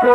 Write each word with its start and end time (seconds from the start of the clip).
¿Qué 0.00 0.06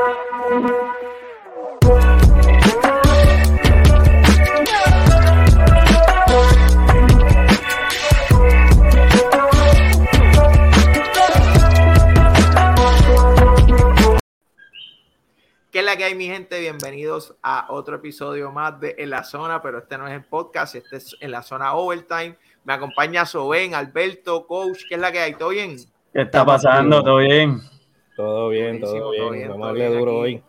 es 15.73 15.85
la 15.85 15.95
que 15.95 16.05
hay, 16.05 16.15
mi 16.15 16.25
gente? 16.25 16.59
Bienvenidos 16.59 17.35
a 17.43 17.67
otro 17.69 17.97
episodio 17.97 18.51
más 18.51 18.79
de 18.79 18.95
En 18.97 19.11
la 19.11 19.23
Zona, 19.23 19.61
pero 19.61 19.77
este 19.77 19.99
no 19.99 20.07
es 20.07 20.13
el 20.13 20.23
podcast, 20.23 20.73
este 20.73 20.97
es 20.97 21.15
En 21.19 21.29
la 21.29 21.43
Zona 21.43 21.75
Overtime. 21.75 22.39
Me 22.63 22.73
acompaña 22.73 23.27
Soben, 23.27 23.75
Alberto, 23.75 24.47
Coach. 24.47 24.79
¿Qué 24.89 24.95
es 24.95 25.01
la 25.01 25.11
que 25.11 25.19
hay? 25.19 25.35
¿Todo 25.35 25.49
bien? 25.49 25.77
¿Qué 26.11 26.21
está 26.23 26.43
pasando? 26.43 27.03
¿Todo 27.03 27.17
bien? 27.17 27.74
Todo 28.15 28.49
bien, 28.49 28.79
todo 28.79 29.11
bien. 29.11 29.49
Vamos 29.49 29.65
a 29.65 29.67
darle 29.67 29.89
duro 29.89 30.17
hoy. 30.17 30.43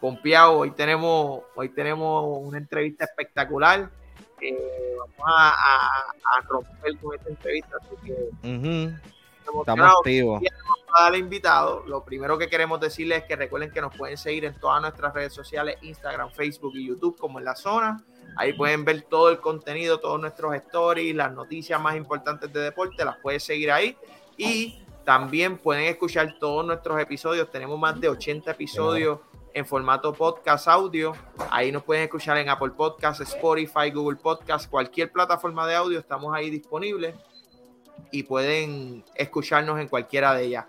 Pompeado, 0.00 0.58
hoy 0.58 0.70
tenemos, 0.72 1.42
hoy 1.54 1.68
tenemos 1.70 2.24
una 2.42 2.58
entrevista 2.58 3.04
espectacular. 3.04 3.90
Eh, 4.40 4.96
vamos 4.98 5.26
a, 5.26 6.04
romper 6.48 6.98
con 7.00 7.14
esta 7.14 7.30
entrevista, 7.30 7.76
así 7.80 7.96
que 8.04 8.90
estamos 9.60 9.96
activos 9.98 10.42
al 10.96 11.14
invitado, 11.14 11.84
lo 11.86 12.02
primero 12.04 12.38
que 12.38 12.48
queremos 12.48 12.80
decirles 12.80 13.18
es 13.18 13.24
que 13.24 13.36
recuerden 13.36 13.70
que 13.70 13.82
nos 13.82 13.94
pueden 13.94 14.16
seguir 14.16 14.46
en 14.46 14.58
todas 14.58 14.80
nuestras 14.80 15.12
redes 15.12 15.34
sociales, 15.34 15.76
Instagram, 15.82 16.30
Facebook 16.30 16.72
y 16.74 16.86
YouTube, 16.86 17.18
como 17.18 17.38
en 17.38 17.44
la 17.44 17.54
zona. 17.54 18.02
Ahí 18.36 18.54
pueden 18.54 18.84
ver 18.84 19.02
todo 19.02 19.28
el 19.28 19.38
contenido, 19.38 20.00
todos 20.00 20.18
nuestros 20.18 20.54
stories, 20.54 21.14
las 21.14 21.32
noticias 21.32 21.78
más 21.78 21.96
importantes 21.96 22.50
de 22.50 22.60
deporte, 22.60 23.04
las 23.04 23.18
pueden 23.18 23.40
seguir 23.40 23.70
ahí. 23.70 23.94
Y 24.38 24.85
también 25.06 25.56
pueden 25.56 25.84
escuchar 25.84 26.34
todos 26.40 26.66
nuestros 26.66 27.00
episodios. 27.00 27.48
Tenemos 27.48 27.78
más 27.78 27.98
de 28.00 28.08
80 28.08 28.50
episodios 28.50 29.20
en 29.54 29.64
formato 29.64 30.12
podcast 30.12 30.66
audio. 30.66 31.12
Ahí 31.48 31.70
nos 31.70 31.84
pueden 31.84 32.02
escuchar 32.02 32.36
en 32.38 32.48
Apple 32.48 32.72
Podcasts, 32.76 33.20
Spotify, 33.20 33.92
Google 33.94 34.16
Podcasts, 34.16 34.66
cualquier 34.66 35.12
plataforma 35.12 35.64
de 35.68 35.76
audio. 35.76 36.00
Estamos 36.00 36.34
ahí 36.34 36.50
disponibles 36.50 37.14
y 38.10 38.24
pueden 38.24 39.04
escucharnos 39.14 39.78
en 39.78 39.86
cualquiera 39.86 40.34
de 40.34 40.46
ellas. 40.46 40.64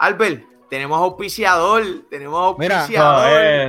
Albert, 0.00 0.42
tenemos 0.68 0.98
auspiciador, 0.98 1.84
tenemos 2.10 2.40
auspiciador. 2.40 3.30
Mira, 3.30 3.68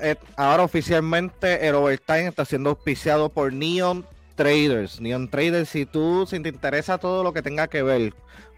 eh, 0.00 0.16
ahora 0.38 0.62
oficialmente 0.62 1.68
el 1.68 1.74
Overtime 1.74 2.28
está 2.28 2.46
siendo 2.46 2.70
auspiciado 2.70 3.28
por 3.28 3.52
Neon 3.52 4.06
Traders. 4.36 5.02
Neon 5.02 5.28
Traders, 5.28 5.68
si 5.68 5.84
tú, 5.84 6.26
si 6.26 6.40
te 6.40 6.48
interesa 6.48 6.96
todo 6.96 7.22
lo 7.22 7.34
que 7.34 7.42
tenga 7.42 7.68
que 7.68 7.82
ver 7.82 8.14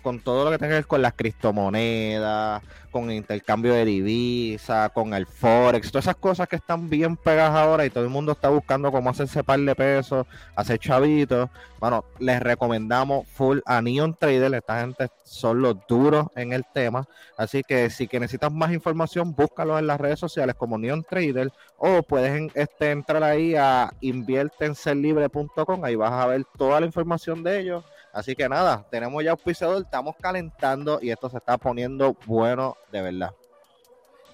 con 0.09 0.21
todo 0.21 0.47
lo 0.47 0.51
que 0.51 0.57
tenga 0.57 0.71
que 0.71 0.77
ver 0.77 0.87
con 0.87 1.03
las 1.03 1.13
criptomonedas, 1.13 2.63
con 2.91 3.11
intercambio 3.11 3.75
de 3.75 3.85
divisas, 3.85 4.91
con 4.93 5.13
el 5.13 5.27
Forex, 5.27 5.93
todas 5.93 6.07
esas 6.07 6.17
cosas 6.17 6.49
que 6.49 6.57
están 6.57 6.89
bien 6.89 7.15
pegadas 7.15 7.55
ahora 7.55 7.85
y 7.85 7.91
todo 7.91 8.05
el 8.05 8.09
mundo 8.09 8.33
está 8.33 8.49
buscando 8.49 8.91
cómo 8.91 9.11
hacerse 9.11 9.45
par 9.45 9.61
de 9.61 9.75
pesos, 9.75 10.27
hacer 10.57 10.79
chavitos. 10.79 11.51
Bueno, 11.79 12.07
les 12.21 12.41
recomendamos 12.41 13.29
full 13.29 13.59
a 13.67 13.83
Neon 13.83 14.15
Trader, 14.15 14.55
esta 14.55 14.81
gente 14.81 15.09
son 15.25 15.61
los 15.61 15.77
duros 15.87 16.29
en 16.37 16.55
el 16.55 16.65
tema, 16.73 17.07
así 17.37 17.63
que 17.63 17.91
si 17.91 18.09
que 18.09 18.19
necesitas 18.19 18.51
más 18.51 18.73
información, 18.73 19.35
búscalo 19.35 19.79
en 19.79 19.89
las 19.89 20.01
redes 20.01 20.19
sociales 20.19 20.55
como 20.55 20.79
Neon 20.79 21.05
Trader 21.05 21.53
o 21.77 22.03
puedes 22.03 22.51
este, 22.55 22.93
entrar 22.93 23.23
ahí 23.23 23.57
a 23.57 23.93
inviertenserlibre.com, 24.01 25.85
ahí 25.85 25.97
vas 25.97 26.13
a 26.13 26.27
ver 26.29 26.47
toda 26.57 26.81
la 26.81 26.87
información 26.87 27.43
de 27.43 27.61
ellos 27.61 27.85
Así 28.19 28.35
que 28.35 28.49
nada, 28.49 28.85
tenemos 28.91 29.23
ya 29.23 29.31
auspiciador, 29.31 29.81
estamos 29.81 30.17
calentando 30.21 30.99
y 31.01 31.11
esto 31.11 31.31
se 31.31 31.37
está 31.37 31.57
poniendo 31.57 32.17
bueno 32.27 32.77
de 32.91 33.01
verdad. 33.01 33.33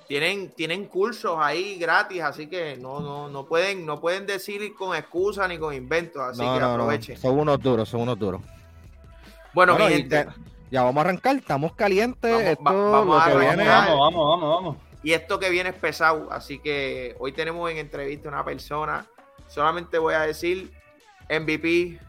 Tienen, 0.09 0.53
tienen 0.53 0.87
cursos 0.87 1.37
ahí 1.39 1.77
gratis, 1.77 2.23
así 2.23 2.47
que 2.47 2.79
no, 2.79 3.01
no, 3.01 3.29
no 3.29 3.45
pueden, 3.45 3.85
no 3.85 4.01
pueden 4.01 4.25
decir 4.25 4.75
con 4.75 4.97
excusa 4.97 5.47
ni 5.49 5.59
con 5.59 5.75
inventos, 5.75 6.23
así 6.23 6.41
que 6.41 6.65
aprovechen. 6.65 7.19
Son 7.19 7.39
unos 7.39 7.61
duros, 7.61 7.87
son 7.87 8.01
unos 8.01 8.19
duros. 8.19 8.41
Bueno, 9.53 9.77
mi 9.77 9.85
gente, 9.85 10.29
ya 10.71 10.83
vamos 10.83 11.05
a 11.05 11.09
arrancar, 11.09 11.37
estamos 11.37 11.75
calientes. 11.75 12.57
Vamos, 12.61 12.91
vamos, 12.91 13.35
vamos, 13.35 13.99
vamos, 13.99 14.41
vamos. 14.41 14.77
Y 15.03 15.13
esto 15.13 15.39
que 15.39 15.51
viene 15.51 15.69
es 15.69 15.77
pesado, 15.77 16.33
así 16.33 16.59
que 16.59 17.17
hoy 17.19 17.33
tenemos 17.33 17.71
en 17.71 17.77
entrevista 17.77 18.31
una 18.31 18.47
persona, 18.47 19.05
solamente 19.47 19.99
voy 19.99 20.15
a 20.15 20.21
decir 20.21 20.73
MVP, 21.29 22.01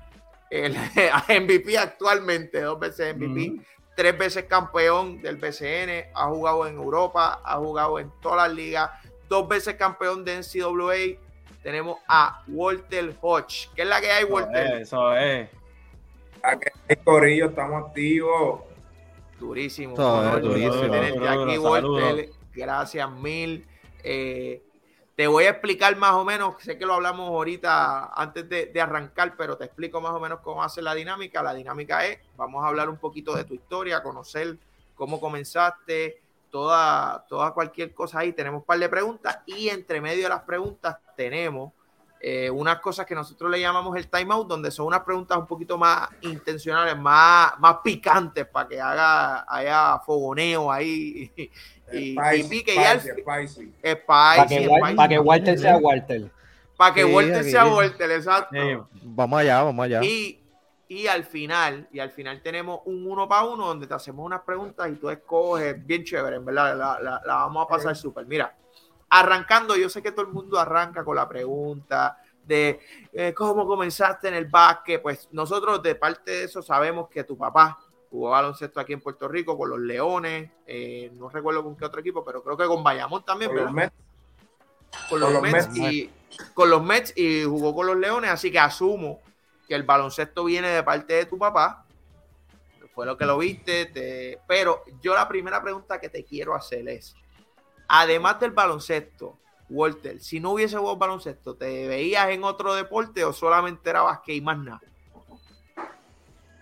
el 0.63 0.73
MVP 1.43 1.77
actualmente, 1.77 2.61
dos 2.61 2.79
veces 2.79 3.15
MVP, 3.15 3.61
tres 3.95 4.17
veces 4.17 4.45
campeón 4.45 5.21
del 5.21 5.37
BCN, 5.37 6.11
ha 6.13 6.27
jugado 6.27 6.67
en 6.67 6.75
Europa, 6.75 7.41
ha 7.43 7.57
jugado 7.57 7.99
en 7.99 8.11
todas 8.21 8.47
las 8.47 8.55
ligas, 8.55 8.89
dos 9.27 9.47
veces 9.47 9.75
campeón 9.75 10.23
de 10.23 10.37
NCAA. 10.37 11.19
Tenemos 11.63 11.97
a 12.07 12.43
Walter 12.47 13.15
Hodge. 13.21 13.69
¿Qué 13.75 13.81
es 13.81 13.87
la 13.87 13.99
que 13.99 14.11
hay, 14.11 14.23
Walter? 14.23 14.81
Eso 14.81 15.15
es. 15.15 15.49
Aquí 16.43 16.69
Corillo, 17.03 17.47
estamos 17.47 17.87
activos. 17.87 18.61
Durísimo. 19.39 19.95
durísimo. 19.95 20.93
aquí, 20.93 21.57
Walter. 21.57 22.29
Gracias 22.53 23.11
mil. 23.11 23.67
Eh, 24.03 24.61
te 25.15 25.27
voy 25.27 25.45
a 25.45 25.51
explicar 25.51 25.95
más 25.95 26.13
o 26.13 26.25
menos, 26.25 26.55
sé 26.59 26.77
que 26.77 26.85
lo 26.85 26.93
hablamos 26.93 27.29
ahorita 27.29 28.11
antes 28.13 28.49
de, 28.49 28.81
arrancar, 28.81 29.35
pero 29.37 29.57
te 29.57 29.63
explico 29.63 30.01
más 30.01 30.11
o 30.11 30.19
menos 30.19 30.41
cómo 30.41 30.61
hace 30.61 30.81
la 30.81 30.93
dinámica. 30.93 31.41
La 31.41 31.53
dinámica 31.53 32.05
es, 32.05 32.19
vamos 32.35 32.63
a 32.63 32.67
hablar 32.67 32.89
un 32.89 32.97
poquito 32.97 33.33
de 33.33 33.45
tu 33.45 33.53
historia, 33.53 34.03
conocer 34.03 34.57
cómo 34.93 35.21
comenzaste, 35.21 36.21
toda, 36.51 37.25
toda 37.29 37.53
cualquier 37.53 37.93
cosa 37.93 38.19
ahí. 38.19 38.33
Tenemos 38.33 38.59
un 38.59 38.65
par 38.65 38.77
de 38.77 38.89
preguntas 38.89 39.39
y 39.45 39.69
entre 39.69 40.01
medio 40.01 40.23
de 40.23 40.29
las 40.29 40.41
preguntas 40.41 40.97
tenemos 41.15 41.71
eh, 42.19 42.49
unas 42.49 42.79
cosas 42.79 43.05
que 43.05 43.13
nosotros 43.13 43.51
le 43.51 43.59
llamamos 43.59 43.95
el 43.97 44.07
timeout, 44.07 44.47
donde 44.47 44.71
son 44.71 44.87
unas 44.87 45.01
preguntas 45.01 45.37
un 45.37 45.45
poquito 45.45 45.77
más 45.77 46.09
intencionales, 46.21 46.97
más, 46.97 47.59
más 47.59 47.77
picantes, 47.83 48.47
para 48.47 48.67
que 48.67 48.81
haga, 48.81 49.45
haya 49.47 49.99
fogoneo 49.99 50.71
ahí 50.71 51.31
y, 51.91 52.43
pique 52.49 52.73
ya 52.73 52.99
spicy, 52.99 53.73
para 54.07 54.47
que, 54.47 55.19
Walter 55.19 55.59
sea 55.59 55.77
Walter. 55.77 56.31
Para 56.75 56.93
que 56.95 57.05
Walter 57.05 57.43
sea 57.43 57.67
Walter, 57.67 58.11
exacto. 58.11 58.89
vamos 59.03 59.39
allá, 59.39 59.63
vamos 59.63 59.85
allá. 59.85 60.03
Y, 60.03 60.41
y 60.87 61.07
al 61.07 61.25
final, 61.25 61.87
y 61.91 61.99
al 61.99 62.11
final 62.11 62.41
tenemos 62.41 62.79
un 62.85 63.05
uno 63.05 63.27
para 63.27 63.43
uno 63.43 63.67
donde 63.67 63.87
te 63.87 63.93
hacemos 63.93 64.25
unas 64.25 64.41
preguntas 64.41 64.89
y 64.89 64.95
tú 64.95 65.09
escoges 65.09 65.85
bien 65.85 66.03
chévere, 66.03 66.37
en 66.37 66.45
verdad, 66.45 66.77
la, 66.77 66.99
la, 66.99 67.21
la 67.25 67.35
vamos 67.35 67.65
a 67.65 67.67
pasar 67.67 67.95
súper. 67.95 68.25
Mira, 68.25 68.55
arrancando, 69.09 69.75
yo 69.75 69.89
sé 69.89 70.01
que 70.01 70.11
todo 70.11 70.25
el 70.25 70.33
mundo 70.33 70.59
arranca 70.59 71.03
con 71.03 71.15
la 71.15 71.27
pregunta 71.27 72.17
de 72.45 72.79
eh, 73.11 73.33
cómo 73.33 73.65
comenzaste 73.65 74.27
en 74.27 74.35
el 74.35 74.45
básquet, 74.45 75.01
pues 75.01 75.27
nosotros 75.31 75.81
de 75.81 75.95
parte 75.95 76.31
de 76.31 76.43
eso 76.43 76.61
sabemos 76.61 77.09
que 77.09 77.23
tu 77.23 77.37
papá 77.37 77.79
jugó 78.09 78.29
baloncesto 78.29 78.79
aquí 78.79 78.93
en 78.93 79.01
Puerto 79.01 79.27
Rico 79.27 79.57
con 79.57 79.69
los 79.69 79.79
Leones, 79.79 80.49
eh, 80.65 81.11
no 81.15 81.29
recuerdo 81.29 81.63
con 81.63 81.75
qué 81.75 81.85
otro 81.85 81.99
equipo, 81.99 82.23
pero 82.23 82.43
creo 82.43 82.57
que 82.57 82.65
con 82.65 82.83
Bayamón 82.83 83.23
también, 83.23 83.51
con 83.51 83.63
Los 83.63 83.71
Mets. 83.71 83.93
Con, 85.09 85.19
los, 85.19 85.41
Mets, 85.41 85.75
y 85.75 86.09
con 86.53 86.69
los 86.69 86.81
Mets 86.81 87.13
y 87.17 87.43
jugó 87.43 87.75
con 87.75 87.87
los 87.87 87.97
Leones, 87.97 88.31
así 88.31 88.49
que 88.49 88.59
asumo 88.59 89.19
que 89.67 89.75
el 89.75 89.83
baloncesto 89.83 90.45
viene 90.45 90.69
de 90.69 90.83
parte 90.83 91.13
de 91.13 91.25
tu 91.25 91.37
papá. 91.37 91.85
Fue 92.93 93.05
lo 93.05 93.17
que 93.17 93.25
lo 93.25 93.37
viste, 93.37 94.39
pero 94.47 94.83
yo 95.01 95.13
la 95.13 95.27
primera 95.27 95.61
pregunta 95.61 95.99
que 95.99 96.07
te 96.07 96.23
quiero 96.23 96.55
hacer 96.55 96.87
es, 96.87 97.13
además 97.87 98.39
del 98.39 98.51
baloncesto, 98.51 99.37
Walter, 99.69 100.19
si 100.19 100.39
no 100.39 100.51
hubiese 100.51 100.77
jugado 100.77 100.97
baloncesto, 100.97 101.55
¿te 101.55 101.87
veías 101.87 102.29
en 102.29 102.43
otro 102.43 102.75
deporte 102.75 103.23
o 103.23 103.33
solamente 103.33 103.89
era 103.89 104.01
básquet 104.01 104.35
y 104.35 104.41
más 104.41 104.57
nada? 104.57 104.81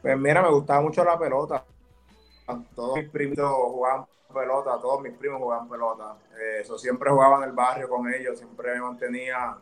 Pues 0.01 0.17
mira, 0.17 0.41
me 0.41 0.50
gustaba 0.50 0.81
mucho 0.81 1.03
la 1.03 1.17
pelota. 1.17 1.63
Todos 2.75 2.97
mis 2.97 3.09
primos 3.09 3.53
jugaban 3.53 4.06
pelota, 4.33 4.78
todos 4.81 5.01
mis 5.01 5.13
primos 5.13 5.39
jugaban 5.39 5.69
pelota. 5.69 6.16
Eh, 6.38 6.59
eso 6.62 6.77
siempre 6.77 7.09
jugaba 7.09 7.38
en 7.38 7.44
el 7.44 7.51
barrio 7.51 7.88
con 7.88 8.12
ellos, 8.13 8.38
siempre 8.38 8.74
me 8.74 8.81
mantenía 8.81 9.57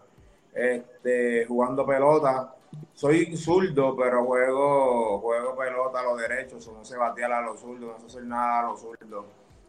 este, 0.54 1.46
jugando 1.46 1.86
pelota. 1.86 2.56
Soy 2.94 3.36
zurdo, 3.36 3.96
pero 3.96 4.26
juego, 4.26 5.20
juego 5.20 5.56
pelota 5.56 6.00
a 6.00 6.04
los 6.04 6.18
derechos, 6.18 6.68
no 6.68 6.86
se 6.86 6.98
batía 6.98 7.26
a 7.26 7.42
los 7.42 7.60
zurdos, 7.60 7.92
no 7.92 8.00
sé 8.00 8.06
hacer 8.06 8.24
nada 8.24 8.62
a 8.62 8.64
los 8.64 8.80
zurdos. 8.80 9.26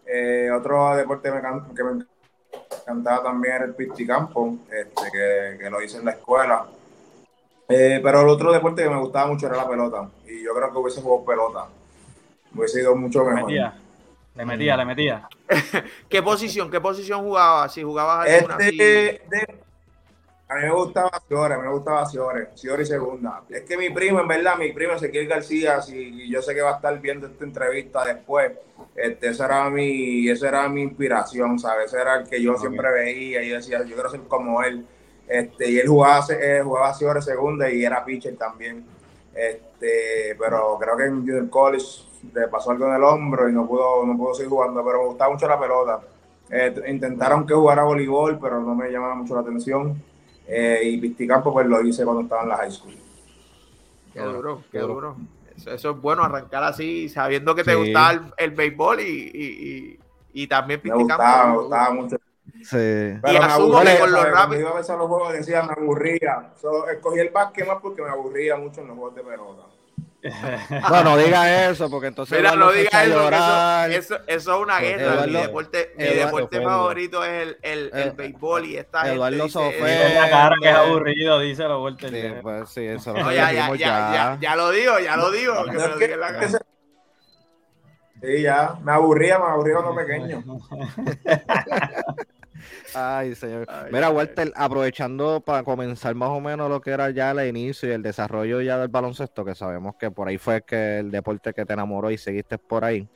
Eh, 0.07 0.51
otro 0.51 0.97
deporte 0.97 1.31
que 1.31 1.85
me 1.85 2.05
encantaba 2.83 3.23
también 3.23 3.55
era 3.55 3.65
el 3.65 3.75
pisticampo, 3.75 4.57
este, 4.71 5.11
que, 5.13 5.59
que 5.59 5.71
lo 5.71 5.83
hice 5.83 5.99
en 5.99 6.05
la 6.05 6.13
escuela. 6.13 6.67
Eh, 7.69 8.01
pero 8.03 8.21
el 8.21 8.29
otro 8.29 8.53
deporte 8.53 8.83
que 8.83 8.91
me 8.91 8.99
gustaba 8.99 9.27
mucho 9.29 9.47
era 9.47 9.57
la 9.57 9.69
pelota. 9.69 10.09
Y 10.27 10.43
yo 10.43 10.55
creo 10.55 10.73
que 10.73 10.79
hubiese 10.79 11.01
jugado 11.01 11.25
pelota. 11.25 11.67
Hubiese 12.55 12.81
ido 12.81 12.95
mucho 12.95 13.25
mejor. 13.25 13.51
Le 14.35 14.47
metía, 14.47 14.77
le 14.77 14.85
metía. 14.85 15.29
¿Qué 16.09 16.23
posición? 16.23 16.71
¿Qué 16.71 16.81
posición 16.81 17.23
jugabas? 17.23 17.73
Si 17.73 17.83
jugabas 17.83 18.29
alguna 18.29 18.57
este, 18.59 19.23
A 20.53 20.57
mí 20.57 20.65
me 20.65 20.73
gustaba 20.75 21.11
Ciore, 21.27 21.55
a 21.55 21.57
mí 21.57 21.63
me 21.63 21.73
gustaba 21.73 22.07
Ciore, 22.07 22.49
Ciore 22.55 22.83
y 22.83 22.87
segunda. 22.87 23.43
Es 23.49 23.63
que 23.63 23.79
mi 23.79 23.89
primo, 23.89 24.21
en 24.21 24.29
verdad, 24.29 24.59
mi 24.59 24.71
primo 24.71 24.93
Ezequiel 24.93 25.27
García, 25.27 25.81
si 25.81 26.29
yo 26.29 26.43
sé 26.43 26.55
que 26.55 26.61
va 26.61 26.73
a 26.73 26.75
estar 26.75 27.01
viendo 27.01 27.27
esta 27.27 27.43
entrevista 27.43 28.05
después, 28.05 28.53
este, 28.95 29.29
esa 29.29 29.47
era 29.47 29.71
mi, 29.71 30.29
esa 30.29 30.49
era 30.49 30.69
mi 30.69 30.83
inspiración, 30.83 31.59
¿sabes? 31.59 31.87
Ese 31.87 32.03
era 32.03 32.17
el 32.17 32.29
que 32.29 32.43
yo 32.43 32.59
siempre 32.59 32.91
veía 32.93 33.43
y 33.43 33.49
decía, 33.49 33.83
yo 33.83 33.95
quiero 33.95 34.11
ser 34.11 34.21
como 34.29 34.63
él. 34.63 34.87
Este, 35.27 35.71
y 35.71 35.79
él 35.79 35.89
jugaba, 35.89 36.23
eh, 36.39 36.61
jugaba 36.63 36.93
Ciore 36.93 37.23
segunda 37.23 37.71
y 37.71 37.83
era 37.83 38.05
pitcher 38.05 38.37
también. 38.37 38.85
Este, 39.35 40.37
pero 40.39 40.77
creo 40.79 40.99
que 40.99 41.05
en 41.05 41.21
Junior 41.21 41.49
College 41.49 42.03
le 42.35 42.49
pasó 42.49 42.73
algo 42.73 42.89
en 42.89 42.97
el 42.97 43.05
hombro 43.05 43.49
y 43.49 43.55
no 43.55 43.67
pudo, 43.67 44.05
no 44.05 44.19
pudo 44.19 44.35
seguir 44.35 44.51
jugando, 44.51 44.85
pero 44.85 44.99
me 44.99 45.07
gustaba 45.07 45.33
mucho 45.33 45.49
la 45.49 45.59
pelota. 45.59 46.01
Eh, 46.51 46.75
intentaron 46.89 47.47
que 47.47 47.55
jugara 47.55 47.85
voleibol, 47.85 48.39
pero 48.39 48.61
no 48.61 48.75
me 48.75 48.91
llamaba 48.91 49.15
mucho 49.15 49.35
la 49.35 49.41
atención. 49.41 50.12
Eh, 50.55 50.81
y 50.85 50.99
Pisticampo 50.99 51.51
pues 51.51 51.67
lo 51.67 51.81
hice 51.81 52.05
cuando 52.05 52.23
estaba 52.23 52.43
en 52.43 52.49
la 52.51 52.57
high 52.59 52.71
school. 52.71 52.95
Qué 54.13 54.21
duro, 54.21 54.63
qué 54.71 54.81
duro. 54.81 55.17
Eso, 55.57 55.91
es 55.91 56.01
bueno, 56.01 56.23
arrancar 56.23 56.63
así, 56.65 57.09
sabiendo 57.09 57.55
que 57.55 57.65
te 57.65 57.75
gustaba 57.75 58.33
el, 58.37 58.51
béisbol 58.51 59.01
y, 59.01 59.31
y, 59.33 59.99
y, 60.35 60.47
también 60.47 60.81
Pisticampo. 60.81 61.07
Me 61.07 61.15
gustaba, 61.15 61.47
me 61.47 61.59
gustaba 61.59 61.91
mucho. 61.95 62.17
Sí. 62.63 62.69
Pero 63.23 63.29
y 63.29 63.39
me 63.39 63.45
aburría, 63.45 64.01
con 64.01 64.13
los 64.13 64.31
rápidos. 64.31 64.61
iba 64.61 64.71
a 64.71 64.75
ver 64.75 64.89
los 64.89 65.09
juegos 65.09 65.33
decía 65.33 65.63
me 65.63 65.73
aburría. 65.73 66.53
escogí 66.93 67.19
el 67.19 67.31
básquet 67.31 67.67
más 67.67 67.79
porque 67.81 68.03
me 68.03 68.11
aburría 68.11 68.57
mucho 68.57 68.83
en 68.83 68.89
los 68.89 68.97
juegos 68.97 69.15
de 69.15 69.23
pelota. 69.23 69.63
No, 70.91 71.03
no 71.03 71.17
diga 71.17 71.69
eso, 71.71 71.91
porque 71.91 72.07
entonces. 72.09 72.39
Mira, 72.39 72.55
no 72.55 72.71
diga 72.71 73.05
eso, 73.05 73.29
eso, 73.89 74.19
eso, 74.27 74.55
es 74.55 74.63
una 74.63 74.79
guerra. 74.79 75.27
mi 75.27 75.33
deporte, 75.33 75.95
mi 75.97 76.05
deporte 76.05 76.61
favorito 76.61 77.25
es 77.25 77.43
el, 77.43 77.59
el, 77.63 77.91
el, 77.93 78.09
eh, 78.09 78.13
béisbol 78.17 78.67
y 78.67 78.77
esta 78.77 79.13
Eduardo 79.13 79.49
Sofé. 79.49 80.15
la 80.15 80.31
cara 80.31 80.57
que 80.61 80.69
es 80.69 80.75
aburrido, 80.75 81.41
dice 81.41 81.65
lo 81.65 81.81
vuelta 81.81 82.09
sí, 82.09 82.23
pues, 82.41 82.69
sí, 82.71 82.85
eso 82.85 83.13
no, 83.13 83.33
ya, 83.33 83.53
ya, 83.53 83.75
ya, 83.75 83.77
ya, 83.77 84.39
ya, 84.41 84.57
lo 84.57 84.71
digo, 84.71 84.99
ya 85.01 85.17
lo 85.17 85.31
digo. 85.31 85.65
Que 85.65 85.73
me 85.73 85.89
lo 85.89 85.99
diga 85.99 86.15
en 86.15 86.21
la 86.21 86.33
cara. 86.33 86.59
Sí, 88.23 88.43
ya, 88.43 88.79
me 88.83 88.93
aburría, 88.93 89.39
me 89.39 89.47
aburría 89.47 89.75
cuando 89.75 89.97
pequeño. 89.97 90.45
Ay, 92.95 93.35
señor. 93.35 93.67
Mira, 93.91 94.11
Walter, 94.11 94.53
aprovechando 94.55 95.41
para 95.41 95.63
comenzar 95.63 96.15
más 96.15 96.31
o 96.31 96.41
menos 96.41 96.69
lo 96.69 96.81
que 96.81 96.91
era 96.91 97.11
ya 97.11 97.31
el 97.31 97.47
inicio 97.47 97.89
y 97.89 97.93
el 97.93 98.03
desarrollo 98.03 98.61
ya 98.61 98.79
del 98.79 98.89
baloncesto, 98.89 99.45
que 99.45 99.55
sabemos 99.55 99.97
que 99.97 100.11
por 100.11 100.29
ahí 100.29 100.39
fue 100.39 100.63
que 100.63 100.99
el 100.99 101.11
deporte 101.11 101.53
que 101.53 101.65
te 101.65 101.73
enamoró 101.73 102.11
y 102.11 102.19
seguiste 102.19 102.59
por 102.59 102.85
ahí. 102.85 103.09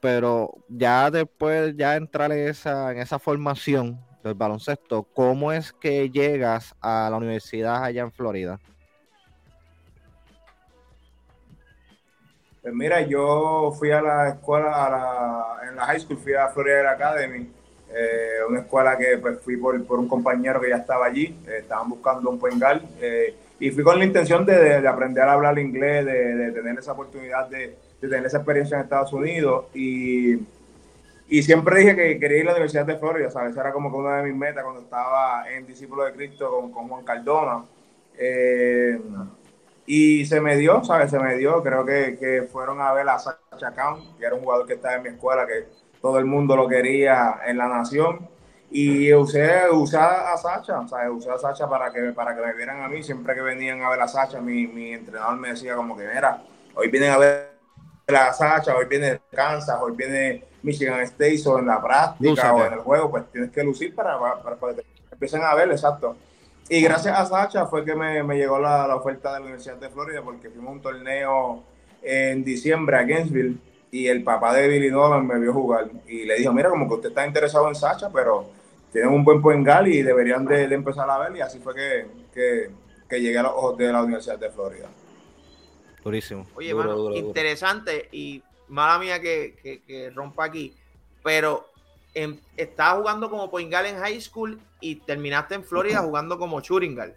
Pero 0.00 0.52
ya 0.68 1.10
después, 1.10 1.76
ya 1.76 1.96
entrar 1.96 2.32
en 2.32 2.48
esa, 2.48 2.90
en 2.92 2.98
esa 2.98 3.18
formación 3.18 4.00
del 4.24 4.34
baloncesto, 4.34 5.04
¿cómo 5.04 5.52
es 5.52 5.72
que 5.72 6.10
llegas 6.10 6.74
a 6.80 7.08
la 7.10 7.16
universidad 7.16 7.84
allá 7.84 8.02
en 8.02 8.12
Florida? 8.12 8.58
Pues 12.62 12.74
mira, 12.74 13.00
yo 13.00 13.72
fui 13.76 13.90
a 13.90 14.00
la 14.00 14.28
escuela, 14.28 14.86
a 14.86 14.90
la, 14.90 15.68
en 15.68 15.76
la 15.76 15.84
high 15.84 15.98
school, 15.98 16.16
fui 16.16 16.34
a 16.34 16.48
Florida 16.48 16.92
Academy 16.92 17.50
eh, 17.94 18.38
una 18.48 18.60
escuela 18.60 18.96
que 18.96 19.18
pues, 19.18 19.40
fui 19.40 19.56
por, 19.56 19.74
un 19.76 20.08
compañero 20.08 20.60
que 20.60 20.70
ya 20.70 20.76
estaba 20.76 21.06
allí, 21.06 21.38
eh, 21.46 21.58
estaban 21.60 21.90
buscando 21.90 22.30
un 22.30 22.38
puengal, 22.38 22.82
eh, 23.00 23.34
y 23.60 23.70
fui 23.70 23.84
con 23.84 23.98
la 23.98 24.04
intención 24.04 24.46
de, 24.46 24.86
aprender 24.88 25.24
a 25.24 25.34
hablar 25.34 25.58
inglés, 25.58 26.06
de, 26.06 26.52
tener 26.52 26.78
esa 26.78 26.92
oportunidad 26.92 27.48
de, 27.48 27.76
tener 28.00 28.24
esa 28.24 28.38
experiencia 28.38 28.76
en 28.76 28.84
Estados 28.84 29.12
Unidos, 29.12 29.66
y, 29.74 30.36
y, 31.28 31.42
siempre 31.42 31.80
dije 31.80 31.94
que 31.94 32.18
quería 32.18 32.38
ir 32.38 32.42
a 32.44 32.46
la 32.46 32.52
Universidad 32.52 32.86
de 32.86 32.96
Florida, 32.96 33.30
¿sabes? 33.30 33.56
Era 33.56 33.72
como 33.72 33.90
que 33.90 33.96
una 33.98 34.16
de 34.16 34.22
mis 34.24 34.36
metas 34.36 34.64
cuando 34.64 34.80
estaba 34.80 35.44
en 35.50 35.66
Discípulo 35.66 36.04
de 36.04 36.12
Cristo 36.12 36.50
con, 36.50 36.72
con 36.72 36.88
Juan 36.88 37.04
Cardona. 37.04 37.64
y 39.86 40.24
se 40.24 40.40
me 40.40 40.56
dio, 40.56 40.82
¿sabes? 40.82 41.10
Se 41.10 41.18
me 41.18 41.36
dio, 41.36 41.62
creo 41.62 41.84
que, 41.84 42.16
que 42.18 42.42
fueron 42.50 42.80
a 42.80 42.92
ver 42.92 43.08
a 43.08 43.18
Sacha 43.18 43.72
Khan, 43.74 44.16
que 44.18 44.24
era 44.24 44.34
un 44.34 44.42
jugador 44.42 44.66
que 44.66 44.74
estaba 44.74 44.94
en 44.94 45.02
mi 45.02 45.08
escuela, 45.10 45.46
que 45.46 45.81
todo 46.02 46.18
el 46.18 46.26
mundo 46.26 46.56
lo 46.56 46.68
quería 46.68 47.40
en 47.46 47.56
la 47.56 47.68
nación. 47.68 48.28
Y 48.70 49.12
usé, 49.12 49.70
usé 49.70 49.98
a 49.98 50.36
Sacha, 50.36 50.80
o 50.80 50.88
sea, 50.88 51.10
usé 51.10 51.30
a 51.30 51.38
Sacha 51.38 51.68
para 51.68 51.92
que, 51.92 52.12
para 52.12 52.34
que 52.34 52.40
me 52.40 52.54
vieran 52.54 52.82
a 52.82 52.88
mí. 52.88 53.02
Siempre 53.02 53.34
que 53.34 53.42
venían 53.42 53.82
a 53.82 53.90
ver 53.90 54.00
a 54.00 54.08
Sacha, 54.08 54.40
mi, 54.40 54.66
mi 54.66 54.92
entrenador 54.92 55.36
me 55.36 55.50
decía 55.50 55.76
como 55.76 55.96
que, 55.96 56.08
mira, 56.08 56.42
hoy 56.74 56.88
vienen 56.88 57.10
a 57.12 57.18
ver 57.18 57.52
a 58.08 58.32
Sacha, 58.32 58.74
hoy 58.74 58.86
viene 58.86 59.20
Kansas, 59.30 59.78
hoy 59.80 59.92
viene 59.94 60.44
Michigan 60.62 61.00
State, 61.00 61.42
o 61.46 61.58
en 61.58 61.66
la 61.66 61.82
práctica 61.82 62.54
o 62.54 62.64
en 62.64 62.72
el 62.72 62.80
juego, 62.80 63.10
pues 63.10 63.30
tienes 63.30 63.50
que 63.50 63.62
lucir 63.62 63.94
para, 63.94 64.18
para, 64.18 64.56
que 64.74 64.84
empiecen 65.10 65.42
a 65.42 65.54
ver, 65.54 65.70
exacto. 65.70 66.16
Y 66.68 66.80
gracias 66.80 67.18
a 67.18 67.26
Sacha 67.26 67.66
fue 67.66 67.84
que 67.84 67.94
me, 67.94 68.22
me 68.22 68.36
llegó 68.36 68.58
la, 68.58 68.88
la, 68.88 68.96
oferta 68.96 69.34
de 69.34 69.40
la 69.40 69.44
Universidad 69.44 69.76
de 69.76 69.90
Florida 69.90 70.22
porque 70.22 70.48
fuimos 70.48 70.70
a 70.70 70.72
un 70.72 70.80
torneo 70.80 71.62
en 72.00 72.42
diciembre 72.42 72.96
a 72.96 73.02
Gainesville 73.02 73.58
y 73.92 74.08
el 74.08 74.24
papá 74.24 74.54
de 74.54 74.68
Billy 74.68 74.88
Dolan 74.88 75.26
me 75.26 75.38
vio 75.38 75.52
jugar 75.52 75.90
y 76.08 76.24
le 76.24 76.36
dijo, 76.36 76.50
mira, 76.50 76.70
como 76.70 76.88
que 76.88 76.94
usted 76.94 77.08
está 77.10 77.26
interesado 77.26 77.68
en 77.68 77.74
Sacha, 77.74 78.10
pero 78.10 78.46
tienen 78.90 79.12
un 79.12 79.22
buen 79.22 79.42
poengal 79.42 79.86
y 79.86 80.02
deberían 80.02 80.46
de, 80.46 80.64
empezar 80.64 81.08
a 81.10 81.18
ver 81.18 81.36
y 81.36 81.42
así 81.42 81.58
fue 81.58 81.74
que, 81.74 82.06
que, 82.32 82.70
que, 83.06 83.20
llegué 83.20 83.38
a 83.38 83.42
los 83.42 83.52
ojos 83.52 83.76
de 83.76 83.92
la 83.92 84.02
Universidad 84.02 84.38
de 84.38 84.50
Florida. 84.50 84.88
Durísimo. 86.02 86.46
Oye, 86.54 86.74
mano, 86.74 87.14
interesante 87.14 88.08
y 88.12 88.42
mala 88.68 88.98
mía 88.98 89.20
que, 89.20 89.82
que, 89.86 90.10
rompa 90.14 90.46
aquí, 90.46 90.74
pero 91.22 91.68
en, 92.14 92.40
estabas 92.56 93.00
jugando 93.00 93.28
como 93.28 93.50
poengal 93.50 93.84
en 93.84 93.98
high 93.98 94.20
school 94.22 94.58
y 94.80 94.96
terminaste 94.96 95.54
en 95.54 95.64
Florida 95.64 95.98
jugando 96.02 96.38
como 96.38 96.62
churingal. 96.62 97.14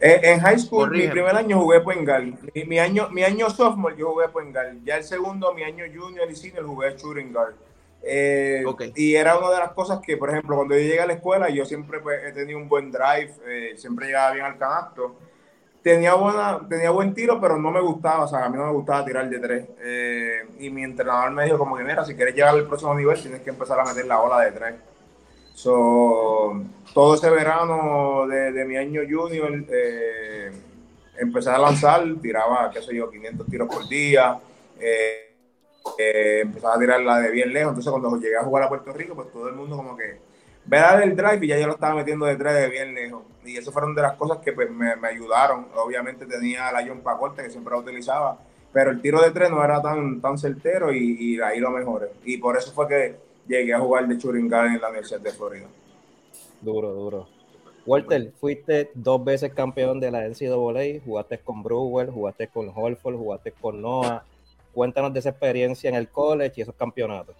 Eh, 0.00 0.20
en 0.22 0.40
high 0.40 0.58
school, 0.58 0.90
mi 0.90 1.06
primer 1.08 1.34
año 1.36 1.60
jugué 1.60 1.80
Puengal. 1.80 2.36
Mi, 2.54 2.64
mi, 2.64 2.78
año, 2.78 3.08
mi 3.10 3.22
año 3.22 3.48
sophomore 3.48 3.96
yo 3.96 4.12
jugué 4.12 4.28
Puengal. 4.28 4.80
Ya 4.84 4.96
el 4.96 5.04
segundo, 5.04 5.54
mi 5.54 5.62
año 5.62 5.84
junior 5.94 6.30
y 6.30 6.36
senior, 6.36 6.66
jugué 6.66 6.96
shooting 6.96 7.32
guard. 7.32 7.54
Eh, 8.02 8.64
y 8.96 9.14
era 9.14 9.38
una 9.38 9.50
de 9.50 9.58
las 9.58 9.72
cosas 9.72 10.00
que, 10.00 10.16
por 10.18 10.28
ejemplo, 10.28 10.56
cuando 10.56 10.74
yo 10.74 10.80
llegué 10.80 11.00
a 11.00 11.06
la 11.06 11.14
escuela, 11.14 11.48
yo 11.48 11.64
siempre 11.64 12.00
pues, 12.00 12.22
he 12.22 12.32
tenido 12.32 12.58
un 12.58 12.68
buen 12.68 12.92
drive, 12.92 13.32
eh, 13.46 13.74
siempre 13.78 14.06
llegaba 14.06 14.32
bien 14.32 14.44
al 14.44 14.58
canasto. 14.58 15.16
Tenía, 15.82 16.14
buena, 16.14 16.66
tenía 16.68 16.90
buen 16.90 17.14
tiro, 17.14 17.40
pero 17.40 17.58
no 17.58 17.70
me 17.70 17.80
gustaba, 17.80 18.24
o 18.24 18.28
sea, 18.28 18.44
a 18.44 18.48
mí 18.48 18.56
no 18.56 18.66
me 18.66 18.72
gustaba 18.72 19.04
tirar 19.04 19.28
de 19.28 19.38
tres. 19.38 19.68
y 20.58 20.70
mi 20.70 20.82
entrenador 20.82 21.30
me 21.30 21.44
dijo 21.44 21.58
como 21.58 21.76
que, 21.76 21.84
mira, 21.84 22.04
si 22.04 22.14
quieres 22.14 22.34
llegar 22.34 22.54
al 22.54 22.66
próximo 22.66 22.94
nivel, 22.94 23.20
tienes 23.20 23.42
que 23.42 23.50
empezar 23.50 23.78
a 23.78 23.84
meter 23.84 24.06
la 24.06 24.20
ola 24.20 24.40
de 24.40 24.52
tres. 24.52 24.74
So, 25.54 26.62
todo 26.94 27.16
ese 27.16 27.28
verano 27.28 28.26
de, 28.28 28.64
mi 28.64 28.76
año 28.76 29.02
junior 29.08 29.52
eh, 29.68 30.52
empecé 31.18 31.50
a 31.50 31.58
lanzar, 31.58 32.04
tiraba, 32.22 32.70
qué 32.70 32.80
sé 32.80 32.94
yo, 32.94 33.10
500 33.10 33.46
tiros 33.48 33.68
por 33.68 33.88
día, 33.88 34.38
eh, 34.80 35.34
eh, 35.98 36.40
empezaba 36.42 36.76
a 36.76 36.78
tirarla 36.78 37.18
de 37.18 37.30
bien 37.32 37.52
lejos, 37.52 37.70
entonces 37.70 37.90
cuando 37.90 38.16
llegué 38.16 38.36
a 38.36 38.44
jugar 38.44 38.62
a 38.62 38.68
Puerto 38.68 38.92
Rico, 38.92 39.16
pues 39.16 39.30
todo 39.32 39.48
el 39.48 39.56
mundo 39.56 39.76
como 39.76 39.96
que 39.96 40.18
ve 40.66 40.78
el 41.02 41.16
drive 41.16 41.44
y 41.44 41.48
ya 41.48 41.58
yo 41.58 41.66
lo 41.66 41.74
estaba 41.74 41.96
metiendo 41.96 42.26
de 42.26 42.36
tres 42.36 42.54
de 42.54 42.68
bien 42.68 42.94
lejos. 42.94 43.24
Y 43.44 43.56
eso 43.56 43.72
fueron 43.72 43.94
de 43.94 44.00
las 44.00 44.14
cosas 44.14 44.38
que 44.38 44.52
pues, 44.52 44.70
me, 44.70 44.94
ayudaron. 45.06 45.66
Obviamente 45.74 46.24
tenía 46.24 46.72
la 46.72 46.86
John 46.86 47.00
Pacorte 47.00 47.42
que 47.42 47.50
siempre 47.50 47.72
la 47.72 47.80
utilizaba, 47.80 48.38
pero 48.72 48.90
el 48.90 49.02
tiro 49.02 49.20
de 49.20 49.32
tres 49.32 49.50
no 49.50 49.62
era 49.62 49.82
tan, 49.82 50.20
tan 50.20 50.38
certero 50.38 50.92
y, 50.92 51.16
y 51.18 51.40
ahí 51.40 51.58
lo 51.58 51.70
mejoré. 51.70 52.06
Y 52.24 52.38
por 52.38 52.56
eso 52.56 52.72
fue 52.72 52.88
que 52.88 53.16
llegué 53.46 53.74
a 53.74 53.80
jugar 53.80 54.06
de 54.06 54.16
Churingal 54.16 54.68
en 54.68 54.80
la 54.80 54.88
Universidad 54.88 55.20
de 55.20 55.32
Florida. 55.32 55.66
Duro, 56.64 56.94
duro. 56.94 57.28
Walter, 57.84 58.32
fuiste 58.40 58.90
dos 58.94 59.22
veces 59.22 59.52
campeón 59.52 60.00
de 60.00 60.10
la 60.10 60.26
NCAA, 60.26 61.04
jugaste 61.04 61.38
con 61.38 61.62
Brewer, 61.62 62.10
jugaste 62.10 62.48
con 62.48 62.72
Holford, 62.74 63.16
jugaste 63.16 63.52
con 63.52 63.82
Noah. 63.82 64.24
Cuéntanos 64.72 65.12
de 65.12 65.20
esa 65.20 65.28
experiencia 65.28 65.90
en 65.90 65.96
el 65.96 66.08
college 66.08 66.54
y 66.56 66.62
esos 66.62 66.74
campeonatos. 66.74 67.36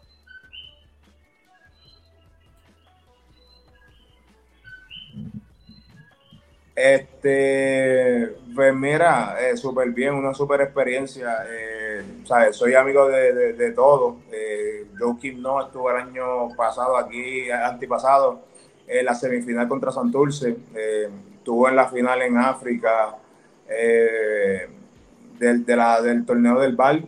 Este, 6.77 8.35
pues 8.55 8.75
mira, 8.75 9.37
eh, 9.41 9.57
súper 9.57 9.91
bien, 9.91 10.15
una 10.15 10.35
súper 10.35 10.61
experiencia. 10.61 11.47
Eh, 11.49 12.05
soy 12.53 12.75
amigo 12.75 13.09
de, 13.09 13.33
de, 13.33 13.53
de 13.55 13.71
todos. 13.73 14.17
Eh, 14.33 14.87
Joe 14.99 15.17
Kim 15.19 15.41
no 15.41 15.65
estuvo 15.65 15.91
el 15.91 15.97
año 15.97 16.49
pasado 16.57 16.97
aquí, 16.97 17.51
antipasado, 17.51 18.43
en 18.87 19.05
la 19.05 19.15
semifinal 19.15 19.69
contra 19.69 19.93
Santurce. 19.93 20.57
Eh, 20.75 21.09
estuvo 21.37 21.69
en 21.69 21.77
la 21.77 21.89
final 21.89 22.23
en 22.23 22.37
África 22.39 23.17
eh, 23.69 24.69
del, 25.39 25.65
de 25.65 25.77
del 26.03 26.25
torneo 26.25 26.61
del 26.61 26.77
BAL. 26.77 27.07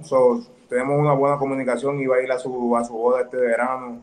tenemos 0.69 0.99
una 0.99 1.13
buena 1.13 1.39
comunicación. 1.39 2.01
Iba 2.01 2.17
a 2.17 2.23
ir 2.23 2.33
a 2.33 2.39
su, 2.39 2.77
a 2.77 2.85
su 2.85 2.95
boda 2.95 3.23
este 3.23 3.37
verano 3.37 4.03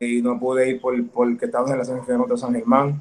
y 0.00 0.20
no 0.20 0.38
pude 0.38 0.68
ir 0.68 0.80
por, 0.80 0.94
porque 1.10 1.46
estábamos 1.46 1.70
en 1.72 1.78
la 1.78 1.84
semifinal 1.84 2.18
contra 2.18 2.36
San 2.36 2.54
Germán. 2.54 3.00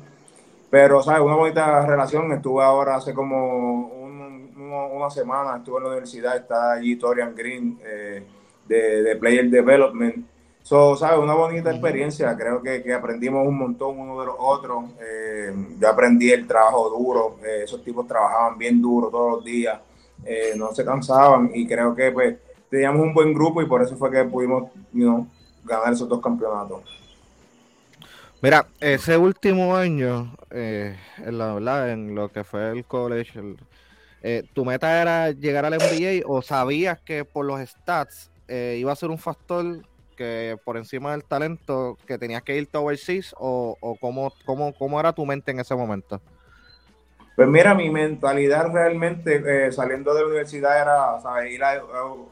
Pero, 0.69 1.01
¿sabes? 1.01 1.21
Una 1.21 1.35
bonita 1.35 1.85
relación. 1.85 2.31
Estuve 2.31 2.63
ahora 2.63 2.95
hace 2.95 3.13
como 3.13 4.01
una 4.71 5.09
semana, 5.09 5.57
estuve 5.57 5.77
en 5.77 5.83
la 5.83 5.89
universidad, 5.89 6.37
está 6.37 6.73
allí 6.73 6.95
Torian 6.95 7.35
Green 7.35 7.79
eh, 7.83 8.23
de, 8.67 9.15
Player 9.17 9.49
Development. 9.49 10.25
So, 10.63 10.95
¿sabes? 10.95 11.19
Una 11.19 11.33
bonita 11.33 11.71
experiencia. 11.71 12.35
Creo 12.37 12.61
que, 12.61 12.83
que, 12.83 12.93
aprendimos 12.93 13.47
un 13.47 13.57
montón 13.57 13.99
uno 13.99 14.19
de 14.19 14.27
los 14.27 14.35
otros. 14.37 14.85
Eh, 15.01 15.53
yo 15.79 15.89
aprendí 15.89 16.31
el 16.31 16.47
trabajo 16.47 16.89
duro. 16.89 17.37
Eh, 17.43 17.61
esos 17.63 17.83
tipos 17.83 18.07
trabajaban 18.07 18.57
bien 18.57 18.81
duro 18.81 19.09
todos 19.09 19.31
los 19.37 19.45
días. 19.45 19.79
Eh, 20.23 20.53
no 20.55 20.71
se 20.71 20.85
cansaban 20.85 21.49
y 21.53 21.65
creo 21.67 21.95
que 21.95 22.11
pues 22.11 22.37
teníamos 22.69 23.01
un 23.01 23.13
buen 23.13 23.33
grupo 23.33 23.61
y 23.61 23.65
por 23.65 23.81
eso 23.81 23.97
fue 23.97 24.11
que 24.11 24.23
pudimos 24.23 24.71
you 24.93 25.27
ganar 25.63 25.93
esos 25.93 26.07
dos 26.07 26.21
campeonatos. 26.21 26.83
Mira, 28.39 28.67
ese 28.79 29.17
último 29.17 29.75
año, 29.75 30.35
en, 30.51 30.97
la, 31.37 31.53
¿verdad? 31.55 31.91
en 31.91 32.15
lo 32.15 32.29
que 32.29 32.43
fue 32.43 32.71
el 32.71 32.85
college, 32.85 33.39
¿tu 34.53 34.65
meta 34.65 35.01
era 35.01 35.31
llegar 35.31 35.65
al 35.65 35.73
NBA 35.73 36.21
o 36.25 36.41
sabías 36.41 36.99
que 37.01 37.25
por 37.25 37.45
los 37.45 37.59
stats 37.61 38.31
iba 38.47 38.91
a 38.91 38.95
ser 38.95 39.09
un 39.09 39.19
factor 39.19 39.81
por 40.63 40.77
encima 40.77 41.11
del 41.11 41.23
talento 41.23 41.97
que 42.05 42.17
tenías 42.17 42.43
que 42.43 42.55
irte 42.57 42.77
overseas 42.77 43.33
o, 43.37 43.77
o 43.79 43.95
cómo, 43.95 44.33
cómo, 44.45 44.73
cómo 44.73 44.99
era 44.99 45.13
tu 45.13 45.25
mente 45.25 45.51
en 45.51 45.59
ese 45.59 45.75
momento? 45.75 46.21
Pues 47.35 47.47
mira, 47.47 47.73
mi 47.73 47.89
mentalidad 47.89 48.71
realmente 48.71 49.41
eh, 49.67 49.71
saliendo 49.71 50.13
de 50.13 50.21
la 50.21 50.27
universidad 50.27 50.79
era 50.79 51.49
ir 51.49 51.63
a, 51.63 51.75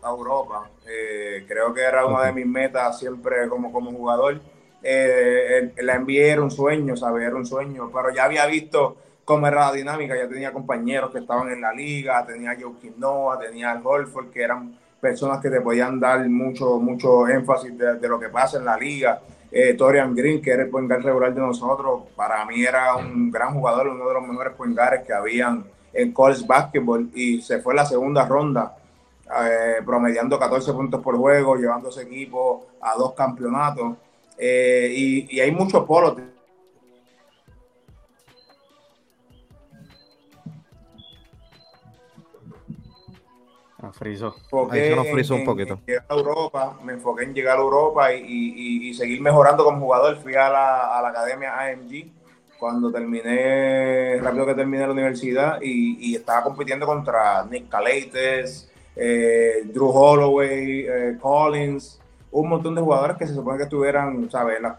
Europa. 0.04 0.70
Eh, 0.88 1.46
creo 1.48 1.74
que 1.74 1.82
era 1.82 2.06
una 2.06 2.26
de 2.26 2.34
mis 2.34 2.46
metas 2.46 3.00
siempre 3.00 3.48
como, 3.48 3.72
como 3.72 3.92
jugador. 3.92 4.40
Eh, 4.84 5.74
la 5.78 5.98
NBA 5.98 6.34
era 6.34 6.42
un 6.44 6.52
sueño, 6.52 6.98
¿sabes? 6.98 7.24
Era 7.24 7.36
un 7.36 7.46
sueño, 7.46 7.90
pero 7.94 8.14
ya 8.14 8.26
había 8.26 8.46
visto 8.46 8.98
cómo 9.24 9.48
era 9.48 9.68
la 9.68 9.72
dinámica, 9.72 10.16
ya 10.18 10.28
tenía 10.28 10.52
compañeros 10.52 11.12
que 11.12 11.20
estaban 11.20 11.50
en 11.50 11.62
la 11.62 11.74
liga, 11.74 12.26
tenía 12.26 12.56
Joe 12.60 12.74
Noah, 12.98 13.40
tenía 13.40 13.72
al 13.72 13.82
Holford, 13.84 14.32
que 14.32 14.44
eran 14.44 14.78
personas 15.00 15.40
que 15.42 15.50
te 15.50 15.62
podían 15.62 16.00
dar 16.00 16.28
mucho, 16.30 16.80
mucho 16.80 17.28
énfasis 17.28 17.78
de, 17.78 18.08
lo 18.08 18.20
que 18.20 18.30
pasa 18.30 18.58
en 18.58 18.66
la 18.66 18.78
liga. 18.78 19.22
Eh, 19.52 19.74
Torian 19.74 20.14
Green, 20.14 20.42
que 20.42 20.52
era 20.52 20.64
el 20.64 20.70
point 20.70 20.92
regular 20.92 21.34
de 21.34 21.42
nosotros, 21.42 22.04
para 22.16 22.46
mí 22.46 22.64
era 22.64 22.96
un 22.96 23.32
gran 23.32 23.54
jugador, 23.54 23.88
uno 23.88 24.08
de 24.08 24.14
los 24.14 24.28
mejores 24.28 24.54
point 24.54 24.78
que 25.06 25.14
habían 25.14 25.66
en 25.94 26.12
college 26.12 26.46
basketball 26.46 27.10
y 27.16 27.42
se 27.42 27.60
fue 27.60 27.74
la 27.74 27.86
segunda 27.86 28.26
ronda, 28.26 28.76
eh, 29.44 29.82
promediando 29.86 30.38
14 30.38 30.74
puntos 30.74 31.02
por 31.02 31.18
juego, 31.18 31.56
llevando 31.56 31.90
ese 31.90 32.04
equipo 32.04 32.68
a 32.82 32.96
dos 32.96 33.14
campeonatos. 33.14 33.98
Eh, 34.38 34.94
y, 34.96 35.36
y, 35.36 35.40
hay 35.42 35.52
muchos 35.52 35.84
polos 35.86 36.16
friso. 43.94 44.36
Ahí 44.70 44.94
se 44.94 45.12
friso 45.12 45.36
un 45.36 45.46
poquito. 45.46 45.80
llegar 45.86 46.06
a 46.08 46.14
Europa, 46.14 46.80
me 46.84 46.94
enfoqué 46.94 47.24
en 47.24 47.34
llegar 47.34 47.58
a 47.58 47.62
Europa 47.62 48.14
y, 48.14 48.94
seguir 48.94 49.22
mejorando 49.22 49.64
como 49.64 49.80
jugador. 49.80 50.18
Fui 50.18 50.36
a 50.36 50.50
la, 50.50 51.08
academia 51.08 51.60
AMG 51.60 52.12
cuando 52.60 52.92
terminé, 52.92 54.20
rápido 54.22 54.46
que 54.46 54.54
terminé 54.54 54.86
la 54.86 54.92
universidad 54.92 55.60
y, 55.62 56.16
estaba 56.16 56.44
compitiendo 56.44 56.86
contra 56.86 57.46
Nick 57.46 57.70
Caleites, 57.70 58.70
eh, 58.96 59.64
Drew 59.66 59.90
Holloway, 59.90 60.86
eh, 60.88 61.18
Collins, 61.20 62.00
un 62.32 62.50
montón 62.50 62.76
de 62.76 62.82
jugadores 62.82 63.18
que 63.18 63.28
se 63.28 63.34
supone 63.34 63.58
que 63.58 63.64
estuvieran, 63.64 64.30
¿sabes? 64.30 64.58
En 64.58 64.64
las 64.64 64.78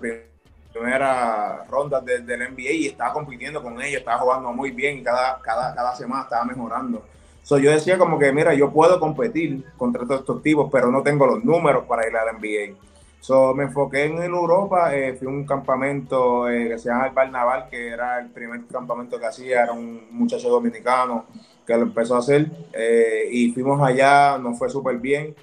primeras 0.73 1.67
rondas 1.69 2.05
del 2.05 2.27
NBA 2.27 2.71
y 2.71 2.87
estaba 2.89 3.13
compitiendo 3.15 3.63
con 3.63 3.81
ellos, 3.81 4.01
estaba 4.01 4.19
jugando 4.19 4.53
muy 4.53 4.71
bien 4.71 4.99
y 4.99 5.03
cada, 5.03 5.41
cada, 5.41 5.75
cada 5.75 5.97
semana 5.97 6.23
estaba 6.23 6.45
mejorando 6.45 7.03
yo 7.49 7.71
decía 7.71 7.99
como 7.99 8.19
que, 8.19 8.33
mira, 8.33 8.55
yo 8.55 8.71
puedo 8.71 9.01
competir 9.01 9.65
contra 9.77 10.05
todos 10.05 10.21
estos 10.21 10.43
tipos, 10.43 10.69
pero 10.71 10.91
no 10.91 11.03
tengo 11.03 11.27
los 11.27 11.45
números 11.45 11.85
para 11.87 12.07
ir 12.07 12.17
a 12.17 12.25
la 12.25 12.33
NBA. 12.33 12.77
So, 13.21 13.55
me 13.55 13.65
enfoqué 13.65 14.05
en 14.05 14.23
Europa, 14.23 14.95
eh, 14.95 15.15
fui 15.15 15.27
a 15.27 15.31
un 15.31 15.45
campamento 15.45 16.49
eh, 16.49 16.69
que 16.69 16.79
se 16.79 16.89
llama 16.89 17.09
el 17.09 17.13
Bar 17.13 17.31
Naval, 17.31 17.69
que 17.71 17.89
era 17.89 18.19
el 18.19 18.31
primer 18.31 18.65
campamento 18.67 19.21
que 19.21 19.27
hacía, 19.27 19.65
era 19.65 19.73
un 19.73 20.07
muchacho 20.11 20.49
dominicano 20.49 21.27
que 21.67 21.75
lo 21.77 21.83
empezó 21.83 22.17
a 22.17 22.21
hacer, 22.21 22.51
eh, 22.73 23.29
y 23.31 23.53
fuimos 23.53 23.81
allá, 23.83 24.39
nos 24.39 24.59
fue 24.59 24.71
súper 24.71 24.97
bien, 24.99 25.35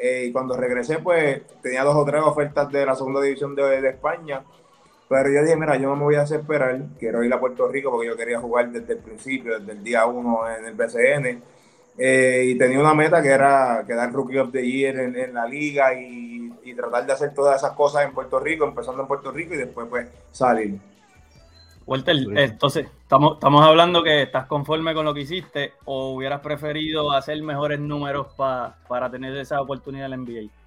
y 0.00 0.30
cuando 0.30 0.56
regresé, 0.56 0.98
pues 1.00 1.42
tenía 1.60 1.82
dos 1.82 1.96
o 1.96 2.04
tres 2.04 2.22
ofertas 2.22 2.70
de 2.70 2.86
la 2.86 2.94
segunda 2.94 3.20
división 3.20 3.54
de, 3.56 3.80
de 3.80 3.88
España, 3.88 4.42
pero 5.08 5.30
yo 5.30 5.42
dije, 5.42 5.56
mira, 5.56 5.76
yo 5.76 5.88
no 5.88 5.96
me 5.96 6.04
voy 6.04 6.16
a 6.16 6.22
hacer 6.22 6.40
esperar, 6.40 6.78
quiero 6.98 7.24
ir 7.24 7.32
a 7.32 7.40
Puerto 7.40 7.66
Rico 7.68 7.90
porque 7.90 8.08
yo 8.08 8.16
quería 8.16 8.40
jugar 8.40 8.70
desde 8.70 8.92
el 8.92 8.98
principio, 8.98 9.58
desde 9.58 9.72
el 9.72 9.82
día 9.82 10.04
uno 10.04 10.40
en 10.50 10.66
el 10.66 10.74
BCN. 10.74 11.42
Eh, 12.00 12.44
y 12.46 12.58
tenía 12.58 12.78
una 12.78 12.94
meta 12.94 13.20
que 13.20 13.28
era 13.28 13.82
quedar 13.86 14.12
Rookie 14.12 14.38
of 14.38 14.52
the 14.52 14.64
Year 14.64 14.96
en, 14.98 15.34
la 15.34 15.46
liga 15.46 15.92
y, 15.94 16.36
tratar 16.76 17.06
de 17.06 17.12
hacer 17.12 17.34
todas 17.34 17.56
esas 17.56 17.72
cosas 17.72 18.04
en 18.04 18.12
Puerto 18.12 18.38
Rico, 18.38 18.64
empezando 18.64 19.02
en 19.02 19.08
Puerto 19.08 19.32
Rico 19.32 19.54
y 19.54 19.56
después 19.56 19.88
pues 19.90 20.08
salir. 20.30 20.78
Walter, 21.86 22.14
entonces, 22.36 22.86
estamos, 23.02 23.34
estamos 23.34 23.66
hablando 23.66 24.04
que 24.04 24.22
estás 24.22 24.46
conforme 24.46 24.94
con 24.94 25.04
lo 25.04 25.12
que 25.12 25.22
hiciste 25.22 25.72
o 25.86 26.14
hubieras 26.14 26.40
preferido 26.40 27.10
hacer 27.10 27.42
mejores 27.42 27.80
números 27.80 28.28
para 28.36 29.10
tener 29.10 29.36
esa 29.38 29.60
oportunidad 29.60 30.04
en 30.04 30.10
la 30.10 30.16
NBA. 30.18 30.57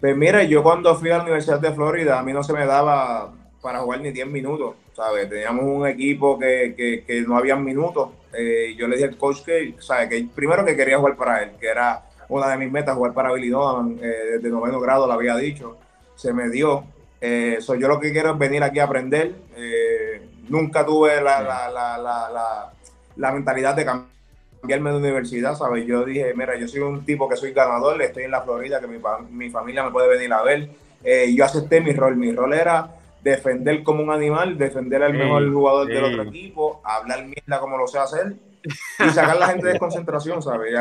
Pues 0.00 0.16
mira, 0.16 0.44
yo 0.44 0.62
cuando 0.62 0.94
fui 0.94 1.10
a 1.10 1.18
la 1.18 1.24
Universidad 1.24 1.58
de 1.58 1.72
Florida, 1.72 2.20
a 2.20 2.22
mí 2.22 2.32
no 2.32 2.44
se 2.44 2.52
me 2.52 2.64
daba 2.64 3.32
para 3.60 3.80
jugar 3.80 4.00
ni 4.00 4.12
10 4.12 4.28
minutos, 4.28 4.76
¿sabes? 4.94 5.28
Teníamos 5.28 5.64
un 5.64 5.86
equipo 5.88 6.38
que, 6.38 7.02
que, 7.04 7.20
no 7.22 7.36
había 7.36 7.56
minutos. 7.56 8.10
Eh, 8.32 8.74
yo 8.76 8.86
le 8.86 8.96
dije 8.96 9.08
al 9.08 9.16
coach 9.16 9.42
que, 9.44 9.74
¿sabes? 9.80 10.08
Que 10.08 10.28
primero 10.32 10.64
que 10.64 10.76
quería 10.76 10.98
jugar 10.98 11.16
para 11.16 11.42
él, 11.42 11.50
que 11.60 11.66
era 11.66 12.04
una 12.28 12.48
de 12.48 12.58
mis 12.58 12.70
metas, 12.70 12.94
jugar 12.94 13.12
para 13.12 13.32
Billy 13.32 13.48
Donovan, 13.48 13.98
eh, 14.00 14.36
desde 14.36 14.50
noveno 14.50 14.80
grado 14.80 15.06
lo 15.06 15.12
había 15.12 15.36
dicho. 15.36 15.76
Se 16.14 16.32
me 16.32 16.48
dio. 16.48 16.84
Eh, 17.20 17.58
yo 17.60 17.88
lo 17.88 17.98
que 17.98 18.12
quiero 18.12 18.32
es 18.32 18.38
venir 18.38 18.62
aquí 18.62 18.78
a 18.78 18.84
aprender. 18.84 19.34
Eh, 19.56 20.22
nunca 20.48 20.86
tuve 20.86 21.20
la, 21.20 21.42
la, 21.42 21.68
la, 21.68 21.98
la, 21.98 22.72
la 23.16 23.32
mentalidad 23.32 23.74
de 23.74 23.84
cambiar 23.84 24.17
cambiarme 24.60 24.90
de 24.90 24.96
universidad, 24.96 25.54
¿sabes? 25.54 25.86
Yo 25.86 26.04
dije, 26.04 26.32
mira, 26.34 26.56
yo 26.56 26.68
soy 26.68 26.80
un 26.80 27.04
tipo 27.04 27.28
que 27.28 27.36
soy 27.36 27.52
ganador, 27.52 28.00
estoy 28.02 28.24
en 28.24 28.30
la 28.30 28.42
Florida, 28.42 28.80
que 28.80 28.86
mi, 28.86 28.98
mi 29.30 29.50
familia 29.50 29.84
me 29.84 29.90
puede 29.90 30.08
venir 30.08 30.32
a 30.32 30.42
ver. 30.42 30.70
Eh, 31.04 31.32
yo 31.34 31.44
acepté 31.44 31.80
mi 31.80 31.92
rol, 31.92 32.16
mi 32.16 32.32
rol 32.32 32.54
era 32.54 32.94
defender 33.22 33.82
como 33.82 34.02
un 34.02 34.10
animal, 34.10 34.58
defender 34.58 35.02
al 35.02 35.14
mejor 35.14 35.52
jugador 35.52 35.86
del 35.86 36.04
otro 36.04 36.22
equipo, 36.24 36.80
hablar 36.84 37.24
mierda 37.24 37.60
como 37.60 37.76
lo 37.76 37.86
sé 37.86 37.98
hacer 37.98 38.34
y 38.64 39.10
sacar 39.10 39.36
a 39.36 39.40
la 39.40 39.48
gente 39.48 39.68
de 39.68 39.78
concentración, 39.78 40.42
¿sabes? 40.42 40.74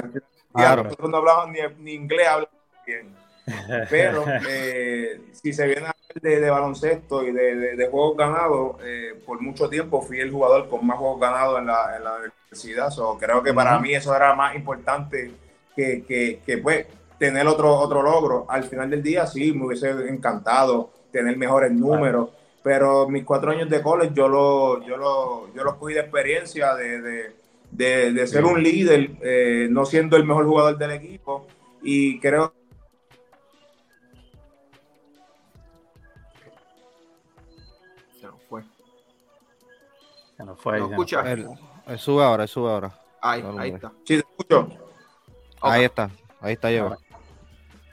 claro. 0.53 0.83
Nosotros 0.83 1.09
no 1.09 1.17
hablamos 1.17 1.49
ni, 1.49 1.59
ni 1.79 1.93
inglés, 1.93 2.27
hablamos 2.27 2.55
bien. 2.85 3.26
Pero 3.89 4.25
eh, 4.49 5.21
si 5.31 5.53
se 5.53 5.65
viene 5.65 5.87
a 5.87 5.95
de, 6.21 6.39
de 6.39 6.49
baloncesto 6.49 7.23
y 7.23 7.31
de, 7.31 7.75
de, 7.75 7.87
juegos 7.87 8.17
ganados, 8.17 8.77
eh, 8.83 9.13
por 9.25 9.41
mucho 9.41 9.69
tiempo 9.69 10.01
fui 10.01 10.19
el 10.19 10.31
jugador 10.31 10.69
con 10.69 10.85
más 10.85 10.97
juegos 10.97 11.19
ganados 11.19 11.59
en 11.59 11.67
la, 11.67 11.97
en 11.97 12.03
la 12.03 12.15
universidad. 12.15 12.89
So, 12.89 13.17
creo 13.17 13.43
que 13.43 13.53
para 13.53 13.79
mí 13.79 13.93
eso 13.93 14.15
era 14.15 14.33
más 14.33 14.55
importante 14.55 15.31
que, 15.75 16.03
que, 16.03 16.41
que, 16.45 16.57
pues, 16.57 16.87
tener 17.19 17.47
otro, 17.47 17.75
otro 17.75 18.01
logro. 18.01 18.45
Al 18.49 18.63
final 18.63 18.89
del 18.89 19.03
día, 19.03 19.25
sí, 19.27 19.53
me 19.53 19.65
hubiese 19.67 19.89
encantado 20.09 20.91
tener 21.11 21.37
mejores 21.37 21.71
números. 21.71 22.29
Pero 22.63 23.07
mis 23.07 23.23
cuatro 23.23 23.51
años 23.51 23.69
de 23.69 23.81
college 23.81 24.13
yo 24.13 24.27
lo, 24.27 24.85
yo 24.85 24.97
lo, 24.97 25.53
yo 25.53 25.63
los 25.63 25.75
cogí 25.75 25.93
de 25.93 26.01
experiencia 26.01 26.75
de, 26.75 27.31
de, 27.71 28.11
de 28.11 28.27
ser 28.27 28.43
un 28.43 28.61
líder, 28.61 29.11
eh, 29.21 29.67
no 29.69 29.85
siendo 29.85 30.17
el 30.17 30.25
mejor 30.25 30.45
jugador 30.45 30.77
del 30.77 30.91
equipo. 30.91 31.47
Y 31.81 32.19
creo 32.19 32.53
no 40.45 40.55
fue. 40.55 40.79
¿No 40.79 40.89
escucha? 40.89 41.23
sube 41.97 42.23
ahora, 42.23 42.47
sube 42.47 42.69
ahora. 42.69 42.99
Ahí, 43.21 43.43
ahí 43.57 43.71
está. 43.71 43.91
Sí, 44.03 44.15
te 44.15 44.17
escucho. 44.19 44.67
Ahí 45.61 45.85
está, 45.85 46.09
ahí 46.41 46.53
está 46.53 46.69
lleva. 46.69 46.97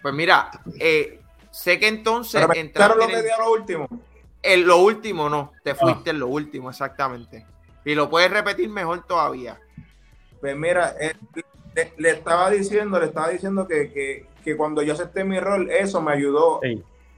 Pues 0.03 0.15
mira, 0.15 0.51
eh, 0.79 1.21
sé 1.51 1.79
que 1.79 1.89
entonces 1.89 2.47
entraste 2.55 2.99
lo 2.99 3.07
que 3.07 3.31
lo 3.39 3.53
último? 3.53 3.89
En 4.43 4.67
lo 4.67 4.79
último 4.79 5.31
no, 5.31 5.53
te 5.63 5.71
ah. 5.71 5.75
fuiste 5.75 6.11
en 6.11 6.19
lo 6.19 6.29
último, 6.29 6.69
exactamente. 6.69 7.47
Y 7.85 7.95
lo 7.95 8.11
puedes 8.11 8.31
repetir 8.31 8.69
mejor 8.69 9.07
todavía. 9.07 9.59
Pues 10.41 10.57
mira, 10.57 10.95
eh, 11.01 11.15
le, 11.97 12.11
estaba 12.11 12.51
diciendo, 12.51 12.99
le 12.99 13.07
estaba 13.07 13.31
diciendo 13.31 13.67
que, 13.67 13.91
que, 13.91 14.27
que, 14.45 14.57
cuando 14.57 14.83
yo 14.83 14.93
acepté 14.93 15.25
mi 15.25 15.41
rol, 15.41 15.71
eso 15.71 16.03
me 16.03 16.13
ayudó, 16.13 16.61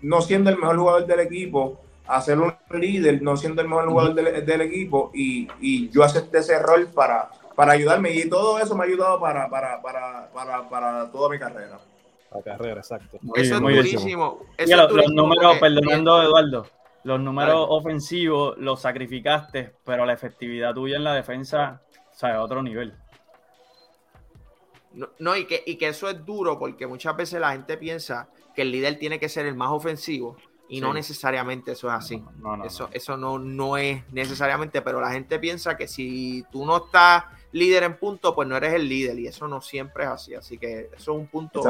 no 0.02 0.21
siendo 0.23 0.50
el 0.50 0.59
mejor 0.59 0.78
jugador 0.78 1.06
del 1.06 1.21
equipo, 1.21 1.80
a 2.06 2.20
ser 2.20 2.38
un 2.38 2.54
líder, 2.70 3.22
no 3.22 3.36
siendo 3.36 3.62
el 3.62 3.68
mejor 3.68 3.88
jugador 3.88 4.14
del, 4.14 4.60
equipo, 4.60 5.10
y, 5.14 5.48
y, 5.60 5.90
yo 5.90 6.02
acepté 6.02 6.38
ese 6.38 6.58
rol 6.58 6.88
para, 6.94 7.30
para 7.54 7.72
ayudarme, 7.72 8.12
y 8.12 8.28
todo 8.28 8.58
eso 8.58 8.76
me 8.76 8.84
ha 8.84 8.86
ayudado 8.86 9.20
para, 9.20 9.48
para, 9.48 9.82
para, 9.82 10.28
para, 10.32 10.68
para 10.68 11.10
toda 11.10 11.30
mi 11.30 11.38
carrera. 11.38 11.78
La 12.32 12.42
carrera, 12.42 12.80
exacto. 12.80 13.18
eso 13.34 13.54
es 13.54 13.60
durísimo. 13.60 14.40
los, 14.58 15.12
números, 15.12 15.58
perdonando 15.58 16.22
Eduardo, 16.22 16.66
los 17.04 17.20
números 17.20 17.66
ofensivos 17.70 18.56
los 18.58 18.80
sacrificaste, 18.80 19.75
pero 19.84 20.04
la 20.04 20.12
efectividad 20.12 20.75
tuya 20.75 20.96
en 20.96 21.04
la 21.04 21.14
defensa, 21.14 21.82
o 22.12 22.14
sea, 22.14 22.36
a 22.36 22.42
otro 22.42 22.62
nivel. 22.62 22.94
No, 24.92 25.10
no, 25.18 25.36
y, 25.36 25.44
que, 25.44 25.62
y 25.66 25.76
que 25.76 25.88
eso 25.88 26.08
es 26.08 26.25
duro 26.25 26.58
porque 26.58 26.86
muchas 26.86 27.14
veces 27.16 27.38
la 27.38 27.52
gente 27.52 27.76
piensa 27.76 28.28
que 28.54 28.62
el 28.62 28.72
líder 28.72 28.98
tiene 28.98 29.20
que 29.20 29.28
ser 29.28 29.44
el 29.44 29.54
más 29.54 29.70
ofensivo 29.70 30.36
y 30.68 30.80
no 30.80 30.92
necesariamente 30.92 31.73
eso 31.73 31.88
es 31.88 31.94
así. 31.94 32.23
eso 32.64 32.88
eso 32.92 33.16
no, 33.16 33.38
no 33.38 33.76
es 33.76 34.02
necesariamente, 34.12 34.82
pero 34.82 35.00
la 35.00 35.12
gente 35.12 35.38
piensa 35.38 35.76
que 35.76 35.87
si 35.87 36.44
tú 36.50 36.66
no 36.66 36.87
estás 36.87 37.25
líder 37.52 37.85
en 37.85 37.96
punto, 37.96 38.35
pues 38.35 38.49
no 38.49 38.56
eres 38.56 38.75
el 38.75 38.88
líder 38.88 39.18
y 39.18 39.26
eso 39.28 39.49
no 39.49 39.61
siempre 39.61 40.04
es 40.04 40.11
así. 40.11 40.35
Así 40.35 40.58
que 40.58 40.90
eso 40.96 41.12
es 41.12 41.18
un 41.18 41.26
punto 41.26 41.62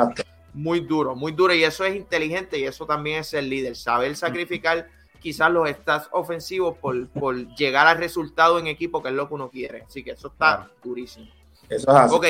muy 0.54 0.80
duro, 0.80 1.14
muy 1.14 1.32
duro 1.32 1.54
y 1.54 1.64
eso 1.64 1.84
es 1.84 1.94
inteligente 1.94 2.58
y 2.58 2.64
eso 2.64 2.86
también 2.86 3.20
es 3.20 3.34
el 3.34 3.48
líder, 3.48 3.76
saber 3.76 4.16
sacrificar 4.16 4.88
quizás 5.20 5.50
los 5.50 5.68
stats 5.68 6.08
ofensivos 6.12 6.78
por, 6.78 7.08
por 7.08 7.36
llegar 7.56 7.86
al 7.86 7.98
resultado 7.98 8.58
en 8.58 8.66
equipo, 8.66 9.02
que 9.02 9.10
es 9.10 9.14
lo 9.14 9.28
que 9.28 9.34
uno 9.34 9.50
quiere. 9.50 9.82
Así 9.82 10.02
que 10.02 10.12
eso 10.12 10.28
está 10.28 10.70
durísimo. 10.82 11.26
Eso 11.68 11.90
es 11.90 11.96
así. 11.96 12.14
Ok, 12.14 12.26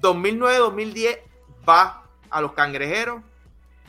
2009-2010 0.00 1.18
va 1.68 2.04
a 2.28 2.40
los 2.40 2.52
cangrejeros, 2.52 3.22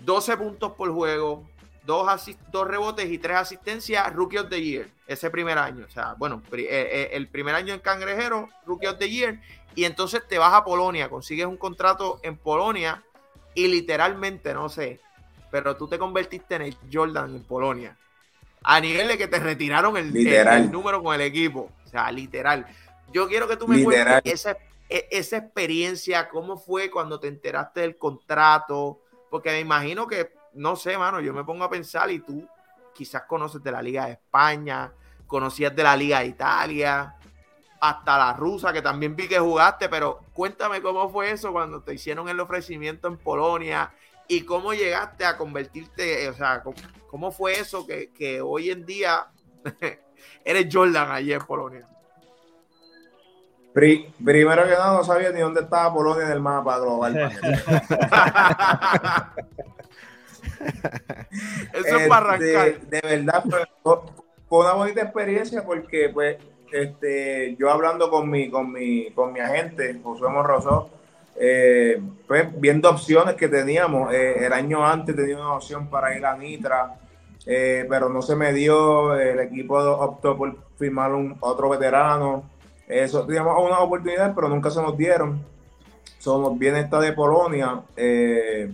12 0.06 0.38
puntos 0.38 0.74
por 0.74 0.92
juego, 0.94 1.44
dos, 1.86 2.08
dos 2.52 2.68
rebotes 2.68 3.10
y 3.12 3.18
tres 3.18 3.38
asistencias, 3.38 4.14
Rookie 4.14 4.38
of 4.38 4.50
the 4.50 4.62
Year, 4.62 4.88
ese 5.08 5.30
primer 5.30 5.58
año. 5.58 5.86
O 5.88 5.92
sea, 5.92 6.16
bueno, 6.18 6.42
eh, 6.52 6.68
eh, 6.70 7.10
el 7.14 7.28
primer 7.28 7.56
año 7.56 7.74
en 7.74 7.80
Cangrejero, 7.80 8.50
Rookie 8.66 8.88
of 8.88 8.98
the 8.98 9.10
Year, 9.10 9.40
y 9.76 9.86
entonces 9.86 10.22
te 10.28 10.38
vas 10.38 10.54
a 10.54 10.64
Polonia, 10.64 11.10
consigues 11.10 11.46
un 11.46 11.58
contrato 11.58 12.20
en 12.24 12.38
Polonia 12.38 13.04
y 13.54 13.68
literalmente, 13.68 14.54
no 14.54 14.70
sé, 14.70 15.00
pero 15.52 15.76
tú 15.76 15.88
te 15.88 16.00
convertiste 16.00 16.56
en 16.56 16.62
el 16.64 16.78
Jordan 16.92 17.36
en 17.36 17.44
Polonia. 17.44 17.98
A 18.64 18.80
nivel 18.80 19.10
de 19.10 19.18
que 19.18 19.28
te 19.28 19.40
retiraron 19.40 19.98
el, 19.98 20.16
el, 20.16 20.72
número 20.72 21.04
con 21.04 21.14
el 21.14 21.22
equipo. 21.22 21.70
O 21.86 21.88
sea, 21.88 22.10
literal. 22.12 22.66
Yo 23.12 23.28
quiero 23.28 23.48
que 23.48 23.58
tú 23.58 23.68
me 23.68 23.84
cuentes 23.84 24.22
esa, 24.24 24.58
e, 24.90 25.08
esa 25.12 25.38
experiencia, 25.38 26.30
cómo 26.30 26.58
fue 26.58 26.90
cuando 26.90 27.20
te 27.20 27.28
enteraste 27.28 27.82
del 27.82 27.98
contrato, 27.98 29.02
porque 29.30 29.52
me 29.52 29.60
imagino 29.60 30.08
que 30.08 30.32
no 30.56 30.76
sé, 30.76 30.98
mano, 30.98 31.20
yo 31.20 31.34
me 31.34 31.44
pongo 31.44 31.64
a 31.64 31.70
pensar 31.70 32.10
y 32.12 32.20
tú 32.20 32.48
quizás 32.94 33.24
conoces 33.24 33.62
de 33.64 33.72
la 33.72 33.82
Liga 33.82 34.06
de 34.06 34.14
España, 34.14 34.92
conocías 35.28 35.76
de 35.76 35.84
la 35.84 35.96
Liga 35.96 36.20
de 36.20 36.28
Italia, 36.28 37.16
hasta 37.82 38.18
la 38.18 38.34
rusa, 38.34 38.72
que 38.72 38.82
también 38.82 39.16
vi 39.16 39.28
que 39.28 39.40
jugaste, 39.40 39.90
pero 39.90 40.22
cuéntame 40.34 40.82
cómo 40.82 41.10
fue 41.10 41.32
eso 41.32 41.52
cuando 41.52 41.82
te 41.82 41.94
hicieron 41.94 42.30
el 42.30 42.40
ofrecimiento 42.40 43.08
en 43.08 43.18
Polonia 43.18 43.92
y 44.28 44.42
cómo 44.42 44.74
llegaste 44.74 45.26
a 45.26 45.36
convertirte, 45.36 46.30
o 46.30 46.34
sea, 46.34 46.64
cómo, 47.10 47.32
fue 47.32 47.60
eso 47.60 47.86
que, 47.86 48.42
hoy 48.42 48.70
en 48.70 48.86
día 48.86 49.28
eres 50.46 50.74
Jordan 50.74 51.12
allí 51.12 51.34
en 51.34 51.42
Polonia. 51.42 51.86
primero 53.74 54.64
que 54.64 54.72
nada, 54.72 54.98
no 54.98 55.04
sabía 55.04 55.32
ni 55.32 55.42
dónde 55.42 55.62
estaba 55.62 55.94
Polonia 55.94 56.26
en 56.26 56.32
el 56.32 56.40
mapa 56.40 56.80
global. 56.80 57.14
Eso 61.74 61.98
es 61.98 62.08
para 62.08 62.36
este, 62.36 62.58
arrancar. 62.58 62.82
De, 62.88 63.02
verdad, 63.02 63.44
fue, 63.84 64.60
una 64.60 64.74
bonita 64.74 65.02
experiencia 65.02 65.64
porque, 65.66 66.10
pues, 66.10 66.38
este, 66.72 67.56
yo 67.58 67.70
hablando 67.70 68.10
con 68.10 68.30
mi, 68.30 68.50
con 68.50 68.72
mi, 68.72 69.12
con 69.12 69.34
mi 69.34 69.40
agente, 69.40 70.00
José 70.04 70.24
Morroso, 70.28 70.90
eh, 71.36 72.00
pues 72.28 72.48
viendo 72.60 72.90
opciones 72.90 73.36
que 73.36 73.48
teníamos. 73.48 74.14
Eh, 74.14 74.46
el 74.46 74.54
año 74.54 74.86
antes 74.86 75.16
tenía 75.16 75.38
una 75.38 75.54
opción 75.54 75.88
para 75.88 76.16
ir 76.16 76.26
a 76.26 76.38
Nitra, 76.38 76.96
eh, 77.46 77.86
pero 77.90 78.10
no 78.10 78.22
se 78.22 78.36
me 78.36 78.54
dio. 78.54 79.16
El 79.16 79.40
equipo 79.40 79.78
optó 79.78 80.38
por 80.38 80.56
firmar 80.78 81.14
un 81.14 81.38
otro 81.40 81.70
veterano. 81.70 82.50
Eso 82.88 83.26
teníamos 83.26 83.56
una 83.60 83.80
oportunidad, 83.80 84.36
pero 84.36 84.50
nunca 84.50 84.70
se 84.70 84.82
nos 84.82 84.98
dieron. 84.98 85.42
Somos 86.20 86.58
bien 86.58 86.76
esta 86.76 87.00
de 87.00 87.14
Polonia. 87.14 87.82
Eh, 87.96 88.72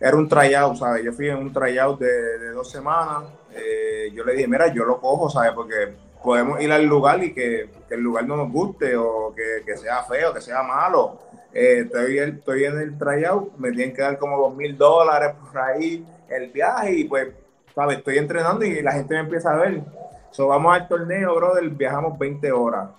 era 0.00 0.16
un 0.16 0.28
tryout, 0.28 0.76
¿sabes? 0.76 1.04
Yo 1.04 1.12
fui 1.12 1.28
en 1.28 1.38
un 1.38 1.52
tryout 1.52 1.98
de, 1.98 2.38
de 2.38 2.50
dos 2.50 2.70
semanas. 2.70 3.24
Eh, 3.54 4.10
yo 4.14 4.24
le 4.24 4.34
dije, 4.34 4.46
mira, 4.46 4.72
yo 4.72 4.84
lo 4.84 5.00
cojo, 5.00 5.28
¿sabes? 5.28 5.52
Porque 5.52 5.94
podemos 6.22 6.60
ir 6.60 6.70
al 6.70 6.84
lugar 6.84 7.22
y 7.22 7.32
que, 7.32 7.68
el 7.90 8.00
lugar 8.00 8.26
no 8.26 8.36
nos 8.36 8.52
guste 8.52 8.96
o 8.96 9.34
que, 9.34 9.76
sea 9.76 10.02
feo, 10.04 10.32
que 10.32 10.40
sea 10.40 10.62
malo. 10.62 11.18
Eh, 11.52 11.84
estoy, 11.86 12.18
estoy 12.18 12.64
en 12.64 12.78
el 12.78 12.98
tryout, 12.98 13.56
me 13.56 13.72
tienen 13.72 13.94
que 13.94 14.02
dar 14.02 14.18
como 14.18 14.36
dos 14.36 14.54
mil 14.54 14.76
dólares 14.76 15.34
por 15.40 15.58
ahí 15.58 16.06
el 16.28 16.50
viaje 16.50 16.92
y 16.92 17.04
pues, 17.04 17.28
¿sabes? 17.74 17.98
Estoy 17.98 18.18
entrenando 18.18 18.64
y 18.64 18.82
la 18.82 18.92
gente 18.92 19.14
me 19.14 19.20
empieza 19.20 19.52
a 19.52 19.56
ver. 19.56 19.82
So, 20.30 20.48
vamos 20.48 20.74
al 20.74 20.86
torneo, 20.86 21.34
brother, 21.34 21.68
viajamos 21.70 22.18
20 22.18 22.52
horas. 22.52 22.90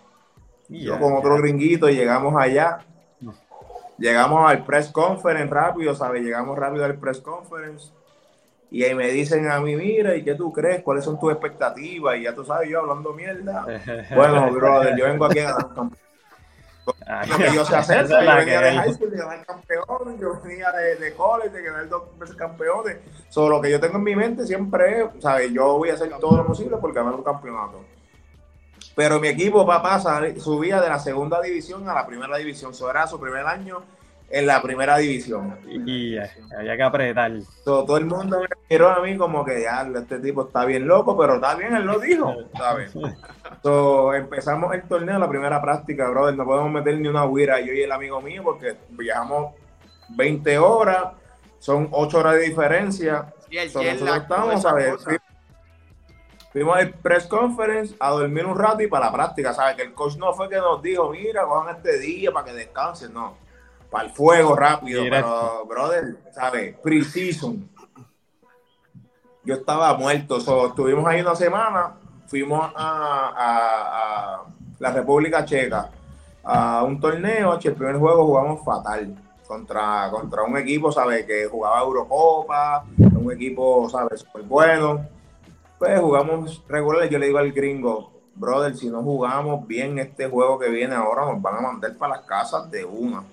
yo 0.67 0.99
con 0.99 1.13
otro 1.13 1.38
gringuito 1.38 1.88
llegamos 1.88 2.33
allá 2.35 2.79
Llegamos 3.99 4.49
al 4.49 4.63
press 4.63 4.89
conference 4.89 5.53
rápido, 5.53 5.93
¿sabes? 5.93 6.23
Llegamos 6.23 6.57
rápido 6.57 6.85
al 6.85 6.95
press 6.95 7.19
conference. 7.19 7.91
Y 8.71 8.83
ahí 8.83 8.93
me 8.93 9.07
dicen 9.07 9.49
a 9.49 9.59
mí, 9.59 9.75
mira, 9.75 10.15
¿y 10.15 10.23
qué 10.23 10.35
tú 10.35 10.53
crees? 10.53 10.83
¿Cuáles 10.83 11.03
son 11.03 11.19
tus 11.19 11.31
expectativas? 11.31 12.17
Y 12.17 12.23
ya 12.23 12.35
tú 12.35 12.45
sabes, 12.45 12.69
yo 12.69 12.79
hablando 12.79 13.13
mierda. 13.13 13.65
bueno, 14.15 14.51
brother, 14.51 14.95
yo 14.95 15.05
vengo 15.05 15.25
aquí 15.25 15.39
a 15.39 15.51
ganar 15.51 15.73
campeón. 15.73 15.97
Lo 17.27 17.38
que 17.38 17.53
yo 17.53 17.65
sé 17.65 17.75
hacer, 17.75 18.07
yo 18.09 18.17
venía 18.17 18.62
de 18.62 18.71
high 18.73 18.93
school 18.93 19.12
de 19.12 19.17
ganar 19.17 19.45
campeón, 19.45 20.19
yo 20.19 20.41
venía 20.43 20.71
de, 20.71 20.95
de 20.95 21.13
college 21.13 21.49
de 21.49 21.62
ganar 21.63 21.89
dos 21.89 22.17
veces 22.17 22.35
campeones. 22.35 22.97
Solo 23.29 23.57
lo 23.57 23.62
que 23.62 23.71
yo 23.71 23.79
tengo 23.79 23.97
en 23.97 24.03
mi 24.03 24.15
mente 24.15 24.45
siempre 24.45 25.01
es, 25.01 25.07
¿sabes? 25.19 25.51
Yo 25.51 25.77
voy 25.77 25.89
a 25.89 25.95
hacer 25.95 26.09
todo 26.19 26.38
lo 26.38 26.45
posible 26.47 26.77
por 26.77 26.93
ganar 26.93 27.13
un 27.13 27.23
campeonato. 27.23 27.83
Pero 28.99 29.17
mi 29.21 29.29
equipo, 29.29 29.65
papá, 29.65 29.97
subía 30.38 30.81
de 30.81 30.89
la 30.89 30.99
segunda 30.99 31.41
división 31.41 31.88
a 31.88 31.93
la 31.93 32.05
primera 32.05 32.35
división. 32.35 32.71
Eso 32.71 32.89
era 32.89 33.07
su 33.07 33.17
primer 33.17 33.45
año 33.45 33.81
en 34.29 34.45
la 34.45 34.62
primera 34.62 34.97
división. 34.97 35.57
Y 35.65 36.17
había 36.17 36.75
que 36.75 36.83
apretar. 36.83 37.31
Todo, 37.63 37.95
el 37.95 38.05
mundo 38.07 38.41
me 38.41 38.47
miró 38.69 38.89
a 38.89 39.01
mí 39.01 39.15
como 39.15 39.45
que 39.45 39.62
ya 39.62 39.88
este 39.95 40.19
tipo 40.19 40.47
está 40.47 40.65
bien 40.65 40.85
loco, 40.85 41.17
pero 41.17 41.35
está 41.35 41.55
bien, 41.55 41.77
él 41.77 41.85
lo 41.85 41.97
dijo, 41.97 42.35
¿sabes? 42.57 42.91
empezamos 44.17 44.75
el 44.75 44.81
torneo, 44.83 45.17
la 45.17 45.29
primera 45.29 45.62
práctica, 45.62 46.09
brother. 46.09 46.35
No 46.35 46.43
podemos 46.43 46.69
meter 46.69 46.99
ni 46.99 47.07
una 47.07 47.23
huira 47.23 47.62
yo 47.62 47.71
y 47.71 47.83
el 47.83 47.93
amigo 47.93 48.19
mío 48.19 48.43
porque 48.43 48.75
viajamos 48.89 49.53
20 50.09 50.59
horas, 50.59 51.13
son 51.59 51.88
8 51.89 52.17
horas 52.17 52.33
de 52.33 52.41
diferencia. 52.41 53.33
Y 53.49 53.59
el 53.59 53.73
nosotros 53.73 54.17
estamos, 54.17 54.62
¿sabes? 54.62 54.95
Fuimos 56.51 56.77
al 56.77 56.89
press 56.89 57.27
conference 57.27 57.95
a 57.99 58.09
dormir 58.09 58.45
un 58.45 58.57
rato 58.57 58.81
y 58.81 58.88
para 58.88 59.05
la 59.05 59.12
práctica, 59.12 59.53
¿sabes? 59.53 59.75
Que 59.75 59.83
el 59.83 59.93
coach 59.93 60.15
no 60.17 60.33
fue 60.33 60.49
que 60.49 60.57
nos 60.57 60.81
dijo, 60.81 61.12
mira, 61.12 61.45
cojan 61.45 61.75
este 61.75 61.99
día 61.99 62.31
para 62.31 62.45
que 62.45 62.53
descansen, 62.53 63.13
no. 63.13 63.35
Para 63.91 64.05
el 64.05 64.12
fuego 64.12 64.55
rápido, 64.55 65.03
pero, 65.09 65.65
brother, 65.67 66.17
¿sabes? 66.33 66.75
Pre-season. 66.81 67.69
Yo 69.43 69.55
estaba 69.55 69.93
muerto, 69.95 70.39
so, 70.39 70.67
estuvimos 70.67 71.05
ahí 71.05 71.21
una 71.21 71.35
semana, 71.35 71.95
fuimos 72.27 72.71
a, 72.75 74.43
la 74.79 74.91
República 74.91 75.45
Checa 75.45 75.89
a 76.43 76.83
un 76.83 76.99
torneo, 76.99 77.59
el 77.62 77.73
primer 77.73 77.97
juego 77.97 78.25
jugamos 78.25 78.63
fatal 78.63 79.15
contra, 79.47 80.09
contra 80.09 80.43
un 80.43 80.57
equipo, 80.57 80.91
¿sabes? 80.91 81.25
Que 81.25 81.45
jugaba 81.45 81.81
Eurocopa, 81.81 82.85
un 82.97 83.31
equipo, 83.31 83.88
¿sabes? 83.89 84.21
Súper 84.21 84.43
bueno 84.43 85.18
pues 85.79 85.99
jugamos 85.99 86.61
regular. 86.67 87.09
Yo 87.09 87.17
le 87.17 87.27
digo 87.27 87.39
al 87.39 87.53
gringo, 87.53 88.11
brother, 88.35 88.75
si 88.75 88.89
no 88.89 89.01
jugamos 89.01 89.65
bien 89.65 89.97
este 89.97 90.27
juego 90.27 90.59
que 90.59 90.69
viene 90.69 90.93
ahora, 90.93 91.25
nos 91.25 91.41
van 91.41 91.55
a 91.55 91.61
mandar 91.61 91.97
para 91.97 92.17
las 92.17 92.25
casas 92.25 92.69
de 92.69 92.85
una. 92.85 93.23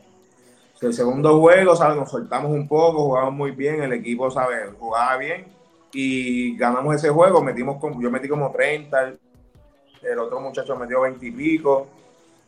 El 0.80 0.94
segundo 0.94 1.40
juego, 1.40 1.74
¿sabes? 1.74 1.96
Nos 1.96 2.10
soltamos 2.10 2.50
un 2.50 2.68
poco, 2.68 3.04
jugamos 3.04 3.34
muy 3.34 3.50
bien, 3.50 3.82
el 3.82 3.92
equipo, 3.94 4.30
¿sabes? 4.30 4.70
Jugaba 4.78 5.16
bien 5.16 5.46
y 5.92 6.56
ganamos 6.56 6.94
ese 6.94 7.08
juego. 7.08 7.42
Metimos 7.42 7.78
yo 7.98 8.10
metí 8.10 8.28
como 8.28 8.50
30, 8.52 9.14
el, 10.02 10.18
otro 10.18 10.40
muchacho 10.40 10.76
metió 10.76 11.00
20 11.00 11.26
y 11.26 11.30
pico. 11.30 11.88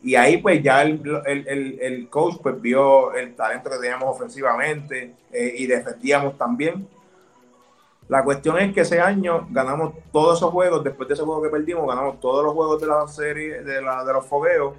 Y 0.01 0.15
ahí 0.15 0.37
pues 0.37 0.63
ya 0.63 0.83
el, 0.83 1.01
el, 1.25 2.07
coach 2.09 2.35
pues 2.41 2.61
vio 2.61 3.13
el 3.13 3.35
talento 3.35 3.69
que 3.69 3.77
teníamos 3.79 4.15
ofensivamente 4.15 5.15
eh, 5.31 5.55
y 5.57 5.65
defendíamos 5.65 6.37
también. 6.37 6.87
La 8.09 8.23
cuestión 8.23 8.57
es 8.57 8.73
que 8.73 8.81
ese 8.81 8.99
año 8.99 9.47
ganamos 9.51 9.93
todos 10.11 10.39
esos 10.39 10.51
juegos, 10.51 10.83
después 10.83 11.07
de 11.07 11.13
ese 11.13 11.23
juego 11.23 11.43
que 11.43 11.49
perdimos, 11.49 11.87
ganamos 11.87 12.19
todos 12.19 12.43
los 12.43 12.53
juegos 12.53 12.81
de 12.81 12.87
la 12.87 13.07
serie, 13.07 13.61
de, 13.61 13.83
la, 13.83 14.03
de 14.03 14.11
los 14.11 14.25
fogueos, 14.25 14.73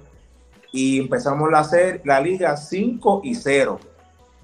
y 0.73 0.99
empezamos 0.99 1.49
la, 1.49 1.63
serie, 1.63 2.01
la 2.03 2.19
liga 2.19 2.57
5 2.57 3.21
y 3.23 3.33
0. 3.33 3.79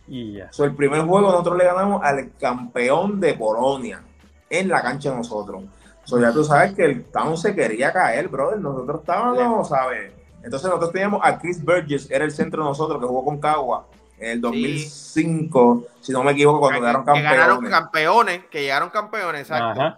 Y 0.08 0.40
el 0.40 0.76
primer 0.76 1.02
juego 1.02 1.30
nosotros 1.30 1.58
le 1.58 1.66
ganamos 1.66 2.02
al 2.02 2.32
campeón 2.40 3.20
de 3.20 3.34
Polonia 3.34 4.02
en 4.50 4.70
la 4.70 4.82
cancha 4.82 5.12
de 5.12 5.18
nosotros. 5.18 5.64
So, 6.06 6.18
ya 6.22 6.32
tú 6.32 6.46
sabes 6.46 6.74
que 6.74 6.86
el 6.86 7.04
town 7.04 7.38
se 7.38 7.54
quería 7.54 7.92
caer, 7.92 8.30
brother. 8.30 8.62
Nosotros 8.62 9.02
estábamos, 9.02 9.68
¿sabes? 9.68 10.14
Entonces 10.42 10.66
nosotros 10.70 10.94
teníamos 10.94 11.20
a 11.26 11.38
Chris 11.38 11.62
Burgess, 11.62 12.10
era 12.10 12.24
el 12.24 12.32
centro 12.32 12.64
de 12.64 12.70
nosotros, 12.70 13.02
que 13.02 13.06
jugó 13.06 13.26
con 13.26 13.38
Cagua 13.38 13.86
en 14.20 14.32
el 14.32 14.42
2005, 14.42 15.88
si 16.02 16.12
no 16.12 16.24
me 16.24 16.32
equivoco, 16.32 16.60
cuando 16.60 16.80
quedaron 16.80 17.06
campeones. 17.06 17.32
Que 17.32 17.38
ganaron 17.38 17.66
campeones, 17.70 18.46
que 18.50 18.62
llegaron 18.62 18.90
campeones, 18.90 19.42
exacto. 19.42 19.98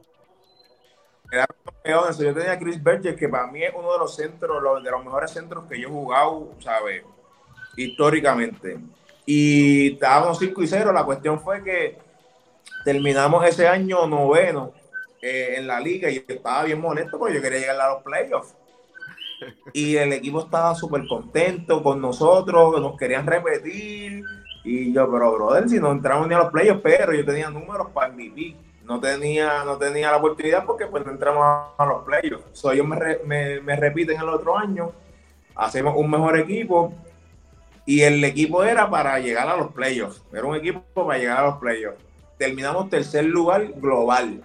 Quedaron 1.30 1.56
campeones. 1.64 2.18
Yo 2.18 2.34
tenía 2.34 2.52
a 2.52 2.60
Chris 2.60 2.84
Berger, 2.84 3.16
que 3.16 3.30
para 3.30 3.48
mí 3.48 3.64
es 3.64 3.72
uno 3.74 3.94
de 3.94 4.00
los 4.00 4.16
centros, 4.16 4.84
de 4.84 4.92
los 4.92 5.06
mejores 5.06 5.32
centros 5.32 5.66
que 5.70 5.80
yo 5.80 5.88
he 5.88 5.92
jugado, 5.92 6.52
¿sabes? 6.60 7.04
Históricamente. 7.78 8.80
Y 9.26 9.94
estábamos 9.94 10.40
5 10.40 10.64
y 10.64 10.68
0. 10.68 10.92
La 10.92 11.06
cuestión 11.06 11.40
fue 11.40 11.64
que 11.64 11.98
terminamos 12.84 13.46
ese 13.46 13.68
año 13.68 14.06
noveno 14.08 14.74
eh, 15.22 15.56
en 15.58 15.68
la 15.68 15.80
liga 15.80 16.10
y 16.10 16.16
yo 16.16 16.24
estaba 16.28 16.64
bien 16.64 16.82
molesto 16.82 17.20
porque 17.20 17.36
yo 17.36 17.42
quería 17.42 17.60
llegar 17.60 17.80
a 17.80 17.94
los 17.94 18.04
playoffs. 18.04 18.56
Y 19.74 19.96
el 19.96 20.14
equipo 20.14 20.42
estaba 20.42 20.76
súper 20.76 21.08
contento 21.08 21.82
con 21.84 22.02
nosotros, 22.02 22.82
nos 22.82 22.98
querían 22.98 23.26
repetir. 23.26 24.24
Y 24.64 24.94
yo, 24.94 25.10
pero 25.12 25.34
brother, 25.34 25.70
si 25.70 25.80
no 25.80 25.92
entramos 25.92 26.28
ni 26.28 26.36
a 26.36 26.40
los 26.40 26.52
playoffs, 26.52 26.82
pero 26.84 27.14
yo 27.14 27.26
tenía 27.26 27.50
números 27.50 27.88
para 27.94 28.12
MVP. 28.12 28.56
No 28.84 29.00
tenía, 29.00 29.64
no 29.64 29.78
tenía 29.78 30.12
la 30.12 30.18
oportunidad 30.18 30.66
porque 30.66 30.88
pues 30.88 31.06
no 31.06 31.12
entramos 31.12 31.44
a, 31.78 31.86
los 31.86 32.04
playoffs. 32.04 32.46
So, 32.54 32.72
ellos 32.72 32.88
me, 32.88 33.60
me 33.62 33.76
repiten 33.76 34.20
el 34.20 34.30
otro 34.30 34.58
año, 34.58 34.92
hacemos 35.56 35.96
un 35.96 36.10
mejor 36.10 36.40
equipo 36.40 36.94
y 37.90 38.02
el 38.02 38.24
equipo 38.24 38.64
era 38.64 38.88
para 38.88 39.18
llegar 39.20 39.48
a 39.48 39.58
los 39.58 39.72
playoffs. 39.72 40.22
Era 40.32 40.46
un 40.46 40.56
equipo 40.56 40.84
para 40.94 41.18
llegar 41.18 41.40
a 41.40 41.48
los 41.48 41.56
playoffs. 41.58 41.98
Terminamos 42.38 42.88
tercer 42.88 43.26
lugar 43.26 43.66
global. 43.78 44.44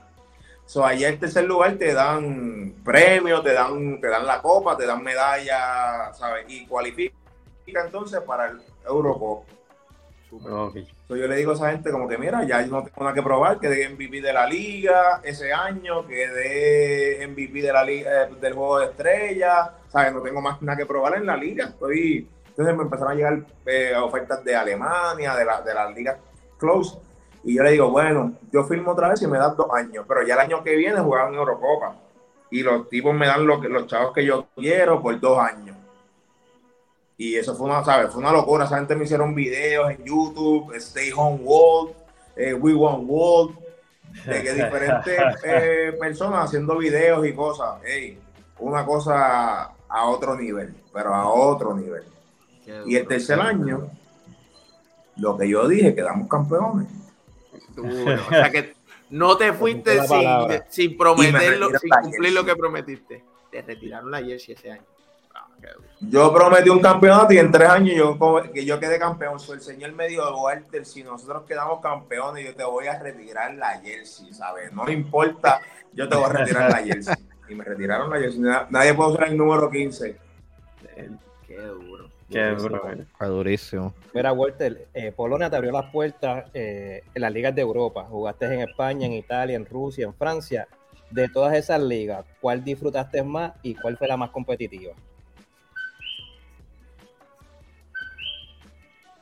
So, 0.66 0.84
allá 0.84 1.08
en 1.08 1.18
tercer 1.18 1.44
lugar 1.44 1.74
te 1.74 1.92
dan 1.92 2.74
premios, 2.84 3.42
te 3.42 3.52
dan, 3.52 4.00
te 4.00 4.08
dan 4.08 4.26
la 4.26 4.40
copa, 4.40 4.76
te 4.76 4.86
dan 4.86 5.02
medalla, 5.02 6.12
¿sabes? 6.14 6.46
Y 6.48 6.66
cualifica 6.66 7.14
entonces 7.66 8.20
para 8.20 8.48
el 8.48 8.62
Eurocup. 8.86 9.44
Okay. 10.36 10.88
yo 11.10 11.28
le 11.28 11.36
digo 11.36 11.52
a 11.52 11.54
esa 11.54 11.70
gente 11.70 11.92
como 11.92 12.08
que 12.08 12.18
mira, 12.18 12.42
ya 12.42 12.66
no 12.66 12.82
tengo 12.82 13.02
nada 13.02 13.14
que 13.14 13.22
probar, 13.22 13.60
que 13.60 13.68
de 13.68 13.88
MVP 13.88 14.20
de 14.20 14.32
la 14.32 14.46
liga 14.48 15.20
ese 15.22 15.52
año, 15.52 16.04
que 16.08 16.28
de 16.28 17.28
MVP 17.28 17.62
de 17.62 17.72
la 17.72 17.84
liga, 17.84 18.24
eh, 18.24 18.30
del 18.40 18.54
juego 18.54 18.80
de 18.80 18.86
estrellas, 18.86 19.70
¿sabes? 19.88 20.12
No 20.12 20.22
tengo 20.22 20.40
más 20.40 20.60
nada 20.60 20.76
que 20.76 20.86
probar 20.86 21.14
en 21.16 21.26
la 21.26 21.36
liga. 21.36 21.66
Estoy, 21.66 22.28
entonces 22.48 22.74
me 22.74 22.82
empezaron 22.82 23.12
a 23.12 23.14
llegar 23.14 23.44
eh, 23.66 23.94
ofertas 23.96 24.42
de 24.42 24.56
Alemania, 24.56 25.36
de, 25.36 25.44
la, 25.44 25.60
de 25.60 25.74
las 25.74 25.94
ligas 25.94 26.16
close 26.58 26.98
y 27.44 27.54
yo 27.54 27.62
le 27.62 27.72
digo, 27.72 27.90
bueno, 27.90 28.32
yo 28.50 28.64
firmo 28.64 28.92
otra 28.92 29.10
vez 29.10 29.20
y 29.20 29.26
me 29.26 29.36
dan 29.36 29.54
dos 29.54 29.66
años, 29.72 30.06
pero 30.08 30.26
ya 30.26 30.34
el 30.34 30.40
año 30.40 30.64
que 30.64 30.74
viene 30.76 30.98
jugaban 31.00 31.34
en 31.34 31.40
Eurocopa. 31.40 31.94
Y 32.50 32.62
los 32.62 32.88
tipos 32.88 33.14
me 33.14 33.26
dan 33.26 33.46
lo 33.46 33.60
que, 33.60 33.68
los 33.68 33.86
chavos 33.86 34.14
que 34.14 34.24
yo 34.24 34.46
quiero 34.56 35.02
por 35.02 35.18
dos 35.20 35.38
años. 35.38 35.76
Y 37.18 37.36
eso 37.36 37.54
fue 37.54 37.66
una, 37.66 37.84
¿sabes? 37.84 38.10
Fue 38.10 38.22
una 38.22 38.32
locura. 38.32 38.64
Esa 38.64 38.78
gente 38.78 38.96
me 38.96 39.04
hicieron 39.04 39.34
videos 39.34 39.90
en 39.90 40.04
YouTube, 40.04 40.72
Stay 40.76 41.12
Home 41.14 41.40
World, 41.42 41.94
eh, 42.36 42.54
We 42.54 42.74
Want 42.74 43.04
World, 43.06 43.58
de 44.24 44.42
que 44.42 44.52
diferentes 44.54 45.20
eh, 45.44 45.96
personas 46.00 46.46
haciendo 46.46 46.78
videos 46.78 47.26
y 47.26 47.34
cosas. 47.34 47.78
Hey, 47.84 48.18
una 48.58 48.86
cosa 48.86 49.70
a 49.86 50.06
otro 50.06 50.34
nivel, 50.34 50.74
pero 50.92 51.14
a 51.14 51.28
otro 51.28 51.74
nivel. 51.74 52.04
Y 52.86 52.96
el 52.96 53.06
tercer 53.06 53.38
año, 53.38 53.90
lo 55.16 55.36
que 55.36 55.46
yo 55.46 55.68
dije, 55.68 55.94
quedamos 55.94 56.28
campeones. 56.28 57.03
O 57.76 58.28
sea 58.30 58.50
que 58.50 58.74
no 59.10 59.36
te 59.36 59.52
fuiste 59.54 60.00
sin, 60.68 60.96
prometerlo, 60.96 61.70
sin 61.78 61.90
cumplir 61.90 62.32
lo 62.32 62.44
que 62.44 62.56
prometiste. 62.56 63.24
Te 63.50 63.62
retiraron 63.62 64.10
la 64.10 64.22
jersey 64.22 64.54
ese 64.54 64.72
año. 64.72 64.82
Ah, 65.34 65.46
yo 66.00 66.32
prometí 66.32 66.68
un 66.68 66.80
campeonato 66.80 67.32
y 67.32 67.38
en 67.38 67.50
tres 67.50 67.68
años 67.68 67.96
yo, 67.96 68.18
que 68.52 68.64
yo 68.64 68.78
quedé 68.78 68.98
campeón. 68.98 69.38
el 69.52 69.60
señor 69.60 69.92
me 69.92 70.08
dijo, 70.08 70.42
Walter, 70.42 70.84
si 70.84 71.02
nosotros 71.02 71.44
quedamos 71.44 71.80
campeones, 71.80 72.44
yo 72.44 72.54
te 72.54 72.64
voy 72.64 72.86
a 72.86 72.98
retirar 72.98 73.54
la 73.54 73.80
jersey, 73.80 74.32
¿sabes? 74.32 74.72
No 74.72 74.84
me 74.84 74.92
importa, 74.92 75.60
yo 75.92 76.08
te 76.08 76.16
voy 76.16 76.26
a 76.26 76.28
retirar 76.28 76.70
la 76.70 76.78
jersey. 76.78 77.14
Y 77.46 77.54
me 77.54 77.62
retiraron 77.62 78.08
la 78.08 78.18
jersey. 78.18 78.40
Nadie 78.70 78.94
puede 78.94 79.12
usar 79.12 79.28
el 79.28 79.36
número 79.36 79.68
15. 79.68 80.16
Qué 81.46 81.60
duro. 81.60 82.08
Qué 82.34 82.50
duro, 82.56 82.82
durísimo. 83.20 83.94
Mira, 84.12 84.32
Walter, 84.32 84.88
eh, 84.92 85.12
Polonia 85.12 85.48
te 85.48 85.54
abrió 85.54 85.70
las 85.70 85.88
puertas 85.92 86.50
eh, 86.52 87.04
en 87.14 87.22
las 87.22 87.32
ligas 87.32 87.54
de 87.54 87.62
Europa. 87.62 88.06
Jugaste 88.10 88.46
en 88.46 88.68
España, 88.68 89.06
en 89.06 89.12
Italia, 89.12 89.54
en 89.54 89.64
Rusia, 89.64 90.06
en 90.06 90.14
Francia. 90.14 90.66
De 91.12 91.28
todas 91.28 91.54
esas 91.54 91.80
ligas, 91.80 92.24
¿cuál 92.40 92.64
disfrutaste 92.64 93.22
más 93.22 93.52
y 93.62 93.76
cuál 93.76 93.96
fue 93.96 94.08
la 94.08 94.16
más 94.16 94.30
competitiva? 94.30 94.94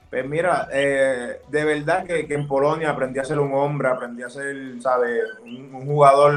Pues 0.09 0.27
mira, 0.27 0.68
eh, 0.72 1.42
de 1.48 1.64
verdad 1.66 2.07
que, 2.07 2.27
en 2.31 2.48
Polonia 2.48 2.90
aprendí 2.90 3.18
a 3.18 3.25
ser 3.25 3.38
un 3.38 3.53
hombre, 3.53 3.88
aprendí 3.88 4.22
a 4.22 4.31
ser, 4.31 4.81
¿sabes? 4.81 5.22
Un, 5.42 5.75
un, 5.75 5.87
jugador, 5.87 6.33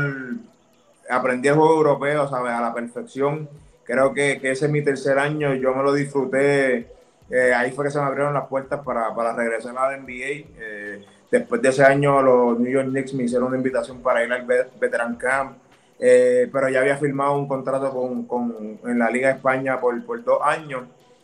aprendí 1.10 1.48
el 1.48 1.56
juego 1.56 1.76
europeo, 1.76 2.28
¿sabes? 2.28 2.52
A 2.52 2.60
la 2.60 2.74
perfección 2.74 3.48
creo 3.86 4.14
que, 4.14 4.40
ese 4.44 4.66
es 4.66 4.72
mi 4.72 4.84
tercer 4.84 5.18
año, 5.20 5.54
yo 5.54 5.74
me 5.74 5.84
lo 5.84 5.94
disfruté, 5.94 6.88
eh, 7.30 7.54
ahí 7.56 7.72
fue 7.72 7.86
que 7.86 7.92
se 7.92 8.00
me 8.00 8.06
abrieron 8.06 8.34
las 8.34 8.48
puertas 8.48 8.82
para, 8.84 9.34
regresar 9.34 9.78
a 9.78 9.92
la 9.92 9.98
NBA. 9.98 10.46
Eh, 10.58 11.06
después 11.32 11.62
de 11.62 11.70
ese 11.70 11.84
año 11.84 12.22
los 12.22 12.60
New 12.60 12.72
York 12.72 12.90
Knicks 12.90 13.14
me 13.14 13.24
hicieron 13.24 13.48
una 13.48 13.58
invitación 13.58 14.02
para 14.02 14.24
ir 14.24 14.32
al 14.32 14.46
Veteran 14.80 15.16
Camp, 15.16 15.58
eh, 16.00 16.50
pero 16.52 16.70
ya 16.70 16.82
había 16.82 16.98
firmado 16.98 17.38
un 17.38 17.48
contrato 17.48 17.92
con, 18.28 18.80
en 18.84 19.00
la 19.00 19.10
Liga 19.10 19.30
de 19.30 19.36
España 19.36 19.80
por, 19.80 20.04
por 20.06 20.24
dos 20.24 20.40
años. 20.44 20.84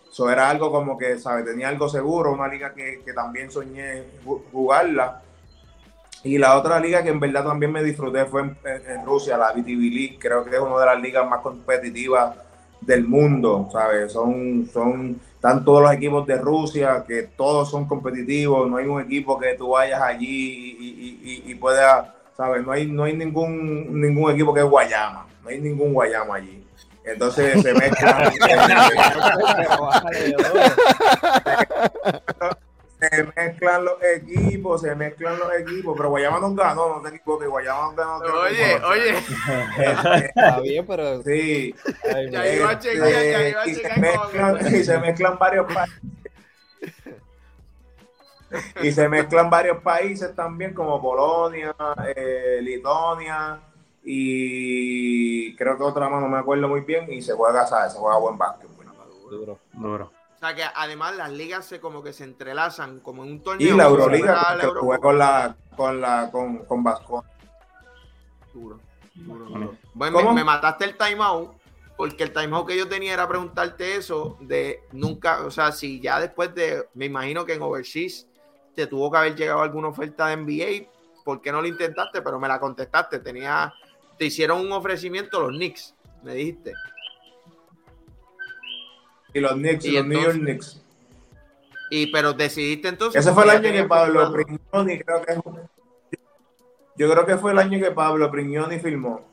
Eso 0.10 0.30
era 0.30 0.50
algo 0.50 0.71
como 0.71 0.97
que, 0.97 1.17
¿sabes? 1.17 1.45
Tenía 1.45 1.69
algo 1.69 1.88
seguro, 1.88 2.34
una 2.34 2.47
liga 2.47 2.74
que, 2.74 3.02
también 3.15 3.50
soñé 3.50 4.04
jugarla. 4.52 5.21
Y 6.24 6.38
la 6.38 6.58
otra 6.58 6.80
liga 6.80 7.02
que 7.02 7.10
en 7.10 7.19
verdad 7.19 7.45
también 7.45 7.71
me 7.71 7.82
disfruté 7.82 8.26
fue 8.26 8.41
en, 8.41 8.58
en 8.65 9.06
Rusia, 9.06 9.38
la 9.38 9.54
VTV 9.54 9.80
League. 9.80 10.17
Creo 10.19 10.43
que 10.43 10.56
es 10.56 10.62
una 10.62 10.80
de 10.80 10.86
las 10.86 11.02
ligas 11.02 11.28
más 11.30 11.39
competitivas 11.39 12.36
del 12.81 13.07
mundo, 13.07 13.69
¿sabes? 13.71 14.11
Son, 14.11 14.67
son, 14.71 15.19
están 15.35 15.63
todos 15.63 15.83
los 15.83 15.93
equipos 15.93 16.25
de 16.27 16.37
Rusia, 16.37 17.03
que 17.07 17.23
todos 17.23 17.69
son 17.69 17.87
competitivos, 17.87 18.69
no 18.69 18.77
hay 18.77 18.87
un 18.87 19.01
equipo 19.01 19.39
que 19.39 19.55
tú 19.55 19.69
vayas 19.69 20.01
allí 20.01 20.77
y, 20.79 21.43
y, 21.45 21.55
puedas, 21.55 22.07
¿sabes? 22.35 22.65
No 22.65 22.71
hay, 22.71 22.87
no 22.87 23.03
hay 23.03 23.13
ningún, 23.13 24.01
ningún 24.01 24.31
equipo 24.31 24.53
que 24.53 24.61
es 24.61 24.65
Guayama, 24.65 25.27
no 25.43 25.49
hay 25.49 25.61
ningún 25.61 25.93
Guayama 25.93 26.35
allí. 26.35 26.63
Entonces 27.03 27.61
se 27.61 27.73
mezcla. 27.73 28.31
se 33.09 33.23
mezclan 33.35 33.85
los 33.85 34.03
equipos, 34.03 34.81
se 34.81 34.93
mezclan 34.95 35.39
los 35.39 35.51
equipos, 35.53 35.95
pero 35.97 36.09
Guayama 36.09 36.39
no 36.39 36.53
ganó, 36.53 36.95
no 36.95 37.01
te 37.01 37.15
equivoques, 37.15 37.49
Guayama 37.49 37.81
no 37.81 37.95
ganó. 37.95 38.39
Oye, 38.41 38.81
oye. 38.83 39.17
Está 40.25 40.59
bien, 40.61 40.85
pero. 40.85 41.23
Sí. 41.31 41.75
ya 42.31 42.55
iba 42.55 42.69
a 42.69 42.79
chequear, 42.79 43.09
ya 43.09 43.49
iba 43.49 43.61
a 43.61 43.65
chequear. 43.65 44.73
Y 44.73 44.83
se 44.83 44.99
mezclan 44.99 45.37
varios 45.37 45.65
países. 45.73 46.01
y 48.83 48.91
se 48.91 49.09
mezclan 49.09 49.49
varios 49.49 49.81
países 49.81 50.35
también, 50.35 50.73
como 50.73 51.01
Polonia, 51.01 51.75
eh, 52.15 52.59
Litonia 52.61 53.59
y 54.03 55.55
creo 55.55 55.77
que 55.77 55.83
otra 55.83 56.09
más, 56.09 56.21
no 56.21 56.27
me 56.27 56.39
acuerdo 56.39 56.67
muy 56.67 56.81
bien, 56.81 57.11
y 57.11 57.21
se 57.21 57.33
juega, 57.33 57.65
¿sabes? 57.67 57.93
Se 57.93 57.99
juega 57.99 58.17
buen 58.17 58.37
básquet. 58.37 58.69
Duro, 59.29 59.59
duro. 59.71 60.11
O 60.41 60.43
sea 60.43 60.56
que 60.56 60.63
además 60.63 61.15
las 61.15 61.32
ligas 61.32 61.67
se 61.67 61.80
como 61.80 62.01
que 62.01 62.13
se 62.13 62.23
entrelazan 62.23 62.99
como 63.01 63.23
en 63.23 63.34
un 63.34 63.43
torneo. 63.43 63.75
Y 63.75 63.77
la 63.77 63.84
Euroliga 63.84 64.58
que 64.60 64.65
jugué 64.65 64.97
con 64.97 65.19
la 65.19 65.56
con 65.75 66.01
la 66.01 66.32
con, 66.32 66.65
con 66.65 66.84
Vasco. 66.84 67.23
Duro, 68.51 68.80
duro, 69.13 69.75
Bueno, 69.93 70.34
me, 70.34 70.43
mataste 70.43 70.86
el 70.86 70.97
timeout 70.97 71.51
porque 71.95 72.23
el 72.23 72.34
timeout 72.34 72.67
que 72.67 72.75
yo 72.75 72.88
tenía 72.88 73.13
era 73.13 73.27
preguntarte 73.27 73.95
eso 73.95 74.38
de 74.39 74.82
nunca, 74.93 75.45
o 75.45 75.51
sea, 75.51 75.71
si 75.71 75.99
ya 75.99 76.19
después 76.19 76.56
de, 76.56 76.88
me 76.95 77.06
imagino 77.06 77.45
que 77.45 77.54
en 77.54 77.62
Overseas 77.62 78.25
te 78.73 78.88
tuvo 78.88 79.12
que 79.12 79.17
haber 79.19 79.36
llegado 79.36 79.62
alguna 79.62 79.89
oferta 79.89 80.25
de 80.25 80.38
NBA, 80.38 80.89
¿por 81.23 81.39
qué 81.39 81.51
no 81.51 81.62
lo 81.62 81.67
intentaste? 81.67 82.23
Pero 82.23 82.39
me 82.39 82.47
la 82.47 82.60
contestaste, 82.60 83.19
tenía, 83.19 83.71
te 84.17 84.25
hicieron 84.25 84.62
un 84.62 84.71
ofrecimiento 84.71 85.39
los 85.39 85.51
Knicks, 85.51 85.93
me 86.23 86.34
dijiste. 86.34 86.73
Y 89.33 89.39
los 89.39 89.53
Knicks, 89.53 89.85
y 89.85 89.91
los 89.91 90.05
New 90.05 90.21
York 90.21 90.37
Knicks. 90.37 90.81
Y 91.89 92.07
pero 92.07 92.33
decidiste 92.33 92.87
entonces. 92.87 93.21
Ese 93.21 93.33
fue 93.33 93.43
el 93.43 93.49
año 93.49 93.71
que 93.71 93.83
Pablo 93.83 94.31
Prignoni, 94.31 94.99
creo 94.99 95.21
que 95.21 95.35
yo 96.95 97.11
creo 97.11 97.25
que 97.25 97.37
fue 97.37 97.51
el 97.51 97.59
año 97.59 97.79
que 97.79 97.91
Pablo 97.91 98.29
Prignoni 98.31 98.79
filmó. 98.79 99.25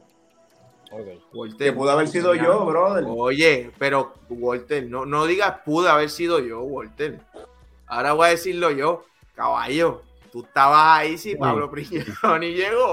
Okay. 0.90 1.20
que 1.58 1.72
pudo 1.72 1.90
haber 1.90 2.08
sido 2.08 2.34
yo, 2.34 2.64
brother. 2.64 3.04
Oye, 3.06 3.70
pero 3.78 4.14
Walter, 4.30 4.86
no, 4.88 5.04
no 5.04 5.26
digas 5.26 5.60
pudo 5.64 5.88
haber 5.90 6.08
sido 6.08 6.40
yo, 6.40 6.62
Walter. 6.62 7.20
Ahora 7.86 8.14
voy 8.14 8.26
a 8.26 8.30
decirlo 8.30 8.70
yo. 8.70 9.04
Caballo, 9.34 10.02
tú 10.32 10.42
estabas 10.42 10.98
ahí 10.98 11.18
si 11.18 11.36
Pablo 11.36 11.70
Prignoni 11.70 12.52
llegó. 12.54 12.92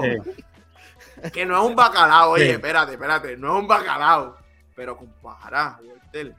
Que 1.32 1.44
no 1.44 1.60
es 1.60 1.68
un 1.68 1.74
bacalao, 1.74 2.32
oye, 2.32 2.50
espérate, 2.50 2.92
espérate, 2.92 3.36
no 3.36 3.56
es 3.56 3.62
un 3.62 3.66
bacalao. 3.66 4.36
Pero 4.74 4.96
compara, 4.96 5.80
Walter 5.82 6.34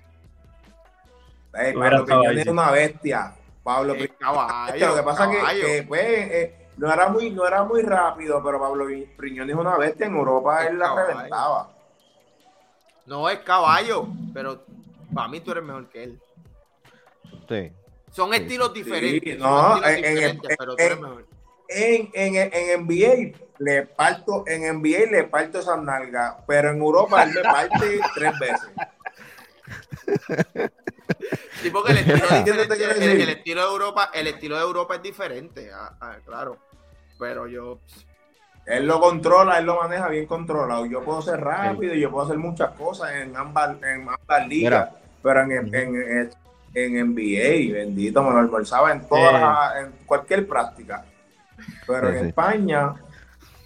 Pablo 1.74 2.06
Priñón 2.06 2.38
es 2.38 2.48
una 2.48 2.72
bestia. 2.72 3.36
Pablo 3.64 3.94
Priñón. 3.94 4.80
Lo 4.80 4.96
que 4.96 5.04
pasa 5.04 5.32
es 5.32 5.62
que, 5.62 5.84
pues, 5.88 6.04
eh, 6.04 6.68
no, 6.78 6.92
era 6.92 7.10
muy, 7.10 7.32
no 7.32 7.48
era 7.48 7.64
muy 7.64 7.82
rápido, 7.82 8.42
pero 8.44 8.60
Pablo 8.60 8.86
Priñón 9.18 9.50
es 9.50 9.56
una 9.56 9.78
bestia. 9.78 10.08
En 10.08 10.16
Europa 10.16 10.66
él 10.66 10.80
la 10.80 10.96
reventaba. 10.96 11.72
No 13.06 13.30
es 13.30 13.40
caballo, 13.40 14.08
pero 14.34 14.64
para 15.14 15.28
mí 15.28 15.40
tú 15.40 15.52
eres 15.52 15.64
mejor 15.64 15.90
que 15.90 16.04
él. 16.04 16.22
Sí. 17.48 17.72
Son 18.12 18.34
estilos 18.34 18.74
diferentes. 18.74 19.38
no, 19.38 19.84
en, 19.86 19.96
diferentes, 19.96 20.58
pero 20.58 20.76
tú 20.76 20.84
eres 20.84 21.00
mejor. 21.00 21.26
en, 21.70 22.10
en, 22.14 22.50
en 22.54 22.86
NBA 22.86 23.38
le 23.60 23.84
parto, 23.84 24.44
en 24.48 24.82
NBA 24.82 25.12
le 25.12 25.24
parto 25.24 25.60
esa 25.60 25.78
nalga, 25.78 26.38
pero 26.48 26.72
en 26.72 26.78
Europa 26.78 27.24
él 27.24 27.32
me 27.34 27.42
parte 27.42 28.00
tres 28.16 28.40
veces. 28.40 28.70
Sí, 31.62 31.70
porque 31.72 31.94
el 31.94 31.98
estilo, 32.00 32.26
el, 32.30 32.60
el, 32.60 33.22
el 33.22 33.30
estilo, 33.30 33.62
de 33.62 33.68
Europa, 33.68 34.12
el 34.14 34.28
estilo 34.28 34.56
de 34.58 34.62
Europa 34.62 34.96
es 34.96 35.02
diferente, 35.02 35.72
ah, 35.74 35.94
ah, 36.00 36.18
claro. 36.26 36.58
Pero 37.18 37.48
yo. 37.48 37.80
Él 38.66 38.86
lo 38.86 39.00
controla, 39.00 39.58
él 39.58 39.66
lo 39.66 39.82
maneja 39.82 40.10
bien 40.10 40.26
controlado. 40.26 40.86
Yo 40.86 41.02
puedo 41.02 41.22
ser 41.22 41.40
rápido 41.40 41.96
y 41.96 42.02
yo 42.02 42.12
puedo 42.12 42.26
hacer 42.26 42.38
muchas 42.38 42.72
cosas 42.72 43.14
en 43.16 43.36
ambas, 43.36 43.82
en 43.82 44.08
ambas 44.08 44.48
ligas, 44.48 44.90
pero 45.24 45.42
en, 45.42 45.74
en, 45.74 46.30
en, 46.74 47.14
NBA, 47.14 47.74
bendito, 47.74 48.22
me 48.22 48.32
lo 48.32 48.40
almorzaba 48.40 48.92
en 48.92 49.08
todas, 49.08 49.78
en 49.78 49.92
cualquier 50.06 50.48
práctica. 50.48 51.06
Pero 51.88 52.10
en 52.10 52.28
España, 52.28 52.94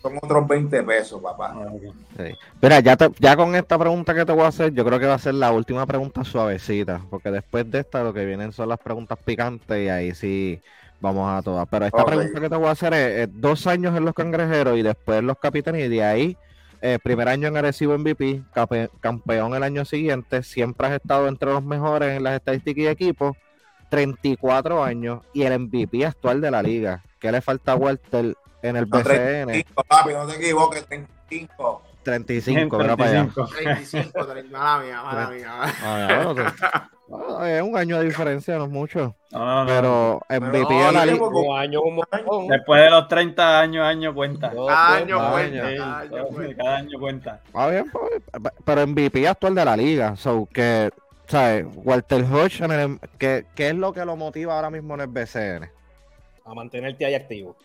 son 0.02 0.18
otros 0.22 0.48
20 0.48 0.84
pesos, 0.84 1.22
papá. 1.22 1.54
Ah, 1.56 2.26
Mira, 2.62 2.80
ya, 2.80 2.98
ya 3.20 3.36
con 3.36 3.56
esta 3.56 3.78
pregunta 3.78 4.14
que 4.14 4.26
te 4.26 4.32
voy 4.32 4.44
a 4.44 4.48
hacer, 4.48 4.74
yo 4.74 4.84
creo 4.84 5.00
que 5.00 5.06
va 5.06 5.16
a 5.16 5.20
ser 5.20 5.36
la 5.36 5.52
última 5.52 5.86
pregunta 5.86 6.24
suavecita, 6.24 7.02
porque 7.10 7.30
después 7.30 7.70
de 7.70 7.80
esta 7.80 8.04
lo 8.04 8.14
que 8.14 8.26
vienen 8.26 8.52
son 8.52 8.70
las 8.70 8.80
preguntas 8.80 9.20
picantes 9.24 9.86
y 9.86 9.90
ahí 9.90 10.16
sí 10.16 10.62
vamos 11.00 11.30
a 11.32 11.42
todas. 11.42 11.68
Pero 11.70 11.86
esta 11.86 12.06
pregunta 12.06 12.40
que 12.40 12.50
te 12.50 12.56
voy 12.56 12.68
a 12.68 12.72
hacer 12.72 12.94
es, 12.94 13.30
dos 13.32 13.68
años 13.68 13.96
en 13.96 14.06
los 14.06 14.16
cangrejeros 14.16 14.78
y 14.78 14.82
después 14.82 15.20
en 15.20 15.28
los 15.28 15.38
capitanes 15.38 15.86
y 15.86 15.90
de 15.90 16.04
ahí, 16.04 16.38
eh, 16.82 16.98
primer 17.04 17.28
año 17.28 17.48
en 17.48 17.58
Arecibo 17.58 17.98
MVP, 17.98 18.42
campeón 19.02 19.54
el 19.54 19.64
año 19.64 19.86
siguiente, 19.86 20.42
siempre 20.42 20.88
has 20.88 20.94
estado 20.94 21.28
entre 21.28 21.52
los 21.52 21.64
mejores 21.64 22.18
en 22.18 22.24
las 22.24 22.36
estadísticas 22.36 22.84
y 22.84 22.88
equipos, 22.88 23.38
34 23.90 24.84
años 24.84 25.22
y 25.34 25.44
el 25.44 25.60
MVP 25.60 26.06
actual 26.06 26.42
de 26.42 26.50
la 26.50 26.64
liga. 26.64 27.04
¿Qué 27.20 27.32
le 27.32 27.42
falta 27.42 27.74
a 27.74 27.76
Walter 27.76 28.36
en 28.62 28.76
el 28.76 28.86
BCN. 28.86 29.48
35, 29.48 29.84
papi, 29.84 30.14
no 30.14 30.28
te 30.28 30.36
equivoques, 30.36 30.86
35. 30.86 31.82
35, 32.04 32.78
para 32.78 32.94
allá. 32.94 33.28
35, 33.30 34.20
mala 34.52 34.80
mía, 34.80 35.02
mala 35.04 35.30
mía. 35.30 36.88
es 37.58 37.62
un 37.62 37.78
año 37.78 38.00
de 38.00 38.06
diferencia, 38.06 38.58
no 38.58 38.66
es 38.66 38.72
mucho. 38.72 39.16
No, 39.32 39.64
no, 39.64 39.68
pero 39.68 40.22
MVP 40.30 40.74
de 40.74 40.92
la 40.92 41.06
liga. 41.06 41.28
Un 41.28 41.58
año, 41.58 41.82
un 41.82 42.02
año. 42.12 42.48
Después 42.50 42.82
de 42.82 42.90
los 42.90 43.08
30 43.08 43.60
años, 43.60 43.86
año 43.86 44.14
cuenta. 44.14 44.52
Cada 44.52 44.96
año 44.96 45.32
cuenta. 45.32 46.56
Cada 46.58 46.78
año 46.78 47.00
cuenta. 47.00 47.42
Ah, 47.54 47.68
bien, 47.68 47.90
pues, 47.92 48.22
pero 48.66 48.88
MVP 48.88 49.28
actual 49.28 49.56
de 49.56 49.66
la 49.66 49.78
liga. 49.78 50.16
So 50.16 50.48
que, 50.52 50.90
¿sabes? 51.28 51.66
Walter 51.76 52.24
Hodge, 52.24 52.62
¿qué, 53.18 53.46
¿qué 53.56 53.70
es 53.70 53.76
lo 53.76 53.94
que 53.94 54.06
lo 54.06 54.16
motiva 54.16 54.56
ahora 54.56 54.70
mismo 54.70 54.96
en 54.96 55.02
el 55.02 55.08
BCN? 55.08 55.70
A 56.46 56.54
mantenerte 56.56 57.06
ahí 57.06 57.14
activo. 57.14 57.56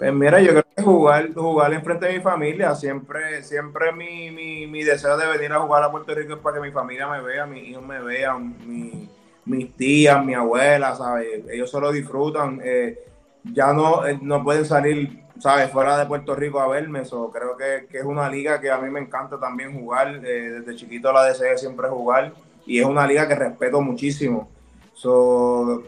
Pues 0.00 0.14
mira, 0.14 0.40
yo 0.40 0.52
creo 0.52 0.64
que 0.74 0.82
jugar, 0.82 1.34
jugar 1.34 1.74
enfrente 1.74 2.06
de 2.06 2.14
mi 2.14 2.20
familia, 2.20 2.74
siempre, 2.74 3.42
siempre 3.42 3.92
mi, 3.92 4.30
mi, 4.30 4.66
mi, 4.66 4.82
deseo 4.82 5.14
de 5.18 5.26
venir 5.26 5.52
a 5.52 5.60
jugar 5.60 5.82
a 5.82 5.90
Puerto 5.90 6.14
Rico 6.14 6.32
es 6.32 6.40
para 6.40 6.56
que 6.56 6.62
mi 6.62 6.70
familia 6.70 7.06
me 7.06 7.20
vea, 7.20 7.44
mis 7.44 7.68
hijos 7.68 7.84
me 7.84 8.00
vean, 8.00 8.56
mi, 8.66 9.10
mis 9.44 9.76
tías, 9.76 10.24
mi 10.24 10.32
abuela, 10.32 10.96
¿sabes? 10.96 11.42
Ellos 11.52 11.70
solo 11.70 11.92
disfrutan. 11.92 12.62
Eh, 12.64 12.98
ya 13.44 13.74
no, 13.74 14.06
eh, 14.06 14.18
no 14.22 14.42
pueden 14.42 14.64
salir, 14.64 15.22
¿sabes? 15.38 15.70
Fuera 15.70 15.98
de 15.98 16.06
Puerto 16.06 16.34
Rico 16.34 16.60
a 16.60 16.68
verme. 16.68 17.02
eso 17.02 17.30
creo 17.30 17.54
que, 17.58 17.86
que, 17.86 17.98
es 17.98 18.04
una 18.06 18.30
liga 18.30 18.58
que 18.58 18.70
a 18.70 18.78
mí 18.78 18.88
me 18.88 19.00
encanta 19.00 19.38
también 19.38 19.78
jugar. 19.78 20.24
Eh, 20.24 20.62
desde 20.62 20.76
chiquito 20.76 21.12
la 21.12 21.24
deseo 21.24 21.58
siempre 21.58 21.90
jugar. 21.90 22.32
Y 22.64 22.78
es 22.80 22.86
una 22.86 23.06
liga 23.06 23.28
que 23.28 23.34
respeto 23.34 23.82
muchísimo. 23.82 24.48
So, 24.94 25.82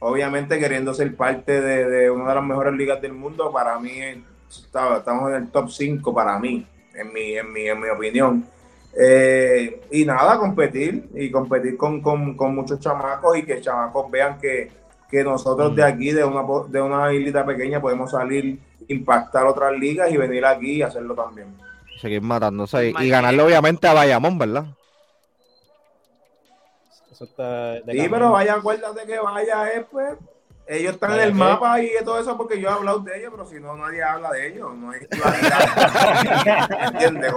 obviamente 0.00 0.58
queriendo 0.58 0.94
ser 0.94 1.14
parte 1.16 1.60
de, 1.60 2.10
una 2.10 2.28
de 2.28 2.34
las 2.34 2.44
mejores 2.44 2.74
ligas 2.74 3.00
del 3.00 3.12
mundo, 3.12 3.50
para 3.52 3.78
mí 3.78 4.00
estamos 4.48 5.30
en 5.30 5.36
el 5.36 5.50
top 5.50 5.70
5 5.70 6.14
para 6.14 6.38
mí, 6.38 6.66
en 6.94 7.12
mi, 7.12 7.36
en 7.36 7.52
mi, 7.52 7.68
en 7.68 7.80
mi 7.80 7.88
opinión. 7.88 8.46
Eh, 8.98 9.82
y 9.90 10.04
nada, 10.04 10.38
competir 10.38 11.10
y 11.14 11.30
competir 11.30 11.76
con, 11.76 12.00
muchos 12.54 12.80
chamacos 12.80 13.36
y 13.36 13.42
que 13.42 13.60
chamacos 13.60 14.10
vean 14.10 14.38
que, 14.38 14.70
nosotros 15.24 15.74
de 15.74 15.82
mm. 15.82 15.86
aquí, 15.86 16.12
de 16.12 16.24
una, 16.24 16.42
de 16.68 16.80
una 16.80 17.12
islita 17.12 17.44
pequeña, 17.44 17.80
podemos 17.80 18.10
salir, 18.10 18.58
impactar 18.88 19.46
otras 19.46 19.72
ligas 19.78 20.10
y 20.10 20.16
venir 20.16 20.44
aquí 20.44 20.72
y 20.72 20.82
hacerlo 20.82 21.14
también. 21.14 21.48
Seguir 22.00 22.20
matándose 22.20 22.90
y, 22.90 22.94
y 23.04 23.08
ganarle 23.08 23.42
obviamente 23.42 23.88
a 23.88 23.94
Bayamón, 23.94 24.38
¿verdad? 24.38 24.66
Sí, 27.18 28.08
pero 28.10 28.32
vaya, 28.32 28.54
acuérdate 28.54 29.06
que 29.06 29.18
vaya 29.18 29.70
es 29.72 29.84
pues. 29.90 30.16
Ellos 30.68 30.94
están 30.94 31.12
en 31.14 31.20
el 31.20 31.32
mapa 31.32 31.80
y 31.80 31.90
todo 32.04 32.18
eso 32.18 32.36
porque 32.36 32.60
yo 32.60 32.68
he 32.68 32.72
hablado 32.72 32.98
de 32.98 33.16
ellos, 33.16 33.30
pero 33.30 33.46
si 33.46 33.60
no, 33.60 33.76
nadie 33.76 34.02
habla 34.02 34.32
de 34.32 34.48
ellos. 34.48 34.74
No 34.74 34.90
hay 34.90 34.98
rivalidad. 35.08 36.88
¿Entiendes? 36.92 37.34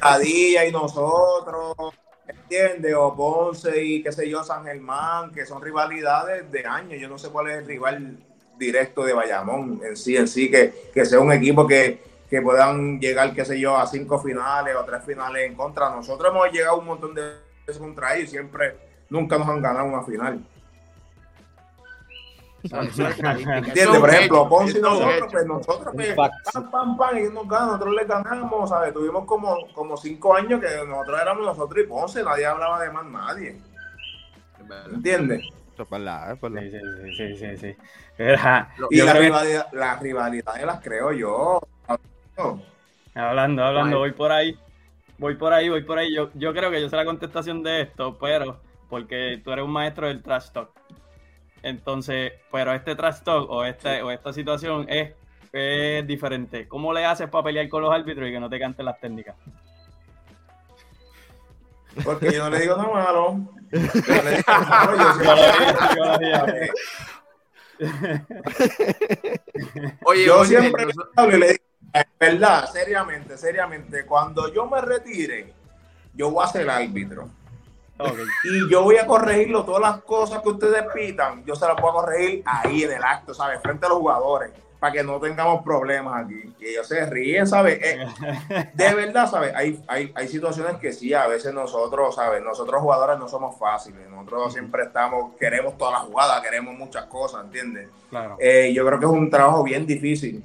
Padilla 0.00 0.64
y 0.66 0.72
nosotros, 0.72 1.94
¿entiendes? 2.26 2.94
O 2.96 3.14
Ponce 3.14 3.80
y 3.80 4.02
qué 4.02 4.10
sé 4.10 4.28
yo, 4.28 4.42
San 4.42 4.64
Germán, 4.64 5.30
que 5.30 5.46
son 5.46 5.62
rivalidades 5.62 6.50
de 6.50 6.66
años. 6.66 7.00
Yo 7.00 7.08
no 7.08 7.16
sé 7.16 7.28
cuál 7.28 7.50
es 7.50 7.58
el 7.58 7.66
rival 7.66 8.18
directo 8.58 9.04
de 9.04 9.12
Bayamón 9.12 9.80
en 9.84 9.96
sí, 9.96 10.16
en 10.16 10.26
sí, 10.26 10.50
que, 10.50 10.90
que 10.92 11.04
sea 11.04 11.20
un 11.20 11.32
equipo 11.32 11.64
que, 11.64 12.02
que 12.28 12.42
puedan 12.42 12.98
llegar, 12.98 13.32
qué 13.34 13.44
sé 13.44 13.58
yo, 13.60 13.76
a 13.76 13.86
cinco 13.86 14.18
finales 14.18 14.74
o 14.74 14.84
tres 14.84 15.04
finales 15.04 15.46
en 15.48 15.54
contra. 15.54 15.90
Nosotros 15.90 16.32
hemos 16.32 16.50
llegado 16.50 16.74
a 16.74 16.78
un 16.78 16.86
montón 16.86 17.14
de 17.14 17.43
contra 17.78 18.16
ellos 18.16 18.30
siempre, 18.30 18.76
nunca 19.10 19.38
nos 19.38 19.48
han 19.48 19.62
ganado 19.62 19.86
una 19.86 20.02
final. 20.02 20.44
¿Entiendes? 22.64 23.98
Por 23.98 24.10
ejemplo, 24.10 24.48
Ponce 24.48 24.78
y 24.78 24.80
nosotros, 24.80 25.28
pues 25.30 25.46
nosotros, 25.46 25.94
pues, 25.94 26.14
pam, 26.14 26.70
pam, 26.70 26.96
pam, 26.96 27.18
y 27.18 27.22
nos 27.24 27.46
ganan, 27.46 27.66
nosotros 27.68 27.94
les 27.94 28.08
ganamos, 28.08 28.70
¿sabes? 28.70 28.94
Tuvimos 28.94 29.26
como, 29.26 29.54
como 29.74 29.96
cinco 29.98 30.34
años 30.34 30.60
que 30.60 30.68
nosotros 30.86 31.20
éramos 31.20 31.44
nosotros 31.44 31.84
y 31.84 31.86
Ponce, 31.86 32.22
nadie 32.22 32.46
hablaba 32.46 32.82
de 32.82 32.90
más 32.90 33.04
nadie. 33.04 33.60
¿Entiendes? 34.90 35.42
Sí, 35.76 36.70
sí, 37.16 37.36
sí, 37.36 37.56
sí, 37.56 37.76
y 38.90 38.96
la, 39.02 39.12
rivalidad, 39.12 39.66
la 39.72 39.96
rivalidad 39.96 40.64
las 40.64 40.80
creo 40.80 41.12
yo. 41.12 41.60
Hablando, 43.14 43.64
hablando, 43.64 43.98
voy 43.98 44.12
por 44.12 44.32
ahí 44.32 44.56
voy 45.18 45.36
por 45.36 45.52
ahí, 45.52 45.68
voy 45.68 45.82
por 45.82 45.98
ahí. 45.98 46.14
Yo, 46.14 46.30
yo 46.34 46.52
creo 46.52 46.70
que 46.70 46.80
yo 46.80 46.88
sé 46.88 46.96
la 46.96 47.04
contestación 47.04 47.62
de 47.62 47.82
esto, 47.82 48.16
pero 48.18 48.60
porque 48.88 49.40
tú 49.42 49.52
eres 49.52 49.64
un 49.64 49.72
maestro 49.72 50.08
del 50.08 50.22
trash 50.22 50.50
talk. 50.50 50.70
Entonces, 51.62 52.32
pero 52.52 52.72
este 52.72 52.94
trash 52.94 53.20
talk 53.20 53.48
o, 53.50 53.64
este, 53.64 54.02
o 54.02 54.10
esta 54.10 54.32
situación 54.32 54.86
es, 54.88 55.12
es 55.52 56.06
diferente. 56.06 56.68
¿Cómo 56.68 56.92
le 56.92 57.04
haces 57.04 57.28
para 57.28 57.44
pelear 57.44 57.68
con 57.68 57.82
los 57.82 57.92
árbitros 57.92 58.28
y 58.28 58.32
que 58.32 58.40
no 58.40 58.50
te 58.50 58.58
canten 58.58 58.84
las 58.86 59.00
técnicas? 59.00 59.36
Porque 62.02 62.32
yo 62.32 62.44
no 62.44 62.50
le 62.50 62.60
digo 62.60 62.76
nada 62.76 62.92
malo. 62.92 63.40
Oye, 70.04 70.24
yo 70.26 70.44
siempre 70.44 70.86
le 70.86 70.92
digo 70.92 71.58
es 71.94 72.06
verdad, 72.18 72.68
seriamente, 72.70 73.38
seriamente. 73.38 74.04
Cuando 74.04 74.52
yo 74.52 74.66
me 74.66 74.80
retire, 74.80 75.52
yo 76.12 76.30
voy 76.30 76.44
a 76.44 76.48
ser 76.48 76.68
árbitro. 76.68 77.28
Y 78.44 78.68
yo 78.68 78.82
voy 78.82 78.96
a 78.96 79.06
corregirlo, 79.06 79.64
todas 79.64 79.80
las 79.80 80.02
cosas 80.02 80.42
que 80.42 80.48
ustedes 80.48 80.84
pitan, 80.92 81.44
yo 81.44 81.54
se 81.54 81.64
las 81.66 81.76
voy 81.80 81.90
a 81.90 81.92
corregir 81.92 82.42
ahí 82.44 82.82
en 82.82 82.92
el 82.92 83.04
acto, 83.04 83.32
¿sabes? 83.32 83.60
Frente 83.62 83.86
a 83.86 83.90
los 83.90 83.98
jugadores, 83.98 84.50
para 84.80 84.92
que 84.92 85.04
no 85.04 85.20
tengamos 85.20 85.62
problemas 85.62 86.24
aquí. 86.24 86.52
Que 86.58 86.72
ellos 86.72 86.88
se 86.88 87.06
ríen, 87.06 87.46
¿sabes? 87.46 87.78
Eh, 87.80 88.04
de 88.74 88.94
verdad, 88.94 89.30
¿sabes? 89.30 89.54
Hay, 89.54 89.80
hay, 89.86 90.12
hay 90.16 90.26
situaciones 90.26 90.78
que 90.78 90.92
sí, 90.92 91.14
a 91.14 91.28
veces 91.28 91.54
nosotros, 91.54 92.16
¿sabes? 92.16 92.42
Nosotros 92.42 92.82
jugadores 92.82 93.16
no 93.16 93.28
somos 93.28 93.56
fáciles. 93.56 94.08
Nosotros 94.10 94.52
siempre 94.52 94.82
estamos, 94.82 95.36
queremos 95.38 95.78
toda 95.78 95.92
la 95.92 95.98
jugada, 95.98 96.42
queremos 96.42 96.74
muchas 96.74 97.04
cosas, 97.04 97.44
¿entiendes? 97.44 97.88
Claro. 98.10 98.36
Eh, 98.40 98.72
yo 98.74 98.84
creo 98.84 98.98
que 98.98 99.06
es 99.06 99.12
un 99.12 99.30
trabajo 99.30 99.62
bien 99.62 99.86
difícil 99.86 100.42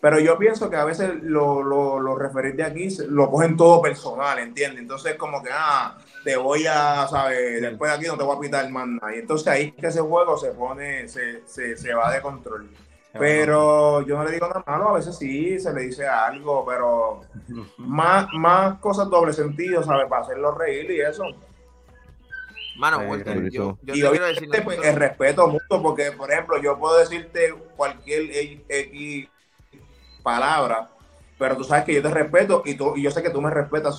pero 0.00 0.20
yo 0.20 0.38
pienso 0.38 0.68
que 0.68 0.76
a 0.76 0.84
veces 0.84 1.10
los 1.22 1.64
lo, 1.64 2.16
referentes 2.16 2.56
de 2.56 2.64
aquí 2.64 2.88
lo 3.08 3.30
cogen 3.30 3.56
todo 3.56 3.80
personal, 3.80 4.38
¿entiendes? 4.38 4.80
Entonces 4.80 5.16
como 5.16 5.42
que, 5.42 5.50
ah, 5.52 5.96
te 6.22 6.36
voy 6.36 6.66
a, 6.66 7.06
¿sabes? 7.08 7.62
Después 7.62 7.90
de 7.90 7.96
aquí 7.96 8.06
no 8.06 8.16
te 8.16 8.24
voy 8.24 8.36
a 8.36 8.40
pitar 8.40 8.70
más 8.70 8.86
nada. 8.86 9.14
Y 9.14 9.20
entonces 9.20 9.48
ahí 9.48 9.72
que 9.72 9.86
ese 9.86 10.00
juego 10.00 10.36
se 10.36 10.52
pone, 10.52 11.08
se, 11.08 11.46
se, 11.46 11.94
va 11.94 12.12
de 12.12 12.20
control. 12.20 12.68
Pero 13.18 14.02
yo 14.02 14.18
no 14.18 14.24
le 14.24 14.32
digo 14.32 14.46
nada 14.46 14.62
malo, 14.66 14.90
a 14.90 14.94
veces 14.98 15.16
sí, 15.16 15.58
se 15.58 15.72
le 15.72 15.82
dice 15.82 16.06
algo, 16.06 16.66
pero 16.66 17.22
más, 17.78 18.26
más 18.34 18.78
cosas 18.78 19.08
doble 19.08 19.32
sentido, 19.32 19.82
¿sabes? 19.82 20.06
Para 20.08 20.22
hacerlo 20.22 20.52
reír 20.52 20.90
y 20.90 21.00
eso. 21.00 21.24
Mano, 22.76 22.98
Walter, 23.08 23.48
yo, 23.48 23.78
y 23.86 23.92
quiero 23.92 24.26
decir 24.26 24.50
pues, 24.62 24.78
el 24.84 24.96
respeto 24.96 25.48
mucho, 25.48 25.82
porque, 25.82 26.12
por 26.12 26.30
ejemplo, 26.30 26.60
yo 26.60 26.78
puedo 26.78 26.98
decirte 26.98 27.54
cualquier 27.74 28.24
X 28.68 29.30
palabras, 30.26 30.88
pero 31.38 31.56
tú 31.56 31.62
sabes 31.62 31.84
que 31.84 31.94
yo 31.94 32.02
te 32.02 32.10
respeto 32.10 32.62
y, 32.64 32.74
tú, 32.74 32.96
y 32.96 33.02
yo 33.02 33.10
sé 33.12 33.22
que 33.22 33.30
tú 33.30 33.40
me 33.40 33.50
respetas. 33.50 33.96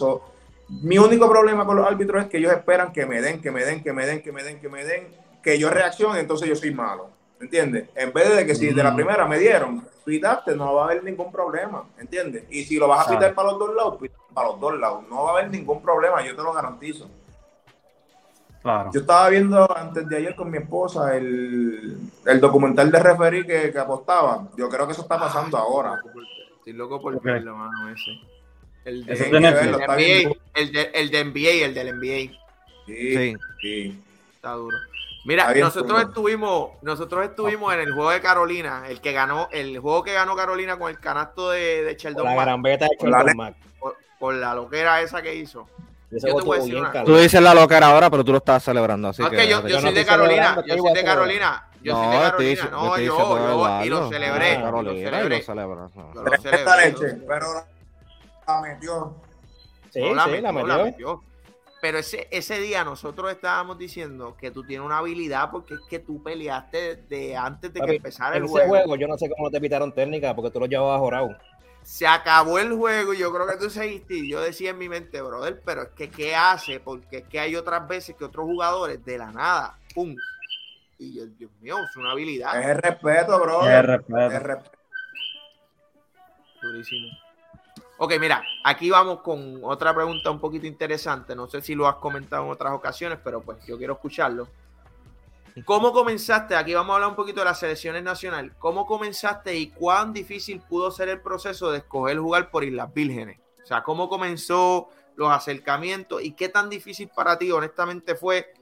mi 0.68 0.98
único 0.98 1.30
problema 1.30 1.66
con 1.66 1.78
los 1.78 1.88
árbitros 1.88 2.24
es 2.24 2.30
que 2.30 2.38
ellos 2.38 2.52
esperan 2.52 2.92
que 2.92 3.06
me 3.06 3.22
den, 3.22 3.42
que 3.42 3.50
me 3.50 3.63
den, 3.63 3.82
que 3.82 3.94
me 3.94 4.06
den, 4.06 4.22
que 4.22 4.32
me 4.34 4.44
den, 4.44 4.60
que 4.60 4.70
me 4.70 4.84
den, 4.84 5.08
que 5.42 5.58
yo 5.58 5.70
reaccione, 5.70 6.20
entonces 6.20 6.50
yo 6.50 6.56
soy 6.56 6.74
malo. 6.74 7.18
¿entiendes? 7.40 7.90
En 7.96 8.12
vez 8.12 8.36
de 8.36 8.46
que 8.46 8.56
si 8.56 8.74
de 8.74 8.84
la 8.84 8.92
Mm. 8.92 8.96
primera 8.96 9.28
me 9.28 9.38
dieron, 9.38 9.88
pitaste, 10.04 10.56
no 10.56 10.74
va 10.74 10.82
a 10.82 10.86
haber 10.86 11.04
ningún 11.04 11.32
problema, 11.32 11.84
¿entiendes? 12.00 12.46
Y 12.50 12.63
si 12.63 12.78
lo 12.78 12.88
vas 12.88 13.08
a 13.08 13.12
pitar 13.12 13.34
para 13.34 13.52
los 13.52 13.60
dos 13.60 13.76
lados, 13.76 13.98
para 14.34 14.48
los 14.50 14.60
dos 14.60 14.80
lados, 14.80 15.04
no 15.10 15.24
va 15.24 15.30
a 15.30 15.34
haber 15.34 15.52
ningún 15.52 15.82
problema, 15.82 16.26
yo 16.26 16.36
te 16.36 16.42
lo 16.42 16.54
garantizo. 16.54 17.08
Claro. 18.62 18.91
Yo 18.93 19.00
estaba 19.02 19.30
viendo 19.30 19.78
antes 19.78 20.08
de 20.10 20.17
ayer 20.17 20.36
con 20.36 20.50
mi 20.52 20.58
esposa 20.58 21.15
el, 21.15 21.98
el 22.26 22.39
documental 22.41 22.91
de 22.91 23.00
referí 23.00 23.46
que, 23.46 23.72
que 23.72 23.80
apostaba. 23.80 24.48
Yo 24.58 24.67
creo 24.70 24.86
que 24.86 24.93
eso 24.93 25.04
está 25.04 25.20
pasando 25.20 25.58
ahora. 25.58 26.02
Estoy 26.58 26.74
loco 26.74 27.00
por 27.00 27.22
verlo, 27.22 27.56
mano, 27.56 27.89
ese. 27.89 28.12
El 28.84 29.06
de, 29.06 29.13
el 29.13 29.30
bien 29.30 29.43
NBA, 29.43 30.36
el 30.56 30.72
de, 30.72 30.91
el 30.93 31.12
de 31.12 31.24
NBA, 31.26 31.65
el 31.65 31.74
del 31.74 31.96
NBA. 31.98 32.34
Sí, 32.86 33.15
Sí. 33.15 33.36
sí. 33.62 34.04
Está 34.36 34.52
duro. 34.54 34.78
Mira, 35.26 35.54
nosotros 35.56 36.00
duro. 36.00 36.10
estuvimos, 36.10 36.70
nosotros 36.82 37.26
estuvimos 37.26 37.74
en 37.74 37.82
el 37.82 37.91
juego 37.91 38.12
de 38.12 38.22
Carolina, 38.22 38.84
el 38.88 39.02
que 39.02 39.12
ganó, 39.12 39.50
el 39.52 39.78
juego 39.80 40.04
que 40.04 40.13
ganó 40.13 40.38
Carolina 40.38 40.80
con 40.80 40.89
el 40.89 41.00
canasto 41.00 41.50
de, 41.50 41.84
de 41.84 41.98
Con 41.98 41.98
Sheldon 41.98 42.26
la 42.26 42.36
garambeta 42.36 42.86
de 42.86 42.98
Sheldon 42.98 43.56
por 44.20 44.34
la 44.36 44.56
loquera 44.56 45.02
esa 45.02 45.22
que 45.22 45.36
hizo. 45.36 45.67
Ese 46.10 46.28
Yo 46.28 46.36
te 46.38 46.41
juego 46.41 46.46
voy 46.46 46.56
a 46.56 46.60
estuvo 46.60 46.65
decir 46.65 46.72
bien 46.72 46.84
una- 46.84 46.91
cabrón. 46.93 47.13
Tú 47.15 47.22
dices 47.22 47.41
la 47.41 47.54
loquera 47.54 47.88
ahora, 47.88 48.10
pero 48.10 48.24
tú 48.24 48.32
lo 48.32 48.38
estabas 48.38 48.63
celebrando, 48.63 49.10
así 49.10 49.22
No, 49.22 49.30
que... 49.30 49.48
yo, 49.48 49.62
soy 49.80 49.93
de 49.93 50.06
Carolina, 50.06 50.63
yo 50.65 50.78
soy 50.78 50.93
de 50.93 51.04
Carolina, 51.04 51.67
yo 51.82 51.96
soy 51.96 52.08
de 52.08 52.22
Carolina, 52.22 52.70
no, 52.72 52.98
yo, 52.98 53.04
y 53.84 53.89
lo 53.89 54.10
celebré, 54.10 54.46
Ah, 54.48 54.56
y 54.56 54.58
lo 54.58 54.63
Carolina, 54.63 54.93
y 54.93 55.04
lo 55.04 55.10
celebré. 55.10 55.41
celebré, 55.43 56.86
leche, 56.91 57.22
pero 57.28 57.46
la 58.48 58.62
metió. 58.62 59.15
Sí, 59.91 60.02
sí, 60.02 60.41
la 60.41 60.52
metió. 60.52 61.22
Pero 61.80 62.00
ese, 62.00 62.28
ese 62.32 62.60
día 62.60 62.84
nosotros 62.84 63.30
estábamos 63.32 63.78
diciendo 63.78 64.36
que 64.39 64.50
tú 64.50 64.63
tienes 64.63 64.84
una 64.86 64.98
habilidad 64.98 65.52
porque 65.52 65.76
es 65.76 65.82
que 65.88 66.00
tú 66.00 66.24
peleaste 66.24 66.96
de 67.08 67.36
antes 67.38 67.72
de 67.72 67.80
que 67.82 67.96
empezara 67.98 68.36
el 68.36 68.43
ese 68.46 68.52
juego. 68.52 68.70
juego 68.70 68.96
yo 68.96 69.08
no 69.08 69.15
sé 69.17 69.30
cómo 69.30 69.52
te 69.52 69.62
pitaron 69.62 69.93
técnica 69.93 70.36
porque 70.36 70.50
tú 70.50 70.60
lo 70.60 70.65
llevabas 70.65 71.00
jorado. 71.00 71.36
Se 71.88 72.06
acabó 72.06 72.60
el 72.60 72.73
juego 72.73 73.13
y 73.13 73.19
yo 73.19 73.34
creo 73.34 73.47
que 73.47 73.56
tú 73.56 73.69
seguiste 73.69 74.15
y 74.15 74.30
yo 74.30 74.41
decía 74.41 74.71
en 74.71 74.78
mi 74.78 74.89
mente, 74.89 75.21
brother, 75.21 75.62
pero 75.63 75.84
es 75.84 75.89
que 75.91 76.10
¿qué 76.10 76.36
hace? 76.36 76.82
Porque 76.82 77.19
es 77.19 77.23
que 77.30 77.39
hay 77.39 77.56
otras 77.56 77.88
veces 77.88 78.13
que 78.13 78.26
otros 78.26 78.45
jugadores 78.45 79.06
de 79.06 79.17
la 79.17 79.32
nada, 79.32 79.80
¡pum! 79.95 80.13
Y 81.00 81.13
yo, 81.15 81.26
Dios 81.28 81.50
mío, 81.62 81.78
es 81.89 81.95
una 81.95 82.12
habilidad 82.12 82.60
Es 82.60 82.67
el 82.67 82.78
respeto, 82.80 83.39
bro. 83.39 83.69
Es 83.69 83.86
respeto. 83.86 84.19
el 84.19 84.41
respeto. 84.41 84.78
durísimo. 86.62 87.08
Ok, 88.00 88.15
mira, 88.19 88.43
aquí 88.65 88.89
vamos 88.89 89.21
con 89.21 89.62
otra 89.63 89.95
pregunta 89.95 90.30
un 90.30 90.41
poquito 90.41 90.67
interesante. 90.67 91.38
No 91.38 91.47
sé 91.47 91.62
si 91.62 91.73
lo 91.73 91.88
has 91.88 91.95
comentado 91.95 92.43
en 92.43 92.52
otras 92.52 92.73
ocasiones, 92.73 93.17
pero 93.23 93.39
pues 93.39 93.65
yo 93.65 93.78
quiero 93.78 93.93
escucharlo. 93.93 94.50
¿Cómo 95.65 95.91
comenzaste? 95.91 96.56
Aquí 96.56 96.74
vamos 96.74 96.91
a 96.91 96.96
hablar 96.96 97.10
un 97.10 97.15
poquito 97.15 97.39
de 97.39 97.46
las 97.46 97.60
selecciones 97.60 98.04
nacionales. 98.04 98.54
¿Cómo 98.60 98.86
comenzaste 98.86 99.56
y 99.56 99.70
cuán 99.72 100.13
difícil 100.13 100.62
pudo 100.62 100.91
ser 100.91 101.10
el 101.10 101.22
proceso 101.22 101.72
de 101.72 101.80
escoger 101.80 102.17
jugar 102.17 102.52
por 102.52 102.63
Islas 102.63 102.93
Vírgenes? 102.93 103.39
O 103.63 103.65
sea, 103.65 103.82
¿cómo 103.84 104.08
comenzó 104.08 104.89
los 105.15 105.32
acercamientos 105.32 106.22
y 106.22 106.34
qué 106.34 106.50
tan 106.50 106.70
difícil 106.70 107.10
para 107.13 107.38
ti, 107.38 107.52
honestamente, 107.52 108.15
fue 108.15 108.54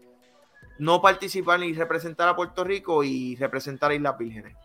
no 0.80 1.02
participar 1.02 1.60
ni 1.60 1.74
representar 1.74 2.30
a 2.30 2.36
Puerto 2.36 2.64
Rico 2.64 3.04
y 3.04 3.36
representar 3.36 3.92
a 3.92 3.96
Islas 3.96 4.18
Vírgenes? 4.18 4.56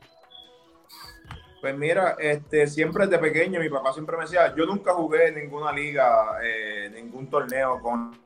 Pues 1.60 1.76
mira, 1.76 2.16
este, 2.18 2.66
siempre 2.66 3.06
desde 3.06 3.18
pequeño 3.18 3.60
mi 3.60 3.68
papá 3.68 3.92
siempre 3.92 4.16
me 4.16 4.22
decía, 4.22 4.54
yo 4.56 4.64
nunca 4.64 4.94
jugué 4.94 5.28
en 5.28 5.34
ninguna 5.34 5.72
liga, 5.72 6.38
eh, 6.42 6.90
ningún 6.94 7.28
torneo 7.28 7.80
con 7.82 8.18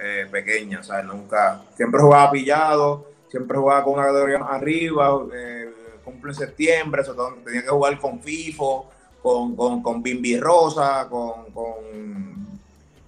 eh, 0.00 0.26
pequeña, 0.30 0.80
o 0.80 1.02
nunca, 1.02 1.62
siempre 1.76 2.00
jugaba 2.00 2.30
pillado, 2.30 3.06
siempre 3.28 3.58
jugaba 3.58 3.84
con 3.84 3.94
una 3.94 4.06
categoría 4.06 4.38
arriba, 4.38 5.20
eh, 5.34 5.70
cumple 6.04 6.34
septiembre, 6.34 7.02
tenía 7.44 7.62
que 7.62 7.68
jugar 7.68 7.98
con 7.98 8.20
FIFO, 8.20 8.90
con, 9.22 9.56
con, 9.56 9.82
con 9.82 10.02
Bimbi 10.02 10.38
Rosa, 10.38 11.08
con, 11.08 11.50
con 11.52 11.74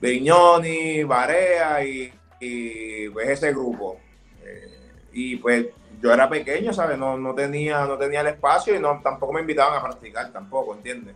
Viñoni, 0.01 1.05
Barea 1.05 1.85
y, 1.85 2.13
y, 2.41 3.09
pues 3.09 3.31
ese 3.31 3.53
grupo. 3.53 3.99
Eh, 4.43 4.93
y 5.13 5.37
pues 5.37 5.67
yo 6.01 6.13
era 6.13 6.29
pequeño, 6.29 6.73
¿sabes? 6.73 6.99
No, 6.99 7.17
no, 7.17 7.35
tenía, 7.35 7.85
no 7.87 7.97
tenía 7.97 8.21
el 8.21 8.29
espacio 8.29 8.75
y 8.75 8.81
no, 8.81 9.01
tampoco 9.03 9.33
me 9.33 9.41
invitaban 9.41 9.79
a 9.79 9.83
practicar, 9.83 10.33
tampoco, 10.33 10.75
¿entiendes? 10.75 11.15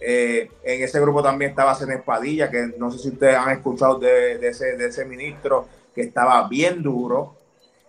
Eh, 0.00 0.50
en 0.62 0.82
ese 0.82 1.00
grupo 1.00 1.22
también 1.22 1.50
estaba 1.50 1.74
Cenes 1.74 2.02
Padilla, 2.02 2.50
que 2.50 2.72
no 2.78 2.90
sé 2.90 2.98
si 2.98 3.08
ustedes 3.10 3.36
han 3.36 3.50
escuchado 3.50 3.98
de, 3.98 4.38
de, 4.38 4.48
ese, 4.48 4.76
de 4.76 4.86
ese 4.86 5.04
ministro, 5.04 5.68
que 5.94 6.02
estaba 6.02 6.48
bien 6.48 6.82
duro. 6.82 7.36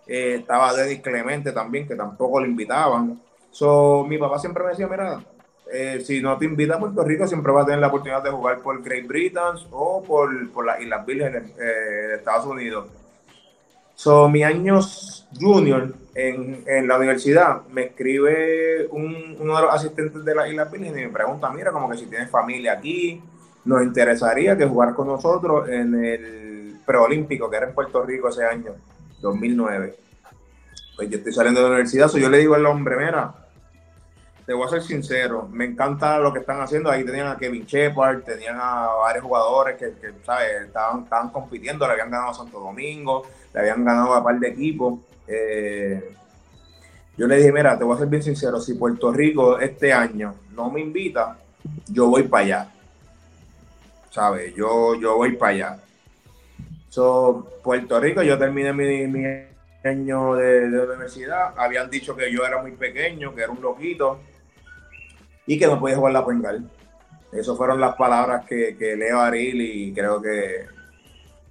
Eh, 0.06 0.36
estaba 0.40 0.74
Denis 0.74 1.00
Clemente 1.00 1.52
también, 1.52 1.88
que 1.88 1.94
tampoco 1.94 2.40
le 2.40 2.48
invitaban. 2.48 3.20
So, 3.50 4.04
mi 4.06 4.18
papá 4.18 4.38
siempre 4.38 4.62
me 4.62 4.70
decía, 4.70 4.88
mira, 4.88 5.22
eh, 5.72 6.02
si 6.04 6.20
no 6.20 6.36
te 6.36 6.44
invita 6.44 6.74
a 6.74 6.80
Puerto 6.80 7.02
Rico, 7.02 7.26
siempre 7.26 7.52
vas 7.52 7.62
a 7.62 7.66
tener 7.66 7.80
la 7.80 7.88
oportunidad 7.88 8.22
de 8.22 8.30
jugar 8.30 8.58
por 8.60 8.82
Great 8.82 9.06
Britain 9.06 9.56
o 9.70 10.02
por, 10.02 10.50
por 10.52 10.66
las 10.66 10.80
Islas 10.80 11.06
Vírgenes 11.06 11.50
eh, 11.58 11.62
de 11.62 12.14
Estados 12.16 12.46
Unidos. 12.46 12.88
So, 13.94 14.28
mi 14.28 14.42
años 14.42 15.28
junior 15.38 15.94
en, 16.14 16.88
la 16.88 16.96
universidad, 16.96 17.62
me 17.68 17.84
escribe 17.84 18.86
un, 18.90 19.36
uno 19.38 19.56
de 19.56 19.62
los 19.62 19.74
asistentes 19.74 20.24
de 20.24 20.34
las 20.34 20.48
Islas 20.48 20.70
Vírgenes 20.70 21.00
y 21.00 21.06
me 21.06 21.12
pregunta, 21.12 21.50
mira, 21.50 21.72
como 21.72 21.88
que 21.90 21.96
si 21.96 22.06
tienes 22.06 22.30
familia 22.30 22.74
aquí, 22.74 23.22
nos 23.64 23.82
interesaría 23.82 24.56
que 24.56 24.66
jugar 24.66 24.94
con 24.94 25.06
nosotros 25.06 25.68
en 25.68 26.04
el 26.04 26.76
preolímpico 26.84 27.48
que 27.48 27.56
era 27.56 27.68
en 27.68 27.74
Puerto 27.74 28.02
Rico 28.02 28.28
ese 28.28 28.44
año, 28.44 28.72
2009. 29.20 29.96
Pues 30.96 31.08
yo 31.08 31.16
estoy 31.16 31.32
saliendo 31.32 31.60
de 31.60 31.66
la 31.66 31.72
universidad, 31.72 32.08
so 32.08 32.18
yo 32.18 32.28
le 32.28 32.38
digo 32.38 32.54
al 32.54 32.66
hombre, 32.66 32.96
mira, 32.96 33.34
te 34.44 34.52
voy 34.52 34.66
a 34.66 34.70
ser 34.70 34.82
sincero, 34.82 35.48
me 35.50 35.64
encanta 35.64 36.18
lo 36.18 36.32
que 36.32 36.40
están 36.40 36.60
haciendo. 36.60 36.90
Ahí 36.90 37.04
tenían 37.04 37.28
a 37.28 37.38
Kevin 37.38 37.64
Shepard, 37.64 38.22
tenían 38.22 38.58
a 38.60 38.88
varios 39.00 39.24
jugadores 39.24 39.76
que, 39.76 39.92
que 39.94 40.12
¿sabes? 40.24 40.66
Estaban, 40.66 41.04
estaban 41.04 41.30
compitiendo, 41.30 41.86
le 41.86 41.92
habían 41.92 42.10
ganado 42.10 42.30
a 42.30 42.34
Santo 42.34 42.58
Domingo, 42.58 43.22
le 43.54 43.60
habían 43.60 43.84
ganado 43.84 44.14
a 44.14 44.22
par 44.22 44.38
de 44.38 44.48
equipos. 44.48 45.00
Eh, 45.26 46.14
yo 47.16 47.26
le 47.26 47.36
dije, 47.36 47.52
mira, 47.52 47.78
te 47.78 47.84
voy 47.84 47.94
a 47.94 47.98
ser 47.98 48.08
bien 48.08 48.22
sincero, 48.22 48.60
si 48.60 48.74
Puerto 48.74 49.12
Rico 49.12 49.58
este 49.58 49.92
año 49.92 50.34
no 50.54 50.70
me 50.70 50.80
invita, 50.80 51.38
yo 51.88 52.08
voy 52.08 52.24
para 52.24 52.44
allá. 52.44 52.72
¿Sabes? 54.10 54.54
Yo, 54.54 54.94
yo 54.94 55.16
voy 55.16 55.36
para 55.36 55.52
allá. 55.52 55.78
So, 56.88 57.48
Puerto 57.62 58.00
Rico, 58.00 58.22
yo 58.22 58.38
terminé 58.38 58.72
mi, 58.72 59.06
mi 59.06 59.24
año 59.84 60.34
de, 60.34 60.66
universidad. 60.66 61.54
Habían 61.56 61.90
dicho 61.90 62.16
que 62.16 62.30
yo 62.32 62.44
era 62.44 62.60
muy 62.60 62.72
pequeño, 62.72 63.34
que 63.34 63.42
era 63.42 63.52
un 63.52 63.62
loquito 63.62 64.20
y 65.46 65.58
que 65.58 65.66
no 65.66 65.78
podía 65.78 65.96
jugar 65.96 66.12
la 66.12 66.26
pengal. 66.26 66.68
Esas 67.32 67.56
fueron 67.56 67.80
las 67.80 67.94
palabras 67.96 68.44
que, 68.46 68.76
que 68.76 68.96
Leo 68.96 69.20
Aril 69.20 69.60
y 69.60 69.94
creo 69.94 70.20
que 70.20 70.66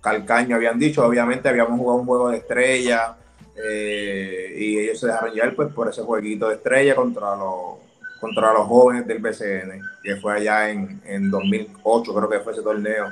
Calcaño 0.02 0.56
habían 0.56 0.78
dicho. 0.78 1.06
Obviamente 1.06 1.50
habíamos 1.50 1.80
jugado 1.80 2.00
un 2.02 2.06
juego 2.06 2.30
de 2.30 2.38
estrella 2.38 3.16
eh, 3.56 4.56
y 4.58 4.80
ellos 4.80 5.00
se 5.00 5.08
dejaron 5.08 5.34
llevar 5.34 5.56
pues, 5.56 5.74
por 5.74 5.90
ese 5.90 6.02
jueguito 6.02 6.48
de 6.48 6.56
estrella 6.56 6.96
contra 6.96 7.36
los, 7.36 7.80
contra 8.20 8.54
los 8.54 8.68
jóvenes 8.68 9.08
del 9.08 9.20
BCN, 9.20 9.82
que 10.04 10.16
fue 10.18 10.36
allá 10.36 10.70
en, 10.70 11.02
en 11.06 11.30
2008, 11.30 12.14
creo 12.14 12.30
que 12.30 12.40
fue 12.40 12.54
ese 12.54 12.62
torneo, 12.62 13.08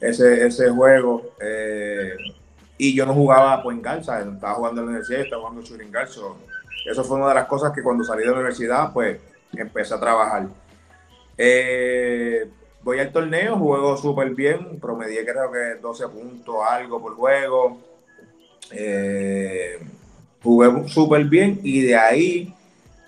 ese, 0.00 0.46
ese 0.46 0.70
juego. 0.70 1.34
Eh, 1.40 2.16
y 2.78 2.94
yo 2.94 3.04
no 3.04 3.14
jugaba 3.14 3.62
point 3.62 3.82
guard, 3.82 4.04
¿sabes? 4.04 4.26
Estaba 4.26 4.54
jugando 4.54 4.80
en 4.80 4.86
la 4.86 4.90
universidad, 4.92 5.22
estaba 5.22 5.42
jugando 5.42 5.62
shooting. 5.62 5.92
So, 6.08 6.36
eso 6.86 7.04
fue 7.04 7.16
una 7.16 7.28
de 7.28 7.34
las 7.34 7.46
cosas 7.46 7.72
que 7.72 7.82
cuando 7.82 8.04
salí 8.04 8.20
de 8.20 8.26
la 8.26 8.34
universidad, 8.34 8.92
pues 8.92 9.18
empecé 9.52 9.94
a 9.94 10.00
trabajar. 10.00 10.46
Eh, 11.36 12.48
voy 12.82 13.00
al 13.00 13.12
torneo, 13.12 13.56
juego 13.56 13.96
súper 13.96 14.30
bien, 14.30 14.78
promedié 14.80 15.24
creo 15.24 15.50
que 15.50 15.80
12 15.80 16.08
puntos, 16.08 16.56
algo 16.68 17.00
por 17.00 17.14
juego. 17.14 17.87
Eh, 18.72 19.78
jugué 20.42 20.88
súper 20.88 21.24
bien 21.24 21.60
y 21.62 21.82
de 21.82 21.96
ahí 21.96 22.54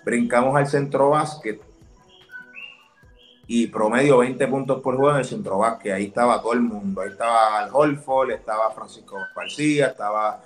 brincamos 0.03 0.55
al 0.55 0.67
centro 0.67 1.09
básquet 1.09 1.61
y 3.47 3.67
promedio 3.67 4.19
20 4.19 4.47
puntos 4.47 4.81
por 4.81 4.95
juego 4.95 5.11
en 5.11 5.17
el 5.17 5.25
centro 5.25 5.57
básquet. 5.57 5.93
Ahí 5.93 6.05
estaba 6.05 6.41
todo 6.41 6.53
el 6.53 6.61
mundo. 6.61 7.01
Ahí 7.01 7.09
estaba 7.09 7.59
Al 7.59 7.69
Holford, 7.73 8.31
estaba 8.31 8.71
Francisco 8.71 9.17
García, 9.35 9.87
estaba 9.87 10.41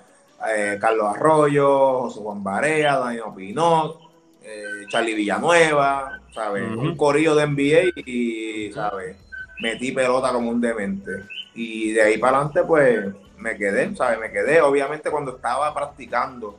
eh, 0.48 0.76
Carlos 0.80 1.14
Arroyo, 1.14 2.00
José 2.00 2.20
Juan 2.20 2.42
Barea, 2.42 2.98
Danilo 2.98 3.32
Pinot, 3.32 4.00
eh, 4.42 4.86
Charlie 4.88 5.14
Villanueva, 5.14 6.20
¿sabes? 6.34 6.64
Uh 6.68 6.74
-huh. 6.74 6.80
Un 6.80 6.96
corillo 6.96 7.36
de 7.36 7.46
NBA 7.46 7.92
y, 8.04 8.72
¿sabes? 8.72 9.16
Metí 9.60 9.92
pelota 9.92 10.32
como 10.32 10.50
un 10.50 10.60
demente. 10.60 11.12
Y 11.54 11.92
de 11.92 12.02
ahí 12.02 12.18
para 12.18 12.38
adelante, 12.38 12.64
pues 12.64 13.14
me 13.38 13.56
quedé, 13.56 13.94
¿sabes? 13.94 14.18
Me 14.18 14.30
quedé. 14.30 14.60
Obviamente, 14.60 15.10
cuando 15.10 15.36
estaba 15.36 15.72
practicando 15.74 16.58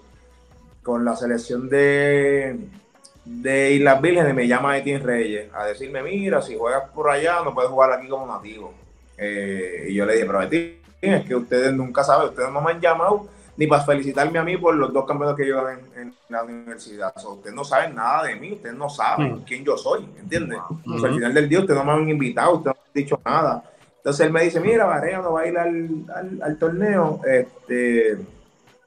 con 0.84 1.04
la 1.04 1.16
selección 1.16 1.70
de, 1.70 2.58
de 3.26 3.72
Islas 3.74 4.02
Vírgenes, 4.02 4.34
me 4.34 4.48
llama 4.48 4.78
Etienne 4.78 5.04
Reyes 5.04 5.54
a 5.54 5.66
decirme: 5.66 6.02
Mira, 6.04 6.42
si 6.42 6.58
juegas 6.58 6.90
por 6.90 7.10
allá, 7.10 7.42
no 7.44 7.54
puedes 7.54 7.70
jugar 7.70 7.92
aquí 7.92 8.08
como 8.08 8.28
nativo. 8.28 8.74
Eh, 9.18 9.88
y 9.90 9.94
yo 9.96 10.06
le 10.06 10.14
dije: 10.14 10.26
Pero 10.26 10.42
Etienne, 10.42 10.78
es 11.02 11.26
que 11.26 11.36
ustedes 11.36 11.74
nunca 11.74 12.04
saben, 12.04 12.30
ustedes 12.30 12.52
no 12.52 12.62
me 12.62 12.72
han 12.72 12.82
llamado 12.82 13.28
ni 13.58 13.66
para 13.66 13.84
felicitarme 13.84 14.38
a 14.38 14.44
mí 14.44 14.56
por 14.56 14.76
los 14.76 14.94
dos 14.94 15.06
campeonatos 15.06 15.40
que 15.40 15.48
yo 15.48 15.62
gané 15.62 15.82
en, 15.96 16.14
la 16.30 16.44
universidad. 16.44 17.14
ustedes 17.26 17.56
no 17.56 17.64
saben 17.64 17.96
nada 17.96 18.24
de 18.24 18.36
mí, 18.36 18.54
ustedes 18.54 18.76
no 18.76 18.90
saben 18.90 19.34
mm. 19.34 19.44
quién 19.44 19.64
yo 19.64 19.78
soy, 19.78 20.08
¿entiendes? 20.20 20.60
al 20.86 21.14
final 21.14 21.34
del 21.34 21.50
día 21.50 21.60
ustedes 21.60 21.80
no 21.80 21.86
me 21.86 21.92
han 21.94 22.10
invitado, 22.10 22.56
ustedes 22.56 22.76
no 22.76 22.82
me 22.82 22.88
han 22.88 22.94
dicho 22.94 23.22
nada. 23.26 23.64
Entonces 24.08 24.26
él 24.26 24.32
me 24.32 24.42
dice, 24.42 24.62
mira, 24.62 24.86
Varea 24.86 25.20
no 25.20 25.34
va 25.34 25.42
a 25.42 25.48
ir 25.48 25.58
al, 25.58 26.40
al, 26.42 26.58
torneo, 26.58 27.20
este, 27.26 28.18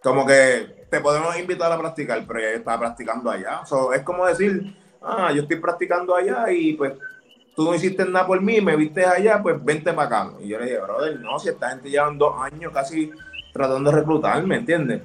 como 0.02 0.24
que 0.24 0.86
te 0.88 0.98
podemos 0.98 1.38
invitar 1.38 1.70
a 1.70 1.78
practicar, 1.78 2.24
pero 2.26 2.40
ya 2.40 2.48
estaba 2.52 2.78
practicando 2.78 3.30
allá. 3.30 3.60
es 3.94 4.00
como 4.00 4.24
decir, 4.24 4.74
ah, 5.02 5.30
yo 5.30 5.42
estoy 5.42 5.58
practicando 5.58 6.16
allá 6.16 6.50
y 6.50 6.72
pues 6.72 6.94
tú 7.54 7.64
no 7.64 7.74
hiciste 7.74 8.06
nada 8.06 8.26
por 8.26 8.40
mí, 8.40 8.62
me 8.62 8.76
viste 8.76 9.04
allá, 9.04 9.42
pues 9.42 9.62
vente 9.62 9.92
para 9.92 10.06
acá. 10.06 10.32
Y 10.40 10.48
yo 10.48 10.58
le 10.58 10.64
dije, 10.64 10.78
brother, 10.78 11.20
no, 11.20 11.38
si 11.38 11.50
esta 11.50 11.68
gente 11.68 11.90
lleva 11.90 12.10
dos 12.14 12.40
años 12.40 12.72
casi 12.72 13.10
tratando 13.52 13.90
de 13.90 13.96
reclutarme, 13.98 14.56
¿entiendes? 14.56 15.02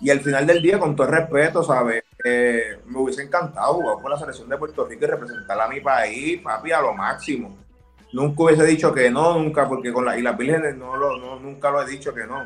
Y 0.00 0.10
al 0.10 0.18
final 0.18 0.48
del 0.48 0.60
día, 0.60 0.80
con 0.80 0.96
todo 0.96 1.06
el 1.06 1.12
respeto, 1.12 1.62
¿sabes? 1.62 2.02
Eh, 2.24 2.80
me 2.86 2.98
hubiese 2.98 3.22
encantado 3.22 3.74
jugar 3.74 3.98
por 4.02 4.10
la 4.10 4.18
selección 4.18 4.48
de 4.48 4.58
Puerto 4.58 4.84
Rico 4.84 5.04
y 5.04 5.06
representar 5.06 5.60
a 5.60 5.68
mi 5.68 5.78
país, 5.78 6.42
papi, 6.42 6.72
a 6.72 6.80
lo 6.80 6.92
máximo. 6.92 7.65
Nunca 8.12 8.44
hubiese 8.44 8.64
dicho 8.64 8.92
que 8.92 9.10
no, 9.10 9.34
nunca, 9.34 9.68
porque 9.68 9.92
con 9.92 10.04
la, 10.04 10.18
y 10.18 10.22
las 10.22 10.36
vírgenes 10.36 10.76
no, 10.76 10.96
lo, 10.96 11.38
nunca 11.38 11.70
lo 11.70 11.82
he 11.82 11.86
dicho 11.86 12.14
que 12.14 12.26
no. 12.26 12.42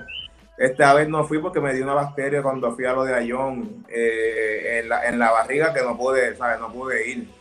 Esta 0.59 0.93
vez 0.95 1.09
no 1.09 1.25
fui 1.25 1.39
porque 1.39 1.61
me 1.61 1.73
dio 1.73 1.85
una 1.85 1.95
bacteria 1.95 2.43
cuando 2.43 2.73
fui 2.75 2.85
a 2.85 2.93
lo 2.93 3.05
de 3.05 3.15
Ayón 3.15 3.85
eh, 3.89 4.81
en, 4.83 4.89
la, 4.89 5.07
en 5.07 5.19
la 5.19 5.31
barriga 5.31 5.73
que 5.73 5.83
no 5.83 5.97
pude, 5.97 6.37
¿sabes? 6.37 6.61
No 6.61 6.71
pude 6.71 7.09
ir 7.09 7.41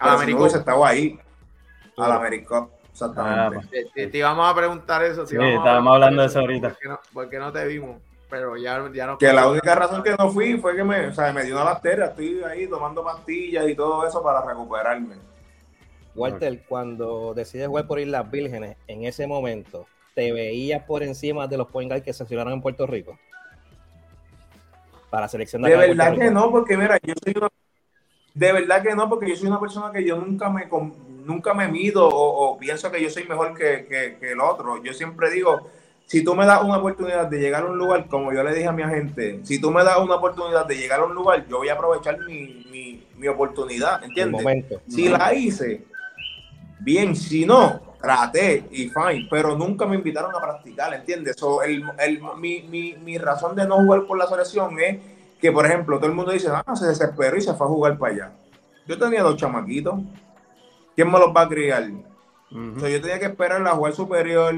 al 0.00 0.16
América 0.16 0.48
se 0.48 0.58
estaba 0.58 0.88
ahí. 0.88 1.18
Al 1.96 2.12
América, 2.12 2.66
exactamente. 2.90 3.84
Ah, 3.86 4.08
te, 4.10 4.18
íbamos 4.18 4.50
a 4.50 4.54
preguntar 4.54 5.04
eso. 5.04 5.26
sí, 5.26 5.36
estábamos 5.38 5.94
hablando 5.94 6.22
de 6.22 6.28
eso 6.28 6.40
ahorita. 6.40 6.76
Porque 7.12 7.38
no, 7.38 7.52
te 7.52 7.66
vimos? 7.66 8.00
Pero 8.30 8.56
ya, 8.56 8.80
ya 8.92 9.06
no. 9.06 9.18
Que 9.18 9.32
la 9.32 9.48
única 9.48 9.74
razón 9.74 10.02
que 10.02 10.16
no 10.16 10.30
fui 10.30 10.56
fue 10.58 10.74
que 10.74 10.84
me, 10.84 11.08
o 11.08 11.12
sea, 11.12 11.32
me 11.32 11.44
dio 11.44 11.54
una 11.54 11.64
bacteria. 11.64 12.06
Estoy 12.06 12.42
ahí 12.44 12.66
tomando 12.66 13.04
pastillas 13.04 13.68
y 13.68 13.74
todo 13.74 14.06
eso 14.06 14.22
para 14.22 14.40
recuperarme. 14.42 15.16
Walter, 16.14 16.62
cuando 16.68 17.34
decides 17.34 17.68
jugar 17.68 17.86
por 17.86 18.00
Islas 18.00 18.30
Vírgenes, 18.30 18.76
en 18.86 19.04
ese 19.04 19.26
momento, 19.26 19.86
¿te 20.14 20.32
veías 20.32 20.82
por 20.84 21.02
encima 21.02 21.46
de 21.46 21.56
los 21.56 21.68
point 21.68 21.92
que 21.92 22.12
se 22.12 22.18
seleccionaron 22.18 22.52
en 22.54 22.62
Puerto 22.62 22.86
Rico? 22.86 23.18
Para 25.08 25.28
seleccionar. 25.28 25.70
De 25.70 25.76
verdad 25.76 26.16
que 26.16 26.30
no, 26.30 26.50
porque 26.50 26.76
mira, 26.76 26.98
yo 27.02 27.14
soy 27.22 27.34
una 27.36 27.48
de 28.34 28.52
verdad 28.52 28.82
que 28.82 28.94
no, 28.94 29.08
porque 29.08 29.28
yo 29.28 29.36
soy 29.36 29.48
una 29.48 29.60
persona 29.60 29.90
que 29.92 30.04
yo 30.04 30.16
nunca 30.16 30.48
me, 30.48 30.68
nunca 31.24 31.52
me 31.52 31.68
mido 31.68 32.08
o, 32.08 32.56
pienso 32.58 32.90
que 32.90 33.02
yo 33.02 33.10
soy 33.10 33.24
mejor 33.24 33.54
que, 33.54 34.16
el 34.20 34.40
otro. 34.40 34.82
Yo 34.82 34.92
siempre 34.92 35.30
digo, 35.30 35.68
si 36.06 36.22
tú 36.22 36.34
me 36.34 36.46
das 36.46 36.62
una 36.62 36.78
oportunidad 36.78 37.26
de 37.26 37.40
llegar 37.40 37.64
a 37.64 37.66
un 37.66 37.78
lugar, 37.78 38.06
como 38.08 38.32
yo 38.32 38.42
le 38.42 38.54
dije 38.54 38.68
a 38.68 38.72
mi 38.72 38.82
agente, 38.82 39.40
si 39.42 39.60
tú 39.60 39.70
me 39.70 39.82
das 39.82 39.98
una 39.98 40.16
oportunidad 40.16 40.66
de 40.66 40.76
llegar 40.76 41.00
a 41.00 41.04
un 41.04 41.14
lugar, 41.14 41.46
yo 41.48 41.58
voy 41.58 41.68
a 41.68 41.74
aprovechar 41.74 42.18
mi, 42.20 43.04
oportunidad, 43.28 44.02
¿entiendes? 44.02 44.64
Si 44.88 45.08
la 45.08 45.34
hice, 45.34 45.84
bien, 46.80 47.14
si 47.14 47.46
no, 47.46 47.80
traté 48.00 48.66
y 48.70 48.88
fine, 48.88 49.28
pero 49.30 49.56
nunca 49.56 49.86
me 49.86 49.96
invitaron 49.96 50.34
a 50.34 50.40
practicar, 50.40 50.94
¿entiendes? 50.94 51.36
el, 51.66 51.84
mi, 52.38 52.62
mi, 52.62 52.94
mi 52.94 53.18
razón 53.18 53.54
de 53.54 53.66
no 53.66 53.76
jugar 53.76 54.06
por 54.06 54.18
la 54.18 54.26
selección 54.26 54.78
es 54.80 54.98
que, 55.40 55.50
por 55.50 55.66
ejemplo, 55.66 55.96
todo 55.98 56.06
el 56.06 56.14
mundo 56.14 56.32
dice, 56.32 56.48
ah, 56.52 56.76
se 56.76 56.86
desesperó 56.86 57.36
y 57.36 57.40
se 57.40 57.54
fue 57.54 57.66
a 57.66 57.70
jugar 57.70 57.98
para 57.98 58.12
allá. 58.12 58.32
Yo 58.86 58.98
tenía 58.98 59.22
dos 59.22 59.36
chamaquitos. 59.36 60.00
¿Quién 60.94 61.10
me 61.10 61.18
los 61.18 61.34
va 61.34 61.42
a 61.42 61.48
criar? 61.48 61.88
yo 62.50 63.00
tenía 63.00 63.18
que 63.18 63.26
esperar 63.26 63.66
a 63.66 63.70
jugar 63.70 63.92
superior. 63.92 64.54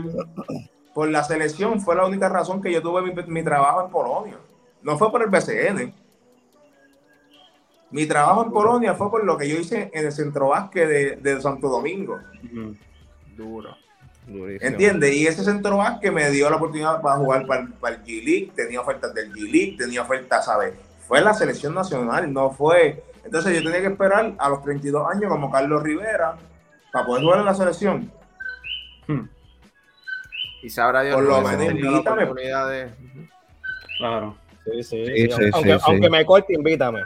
Por 0.94 1.08
la 1.08 1.22
selección 1.22 1.80
fue 1.80 1.94
la 1.94 2.06
única 2.06 2.28
razón 2.28 2.60
que 2.60 2.72
yo 2.72 2.82
tuve 2.82 3.02
mi, 3.26 3.42
trabajo 3.44 3.84
en 3.84 3.90
Polonia. 3.90 4.38
No 4.82 4.98
fue 4.98 5.10
por 5.10 5.22
el 5.22 5.28
BCN. 5.28 5.94
Mi 7.92 8.06
trabajo 8.06 8.42
en 8.44 8.50
Polonia 8.50 8.94
fue 8.94 9.10
por 9.10 9.22
lo 9.22 9.36
que 9.36 9.48
yo 9.48 9.56
hice 9.56 9.90
en 9.92 10.06
el 10.06 10.12
centro 10.12 10.48
básquet 10.48 11.20
de, 11.20 11.40
Santo 11.42 11.68
Domingo. 11.68 12.18
Duro. 13.36 13.76
¿Entiendes? 14.26 15.14
Y 15.14 15.26
ese 15.26 15.44
centro 15.44 15.78
que 16.00 16.10
me 16.10 16.30
dio 16.30 16.48
la 16.48 16.56
oportunidad 16.56 17.02
para 17.02 17.16
jugar 17.16 17.46
para, 17.46 17.62
el 17.62 18.04
G-League, 18.04 18.52
tenía 18.56 18.80
ofertas 18.80 19.12
del 19.12 19.30
G-League, 19.32 19.76
tenía 19.76 20.02
ofertas, 20.02 20.46
¿sabes? 20.46 20.72
Fue 21.06 21.20
la 21.20 21.34
selección 21.34 21.74
nacional, 21.74 22.32
no 22.32 22.50
fue. 22.50 23.02
Entonces 23.24 23.54
yo 23.54 23.62
tenía 23.62 23.80
que 23.80 23.92
esperar 23.92 24.34
a 24.38 24.48
los 24.48 24.62
32 24.62 25.06
años 25.14 25.30
como 25.30 25.50
Carlos 25.50 25.82
Rivera 25.82 26.36
para 26.92 27.04
poder 27.04 27.22
jugar 27.24 27.40
en 27.40 27.44
la 27.44 27.54
selección. 27.54 28.12
Hmm. 29.06 29.28
Y 30.62 30.70
sabrá 30.70 31.02
Dios 31.02 31.16
Por 31.16 31.24
lo 31.24 31.42
menos 31.42 31.70
invítame. 31.70 32.28
Claro. 33.98 34.36
Sí, 34.64 34.82
sí. 34.82 35.28
aunque, 35.52 35.78
aunque 35.84 36.08
me 36.08 36.24
corte, 36.24 36.54
invítame. 36.54 37.02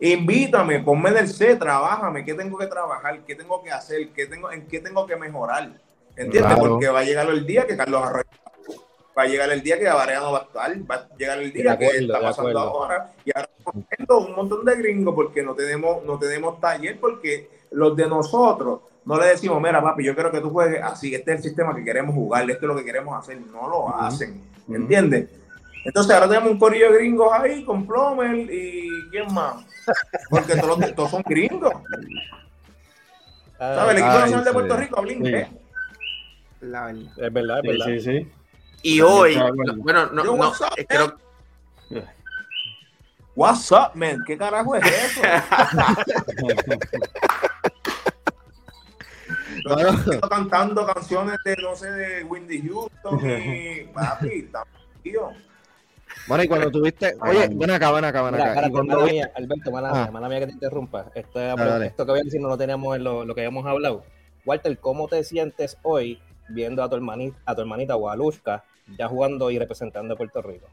Invítame, 0.00 0.80
ponme 0.80 1.10
del 1.10 1.28
C, 1.28 1.56
trabájame, 1.56 2.24
qué 2.24 2.34
tengo 2.34 2.56
que 2.56 2.66
trabajar, 2.66 3.20
qué 3.26 3.34
tengo 3.34 3.62
que 3.62 3.70
hacer, 3.70 4.10
qué 4.10 4.26
tengo, 4.26 4.50
en 4.52 4.66
qué 4.66 4.80
tengo 4.80 5.06
que 5.06 5.16
mejorar. 5.16 5.72
¿Entiendes? 6.16 6.58
Porque 6.58 6.88
va 6.88 7.00
a 7.00 7.04
llegar 7.04 7.28
el 7.28 7.46
día 7.46 7.66
que 7.66 7.76
Carlos 7.76 8.02
Arroyo 8.02 8.28
va 9.18 9.22
a 9.24 9.26
llegar 9.26 9.50
el 9.50 9.62
día 9.62 9.78
que 9.78 9.88
Avarea 9.88 10.20
no 10.20 10.32
va 10.32 10.38
a 10.38 10.42
estar, 10.42 10.90
va 10.90 10.94
a 10.94 11.16
llegar 11.16 11.38
el 11.38 11.52
día 11.52 11.76
que 11.76 11.86
está 11.86 12.20
pasando 12.20 12.58
ahora. 12.58 13.12
Y 13.24 13.32
ahora 13.34 13.48
un 14.08 14.34
montón 14.34 14.64
de 14.64 14.76
gringos 14.76 15.14
porque 15.14 15.42
no 15.42 15.54
tenemos, 15.54 16.04
no 16.04 16.18
tenemos 16.18 16.60
taller, 16.60 16.98
porque 17.00 17.50
los 17.72 17.96
de 17.96 18.06
nosotros 18.06 18.80
no 19.04 19.18
le 19.18 19.26
decimos, 19.26 19.60
mira, 19.60 19.82
papi, 19.82 20.04
yo 20.04 20.14
quiero 20.14 20.30
que 20.30 20.40
tú 20.40 20.50
juegues 20.50 20.82
así, 20.82 21.14
este 21.14 21.32
es 21.32 21.38
el 21.38 21.42
sistema 21.42 21.74
que 21.74 21.84
queremos 21.84 22.14
jugar, 22.14 22.48
esto 22.48 22.66
es 22.66 22.68
lo 22.68 22.76
que 22.76 22.84
queremos 22.84 23.18
hacer. 23.18 23.40
No 23.40 23.68
lo 23.68 23.94
hacen, 23.94 24.40
¿entiendes? 24.68 25.28
Entonces 25.84 26.14
ahora 26.14 26.28
tenemos 26.28 26.52
un 26.52 26.58
corillo 26.58 26.92
de 26.92 26.98
gringos 26.98 27.32
ahí 27.32 27.64
con 27.64 27.86
Plomer 27.86 28.50
y 28.50 28.88
¿quién 29.10 29.32
más? 29.32 29.64
Porque 30.28 30.56
todos, 30.56 30.94
todos 30.94 31.10
son 31.10 31.22
gringos. 31.26 31.72
¿Sabes? 33.58 33.92
El 33.92 33.98
equipo 33.98 34.18
nacional 34.18 34.44
de 34.44 34.52
Puerto 34.52 34.76
Rico 34.76 34.98
habla 34.98 35.12
inglés. 35.12 35.48
La 36.60 36.86
verdad. 36.86 37.12
Es 37.16 37.32
verdad, 37.32 37.58
es 37.58 37.70
verdad. 37.70 37.86
Sí, 37.86 38.00
sí. 38.00 38.28
Y 38.82 39.00
hoy, 39.00 39.38
bueno, 39.78 40.06
no, 40.12 40.24
no, 40.24 40.36
no 40.36 40.52
creo... 40.86 41.16
What's 43.34 43.70
up, 43.70 43.92
man? 43.94 44.22
¿Qué 44.26 44.36
carajo 44.36 44.74
es 44.74 44.84
eso? 44.84 45.22
Estoy 49.64 50.20
cantando 50.28 50.86
canciones 50.86 51.38
de, 51.44 51.56
no 51.56 51.76
sé, 51.76 51.90
de 51.90 52.24
Windy 52.24 52.68
Houston 52.68 53.20
y 53.24 53.82
papi, 53.94 54.50
tío. 55.02 55.32
Bueno, 56.26 56.44
y 56.44 56.48
cuando 56.48 56.70
tuviste. 56.72 57.14
Oye, 57.20 57.48
ven 57.52 57.70
acá, 57.70 57.92
ven 57.92 58.04
acá, 58.04 58.22
ven 58.22 58.34
acá. 58.34 58.52
Alberto, 58.52 59.70
mala, 59.70 59.92
mía, 59.92 60.04
ah. 60.08 60.10
mala 60.10 60.28
mía 60.28 60.40
que 60.40 60.46
te 60.46 60.52
interrumpa. 60.52 61.06
Esto, 61.14 61.40
esto 61.40 62.06
que 62.06 62.10
voy 62.10 62.20
a 62.20 62.24
decir 62.24 62.40
no 62.40 62.48
lo 62.48 62.58
teníamos 62.58 62.96
en 62.96 63.04
lo, 63.04 63.24
lo, 63.24 63.34
que 63.34 63.42
habíamos 63.42 63.66
hablado. 63.66 64.04
Walter, 64.44 64.78
¿cómo 64.78 65.08
te 65.08 65.22
sientes 65.24 65.76
hoy 65.82 66.20
viendo 66.48 66.82
a 66.82 66.88
tu 66.88 66.96
hermanita, 66.96 67.38
a 67.44 67.54
tu 67.54 67.60
hermanita 67.60 67.96
Walushka 67.96 68.64
ya 68.98 69.08
jugando 69.08 69.50
y 69.50 69.58
representando 69.58 70.14
a 70.14 70.16
Puerto 70.16 70.40
Rico? 70.42 70.66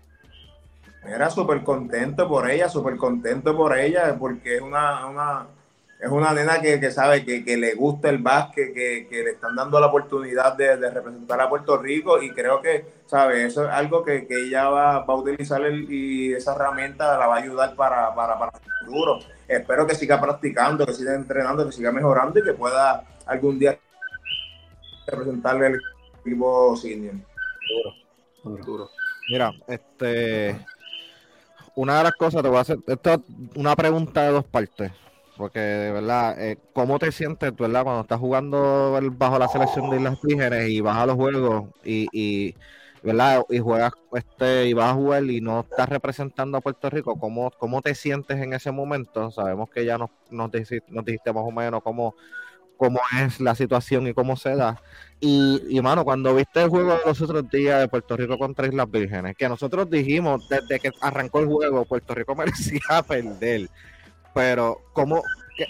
Era 1.05 1.29
súper 1.29 1.63
contento 1.63 2.27
por 2.27 2.49
ella, 2.49 2.67
súper 2.67 2.97
contento 2.97 3.55
por 3.55 3.77
ella, 3.77 4.15
porque 4.17 4.55
es 4.55 4.61
una, 4.61 5.05
una 5.05 5.47
es 6.05 6.11
una 6.11 6.33
nena 6.33 6.61
que, 6.61 6.91
sabe 6.91 7.25
que, 7.25 7.57
le 7.57 7.73
gusta 7.73 8.09
el 8.09 8.19
básquet, 8.19 8.75
que, 8.75 9.07
le 9.09 9.31
están 9.31 9.55
dando 9.55 9.79
la 9.79 9.87
oportunidad 9.87 10.55
de, 10.55 10.75
representar 10.75 11.41
a 11.41 11.49
Puerto 11.49 11.77
Rico 11.77 12.21
y 12.21 12.29
creo 12.29 12.61
que, 12.61 12.85
sabe, 13.07 13.43
eso 13.43 13.63
es 13.65 13.71
algo 13.71 14.03
que, 14.03 14.27
ella 14.29 14.69
va, 14.69 14.97
a 14.97 15.15
utilizar 15.15 15.61
y 15.67 16.31
esa 16.31 16.53
herramienta 16.53 17.17
la 17.17 17.25
va 17.25 17.37
a 17.37 17.39
ayudar 17.39 17.75
para, 17.75 18.13
para, 18.13 18.37
para 18.37 18.51
el 18.51 18.85
futuro. 18.85 19.17
Espero 19.47 19.87
que 19.87 19.95
siga 19.95 20.21
practicando, 20.21 20.85
que 20.85 20.93
siga 20.93 21.15
entrenando, 21.15 21.65
que 21.65 21.71
siga 21.71 21.91
mejorando 21.91 22.39
y 22.39 22.43
que 22.43 22.53
pueda 22.53 23.03
algún 23.25 23.57
día 23.57 23.75
representarle 25.07 25.65
al 25.65 25.79
equipo 26.23 26.75
senior. 26.77 27.15
Duro. 28.43 28.63
Duro. 28.63 28.89
Mira, 29.27 29.51
este 29.67 30.55
una 31.73 31.97
de 31.97 32.03
las 32.03 32.13
cosas, 32.13 32.43
te 32.43 32.47
voy 32.47 32.59
a 32.59 32.61
hacer 32.61 32.77
esto 32.85 33.23
una 33.55 33.75
pregunta 33.75 34.21
de 34.21 34.31
dos 34.33 34.45
partes. 34.45 34.91
Porque 35.37 35.59
de 35.59 35.91
verdad, 35.91 36.41
eh, 36.41 36.57
¿cómo 36.73 36.97
te 36.97 37.11
sientes, 37.11 37.53
verdad, 37.55 37.83
cuando 37.83 38.01
estás 38.01 38.19
jugando 38.19 38.97
bajo 39.17 39.37
la 39.37 39.47
selección 39.49 39.89
de 39.89 39.97
Islas 39.97 40.19
Vírgenes 40.23 40.69
y 40.69 40.79
vas 40.79 40.97
a 40.97 41.05
los 41.05 41.15
juegos 41.15 41.65
y, 41.83 42.07
y, 42.13 42.55
¿verdad? 43.03 43.43
y 43.49 43.59
juegas 43.59 43.93
este 44.13 44.67
y 44.67 44.73
vas 44.73 44.91
a 44.91 44.93
jugar 44.93 45.25
y 45.25 45.41
no 45.41 45.61
estás 45.61 45.89
representando 45.89 46.57
a 46.57 46.61
Puerto 46.61 46.89
Rico? 46.89 47.19
¿Cómo, 47.19 47.51
cómo 47.51 47.81
te 47.81 47.93
sientes 47.95 48.37
en 48.41 48.53
ese 48.53 48.71
momento? 48.71 49.29
Sabemos 49.29 49.69
que 49.69 49.83
ya 49.83 49.97
nos, 49.97 50.09
nos, 50.31 50.51
dijiste, 50.51 50.83
nos 50.87 51.03
dijiste 51.03 51.33
más 51.33 51.43
o 51.45 51.51
menos 51.51 51.83
cómo, 51.83 52.15
cómo 52.77 53.01
es 53.21 53.41
la 53.41 53.55
situación 53.55 54.07
y 54.07 54.13
cómo 54.13 54.37
se 54.37 54.55
da. 54.55 54.81
Y, 55.19 55.61
y, 55.69 55.81
mano, 55.81 56.05
cuando 56.05 56.33
viste 56.33 56.63
el 56.63 56.69
juego 56.69 56.93
de 56.93 56.99
los 57.05 57.21
otros 57.21 57.49
días 57.49 57.81
de 57.81 57.89
Puerto 57.89 58.15
Rico 58.15 58.37
contra 58.37 58.67
Islas 58.67 58.89
Vírgenes, 58.89 59.35
que 59.35 59.49
nosotros 59.49 59.89
dijimos 59.89 60.47
desde 60.47 60.79
que 60.79 60.91
arrancó 61.01 61.39
el 61.39 61.47
juego, 61.47 61.83
Puerto 61.83 62.15
Rico 62.15 62.35
merecía 62.37 63.03
perder 63.05 63.69
pero, 64.35 64.81
¿cómo? 64.93 65.23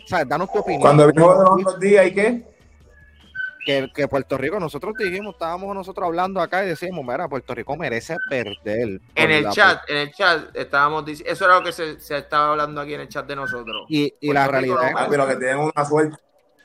¿sabes? 0.07 0.27
Danos 0.27 0.51
tu 0.51 0.59
opinión. 0.59 0.81
Cuando 0.81 1.07
vino 1.07 1.33
los 1.33 1.49
otros 1.51 1.79
días, 1.79 2.07
¿y 2.07 2.13
qué? 2.13 2.55
que, 3.65 3.91
que 3.93 4.07
Puerto 4.07 4.37
Rico, 4.37 4.59
nosotros 4.59 4.93
dijimos, 4.97 5.33
estábamos 5.33 5.75
nosotros 5.75 6.05
hablando 6.05 6.39
acá 6.39 6.63
y 6.63 6.69
decíamos, 6.69 7.03
mira, 7.05 7.27
Puerto 7.27 7.53
Rico 7.53 7.75
merece 7.75 8.15
perder. 8.29 9.01
En 9.15 9.31
el 9.31 9.49
chat, 9.49 9.89
en 9.89 9.97
el 9.97 10.11
chat 10.13 10.55
estábamos 10.55 11.05
diciendo, 11.05 11.31
eso 11.31 11.45
era 11.45 11.55
lo 11.55 11.63
que 11.63 11.71
se, 11.71 11.99
se, 11.99 12.17
estaba 12.17 12.51
hablando 12.51 12.81
aquí 12.81 12.93
en 12.93 13.01
el 13.01 13.09
chat 13.09 13.25
de 13.25 13.35
nosotros. 13.35 13.85
Y, 13.89 14.13
y 14.19 14.33
la 14.33 14.47
realidad 14.47 14.91
no, 14.91 15.23
es 15.23 15.29
que 15.29 15.35
tienen 15.35 15.57
una 15.57 15.85
suerte 15.85 16.17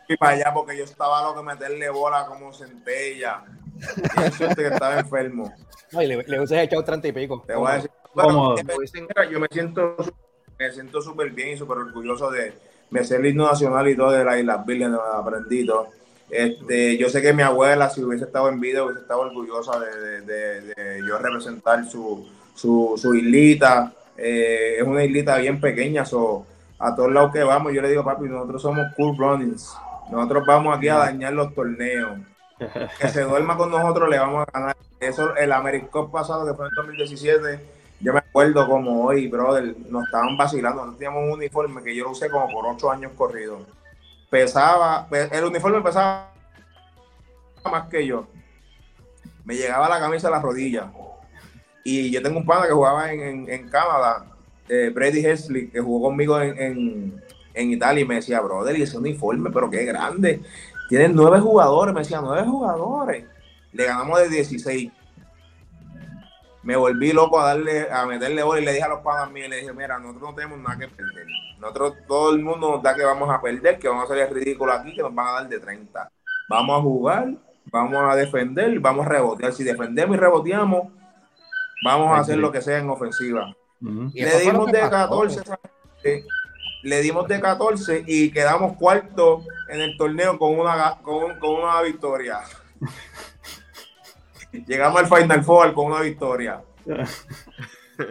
y 0.08 0.16
para 0.16 0.32
allá 0.32 0.52
porque 0.52 0.76
yo 0.76 0.84
estaba 0.84 1.22
loco 1.22 1.38
de 1.38 1.46
meterle 1.46 1.88
bola 1.88 2.26
como 2.26 2.52
centella. 2.52 3.44
Y 3.78 4.30
suerte 4.32 4.56
que 4.62 4.68
estaba 4.68 4.98
enfermo. 4.98 5.54
No, 5.92 6.02
y 6.02 6.06
le, 6.06 6.16
le 6.24 6.38
hubiese 6.38 6.62
echado 6.62 6.84
30 6.84 7.08
y 7.08 7.12
pico. 7.12 7.42
Te 7.46 7.54
voy 7.54 7.70
a 7.70 7.74
decir, 7.76 7.90
bueno, 8.14 8.56
yo 9.30 9.40
me 9.40 9.46
siento 9.50 9.96
me 10.60 10.70
siento 10.70 11.00
súper 11.00 11.30
bien 11.30 11.54
y 11.54 11.56
súper 11.56 11.78
orgulloso 11.78 12.30
de, 12.30 12.52
me 12.90 13.02
sé 13.02 13.16
el 13.16 13.26
himno 13.26 13.46
nacional 13.46 13.88
y 13.88 13.96
todo 13.96 14.10
de 14.10 14.24
las 14.24 14.38
Islas 14.38 14.66
Vírgenes, 14.66 15.00
aprendí 15.14 15.64
todo. 15.64 15.88
Este, 16.28 16.98
yo 16.98 17.08
sé 17.08 17.22
que 17.22 17.32
mi 17.32 17.42
abuela, 17.42 17.88
si 17.88 18.04
hubiese 18.04 18.26
estado 18.26 18.50
en 18.50 18.60
vida, 18.60 18.84
hubiese 18.84 19.00
estado 19.00 19.22
orgullosa 19.22 19.80
de, 19.80 20.20
de, 20.20 20.60
de, 20.60 21.00
yo 21.08 21.16
representar 21.18 21.84
su, 21.86 22.28
su, 22.54 22.94
su 22.96 23.14
islita. 23.14 23.92
Eh, 24.18 24.76
es 24.78 24.86
una 24.86 25.02
islita 25.02 25.38
bien 25.38 25.60
pequeña, 25.60 26.04
so, 26.04 26.44
a 26.78 26.94
todos 26.94 27.10
lados 27.10 27.32
que 27.32 27.42
vamos, 27.42 27.72
yo 27.72 27.80
le 27.80 27.88
digo, 27.88 28.04
papi, 28.04 28.26
nosotros 28.26 28.60
somos 28.60 28.86
cool 28.96 29.16
runnings. 29.16 29.74
Nosotros 30.10 30.44
vamos 30.46 30.76
aquí 30.76 30.88
a 30.88 30.98
dañar 30.98 31.32
los 31.32 31.54
torneos. 31.54 32.18
Que 33.00 33.08
se 33.08 33.22
duerma 33.22 33.56
con 33.56 33.70
nosotros, 33.70 34.10
le 34.10 34.18
vamos 34.18 34.46
a 34.46 34.58
ganar. 34.58 34.76
Eso, 35.00 35.34
el 35.36 35.52
American 35.52 36.10
pasado, 36.10 36.46
que 36.46 36.52
fue 36.52 36.66
en 36.66 36.74
2017, 36.76 37.79
yo 38.00 38.12
me 38.12 38.18
acuerdo 38.18 38.66
como 38.66 39.04
hoy, 39.04 39.28
brother, 39.28 39.76
nos 39.88 40.04
estaban 40.04 40.36
vacilando. 40.36 40.78
Nosotros 40.78 40.98
teníamos 40.98 41.24
un 41.24 41.32
uniforme 41.32 41.82
que 41.82 41.94
yo 41.94 42.04
lo 42.04 42.10
usé 42.10 42.30
como 42.30 42.48
por 42.48 42.66
ocho 42.66 42.90
años 42.90 43.12
corridos 43.16 43.60
pesaba, 44.30 45.08
el 45.10 45.44
uniforme 45.44 45.82
pesaba 45.82 46.32
más 47.70 47.88
que 47.88 48.06
yo. 48.06 48.26
Me 49.44 49.56
llegaba 49.56 49.88
la 49.88 49.98
camisa 49.98 50.28
a 50.28 50.30
las 50.30 50.42
rodillas. 50.42 50.86
Y 51.84 52.10
yo 52.10 52.22
tengo 52.22 52.38
un 52.38 52.46
pana 52.46 52.66
que 52.66 52.72
jugaba 52.72 53.12
en, 53.12 53.48
en, 53.48 53.68
Canadá, 53.68 54.26
eh, 54.68 54.90
Brady 54.94 55.26
Hesley, 55.26 55.68
que 55.68 55.80
jugó 55.80 56.08
conmigo 56.08 56.40
en, 56.40 57.20
en, 57.54 57.72
Italia 57.72 58.02
y 58.02 58.06
me 58.06 58.16
decía, 58.16 58.40
brother, 58.40 58.78
y 58.78 58.82
ese 58.82 58.98
uniforme, 58.98 59.50
pero 59.50 59.68
qué 59.68 59.84
grande. 59.84 60.40
Tienen 60.88 61.14
nueve 61.14 61.40
jugadores, 61.40 61.94
me 61.94 62.00
decía, 62.00 62.20
nueve 62.22 62.46
jugadores. 62.46 63.24
Le 63.72 63.84
ganamos 63.84 64.20
de 64.20 64.28
16 64.28 64.92
me 66.62 66.76
volví 66.76 67.12
loco 67.12 67.40
a 67.40 67.46
darle, 67.46 67.90
a 67.90 68.04
meterle 68.06 68.42
bola 68.42 68.60
y 68.60 68.64
le 68.64 68.72
dije 68.72 68.84
a 68.84 68.88
los 68.88 69.00
panas 69.00 69.30
míos, 69.30 69.48
le 69.48 69.56
dije, 69.56 69.72
mira, 69.72 69.98
nosotros 69.98 70.30
no 70.30 70.34
tenemos 70.34 70.58
nada 70.58 70.78
que 70.78 70.88
perder. 70.88 71.26
Nosotros, 71.58 71.94
todo 72.06 72.32
el 72.32 72.42
mundo 72.42 72.72
nos 72.72 72.82
da 72.82 72.94
que 72.94 73.04
vamos 73.04 73.30
a 73.30 73.40
perder, 73.40 73.78
que 73.78 73.88
vamos 73.88 74.04
a 74.04 74.08
salir 74.08 74.32
ridículos 74.32 74.78
aquí, 74.78 74.94
que 74.94 75.02
nos 75.02 75.14
van 75.14 75.28
a 75.28 75.32
dar 75.32 75.48
de 75.48 75.58
30. 75.58 76.10
Vamos 76.48 76.78
a 76.78 76.82
jugar, 76.82 77.34
vamos 77.66 77.96
a 77.96 78.16
defender, 78.16 78.78
vamos 78.78 79.06
a 79.06 79.08
rebotear. 79.08 79.52
Si 79.52 79.64
defendemos 79.64 80.16
y 80.16 80.20
reboteamos, 80.20 80.88
vamos 81.84 82.10
a 82.10 82.20
hacer 82.20 82.36
lo 82.36 82.52
que 82.52 82.60
sea 82.60 82.78
en 82.78 82.90
ofensiva. 82.90 83.54
Le 83.80 84.40
dimos 84.40 84.70
de 84.70 84.80
14, 84.80 85.42
le 86.82 87.00
dimos 87.00 87.26
de 87.26 87.40
14 87.40 88.04
y 88.06 88.30
quedamos 88.30 88.76
cuarto 88.76 89.44
en 89.68 89.80
el 89.80 89.96
torneo 89.96 90.38
con 90.38 90.58
una, 90.58 90.98
con, 91.02 91.38
con 91.38 91.62
una 91.62 91.80
victoria. 91.80 92.40
Llegamos 94.52 95.00
al 95.00 95.06
Final 95.06 95.44
Four 95.44 95.74
con 95.74 95.86
una 95.86 96.00
victoria. 96.00 96.62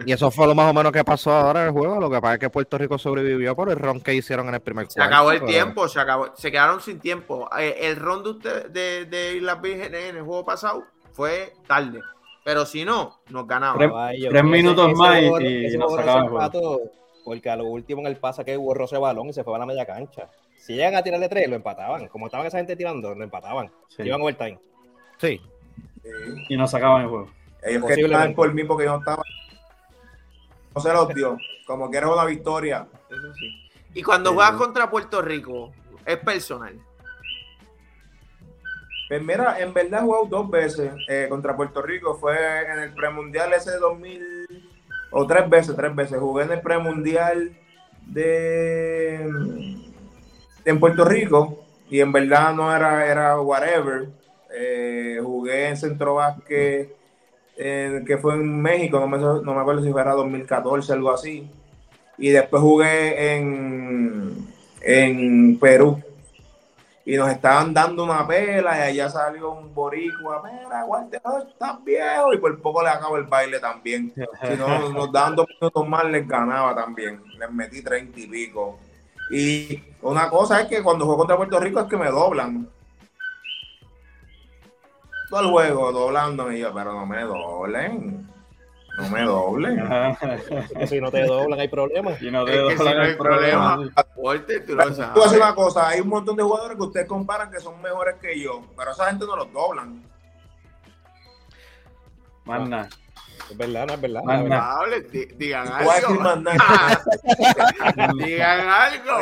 Y 0.06 0.12
eso 0.12 0.30
fue 0.30 0.46
lo 0.46 0.54
más 0.54 0.70
o 0.70 0.74
menos 0.74 0.92
que 0.92 1.04
pasó 1.04 1.32
ahora 1.32 1.62
en 1.62 1.66
el 1.66 1.72
juego. 1.72 1.98
Lo 1.98 2.10
que 2.10 2.20
pasa 2.20 2.34
es 2.34 2.40
que 2.40 2.50
Puerto 2.50 2.78
Rico 2.78 2.98
sobrevivió 2.98 3.56
por 3.56 3.70
el 3.70 3.76
ron 3.76 4.00
que 4.00 4.14
hicieron 4.14 4.48
en 4.48 4.54
el 4.54 4.60
primer 4.60 4.90
Se 4.90 5.02
acabó 5.02 5.32
el 5.32 5.44
tiempo, 5.44 5.88
se 5.88 6.00
acabó, 6.00 6.30
se 6.36 6.50
quedaron 6.50 6.80
sin 6.80 7.00
tiempo. 7.00 7.48
Eh, 7.58 7.76
el 7.80 7.96
ron 7.96 8.22
de, 8.22 8.30
usted, 8.30 8.70
de, 8.70 9.06
de 9.06 9.36
Islas 9.36 9.60
Vírgenes 9.60 10.10
en 10.10 10.16
el 10.18 10.22
juego 10.22 10.44
pasado 10.44 10.84
fue 11.12 11.54
tarde. 11.66 12.00
Pero 12.44 12.64
si 12.64 12.84
no, 12.84 13.20
nos 13.28 13.46
ganamos. 13.46 13.78
Tres, 13.78 14.44
minutos 14.44 14.92
más 14.94 15.20
y, 15.22 15.76
nos 15.76 15.94
sacaban 15.94 16.50
Porque 17.24 17.50
a 17.50 17.56
lo 17.56 17.66
último 17.66 18.00
en 18.00 18.06
el 18.06 18.16
pasa 18.16 18.44
que 18.44 18.56
borró 18.56 18.86
ese 18.86 18.98
balón 18.98 19.28
y 19.28 19.32
se 19.32 19.44
fue 19.44 19.54
a 19.56 19.58
la 19.58 19.66
media 19.66 19.84
cancha. 19.84 20.30
Si 20.56 20.74
llegan 20.74 20.94
a 20.94 21.02
tirarle 21.02 21.28
tres, 21.28 21.48
lo 21.48 21.56
empataban. 21.56 22.08
Como 22.08 22.26
estaban 22.26 22.46
esa 22.46 22.58
gente 22.58 22.76
tirando, 22.76 23.14
lo 23.14 23.24
empataban. 23.24 23.70
Sí. 23.88 24.02
Iban 24.04 24.22
overtime. 24.22 24.58
Sí. 25.18 25.40
Y 26.48 26.56
nos 26.56 26.70
sacaban 26.70 27.02
el 27.02 27.08
juego. 27.08 27.30
Ellos 27.62 27.84
que 27.84 28.00
estaban 28.00 28.34
por 28.34 28.52
mí 28.52 28.64
porque 28.64 28.84
yo 28.84 28.92
no 28.92 28.98
estaba. 28.98 29.22
No 30.74 30.80
se 30.80 30.92
los 30.92 31.08
dio. 31.14 31.36
Como 31.66 31.90
que 31.90 31.98
era 31.98 32.08
una 32.08 32.24
victoria. 32.24 32.86
Eso 33.08 33.34
sí. 33.34 33.70
Y 33.94 34.02
cuando 34.02 34.32
juegas 34.32 34.52
contra 34.52 34.90
Puerto 34.90 35.20
Rico, 35.20 35.72
es 36.06 36.16
personal. 36.18 36.78
Pues 39.08 39.22
mira, 39.22 39.58
en 39.58 39.74
verdad 39.74 40.00
he 40.00 40.04
jugado 40.04 40.26
dos 40.26 40.50
veces 40.50 40.92
eh, 41.08 41.26
contra 41.28 41.56
Puerto 41.56 41.82
Rico. 41.82 42.14
Fue 42.14 42.36
en 42.70 42.78
el 42.78 42.94
premundial 42.94 43.52
ese 43.52 43.72
de 43.72 43.78
2000, 43.78 44.22
o 45.10 45.26
tres 45.26 45.50
veces, 45.50 45.74
tres 45.74 45.94
veces. 45.94 46.18
Jugué 46.20 46.44
en 46.44 46.52
el 46.52 46.60
premundial 46.60 47.56
de 48.06 49.24
en 50.64 50.78
Puerto 50.78 51.04
Rico 51.04 51.64
y 51.88 52.00
en 52.00 52.12
verdad 52.12 52.54
no 52.54 52.74
era, 52.74 53.06
era 53.06 53.40
whatever. 53.40 54.08
Eh, 54.52 55.20
jugué 55.22 55.68
en 55.68 55.76
Centro 55.76 56.14
Vázquez, 56.14 56.88
que 57.56 58.18
fue 58.20 58.34
en 58.34 58.62
México, 58.62 58.98
no 58.98 59.06
me, 59.06 59.18
no 59.18 59.54
me 59.54 59.60
acuerdo 59.60 59.82
si 59.82 59.92
fuera 59.92 60.12
2014, 60.12 60.92
algo 60.92 61.10
así. 61.10 61.48
Y 62.16 62.30
después 62.30 62.62
jugué 62.62 63.36
en, 63.36 64.46
en 64.82 65.58
Perú. 65.58 66.02
Y 67.04 67.16
nos 67.16 67.30
estaban 67.30 67.72
dando 67.72 68.04
una 68.04 68.26
pela 68.26 68.76
y 68.76 68.82
allá 68.90 69.08
salió 69.10 69.52
un 69.52 69.74
boricua, 69.74 70.42
mira, 70.44 70.84
Walter, 70.84 71.20
estás 71.48 71.82
viejo. 71.82 72.32
Y 72.34 72.38
por 72.38 72.60
poco 72.60 72.82
le 72.82 72.90
acabo 72.90 73.16
el 73.16 73.24
baile 73.24 73.58
también. 73.58 74.12
Si 74.14 74.56
no, 74.56 74.90
nos 74.92 75.10
daban 75.10 75.34
dos 75.34 75.46
minutos 75.48 75.88
más, 75.88 76.04
les 76.04 76.28
ganaba 76.28 76.74
también. 76.74 77.22
Les 77.38 77.50
metí 77.50 77.82
treinta 77.82 78.20
y 78.20 78.26
pico. 78.26 78.78
Y 79.30 79.82
una 80.02 80.28
cosa 80.28 80.60
es 80.60 80.68
que 80.68 80.82
cuando 80.82 81.04
juego 81.04 81.18
contra 81.18 81.36
Puerto 81.36 81.58
Rico 81.58 81.80
es 81.80 81.86
que 81.86 81.96
me 81.96 82.10
doblan 82.10 82.68
todo 85.30 85.40
el 85.40 85.46
juego 85.46 85.92
doblándome 85.92 86.56
y 86.56 86.60
yo, 86.60 86.74
pero 86.74 86.92
no 86.92 87.06
me 87.06 87.22
doblen. 87.22 88.28
No 88.98 89.08
me 89.08 89.22
doblen. 89.22 89.78
si 90.88 91.00
no 91.00 91.10
te 91.10 91.24
doblan 91.24 91.60
hay 91.60 91.68
problemas. 91.68 92.18
Si 92.18 92.30
no 92.30 92.44
te 92.44 92.56
doblan 92.56 92.78
si 92.78 92.84
no 92.84 93.02
hay 93.02 93.14
problemas. 93.14 93.90
Fuerte, 94.14 94.60
tú 94.60 94.74
lo 94.74 94.92
sabes. 94.92 95.14
Tú 95.14 95.22
haces 95.22 95.38
una 95.38 95.54
cosa, 95.54 95.88
hay 95.88 96.00
un 96.00 96.08
montón 96.08 96.36
de 96.36 96.42
jugadores 96.42 96.76
que 96.76 96.82
ustedes 96.82 97.06
comparan 97.06 97.50
que 97.50 97.60
son 97.60 97.80
mejores 97.80 98.16
que 98.20 98.38
yo, 98.38 98.62
pero 98.76 98.90
esa 98.90 99.06
gente 99.06 99.24
no 99.24 99.36
los 99.36 99.52
doblan. 99.52 100.02
Manda. 102.44 102.88
Es 103.48 103.56
verdad, 103.56 103.86
no 103.86 103.94
es 103.94 104.00
verdad. 104.00 104.22
No 104.24 104.32
es 104.32 104.42
verdad. 104.42 104.74
Digan 105.38 105.68
algo. 105.68 105.92
Digan 108.14 108.68
algo. 108.68 109.18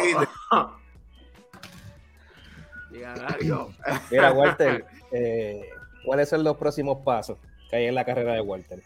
Digan 2.91 3.21
algo. 3.21 3.71
Mira, 4.11 4.33
Walter, 4.33 4.87
eh, 5.13 5.71
¿cuáles 6.09 6.31
son 6.31 6.43
los 6.43 6.57
próximos 6.57 7.01
pasos 7.05 7.37
que 7.69 7.77
hay 7.77 7.85
en 7.85 7.95
la 7.95 8.07
carrera 8.07 8.33
de 8.33 8.41
Walter? 8.41 8.81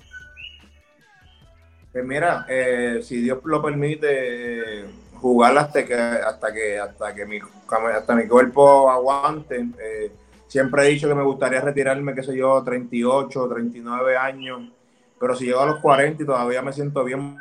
Pues 1.92 2.04
mira, 2.04 2.44
eh, 2.48 2.98
si 3.04 3.22
Dios 3.22 3.38
lo 3.44 3.62
permite, 3.62 4.86
jugar 5.20 5.56
hasta 5.56 5.84
que 5.84 5.94
hasta 5.94 6.52
que 6.52 6.80
hasta 6.80 7.14
que 7.14 7.24
mi 7.24 7.38
hasta 7.94 8.16
mi 8.16 8.26
cuerpo 8.26 8.90
aguante. 8.90 9.68
Eh, 9.80 10.10
siempre 10.48 10.84
he 10.84 10.90
dicho 10.90 11.08
que 11.08 11.14
me 11.14 11.22
gustaría 11.22 11.60
retirarme, 11.60 12.12
qué 12.12 12.24
sé 12.24 12.36
yo, 12.36 12.60
38, 12.64 13.48
39 13.48 14.16
años, 14.16 14.72
pero 15.20 15.36
si 15.36 15.44
llego 15.46 15.60
a 15.60 15.66
los 15.66 15.78
40 15.78 16.24
y 16.24 16.26
todavía 16.26 16.60
me 16.60 16.72
siento 16.72 17.04
bien 17.04 17.38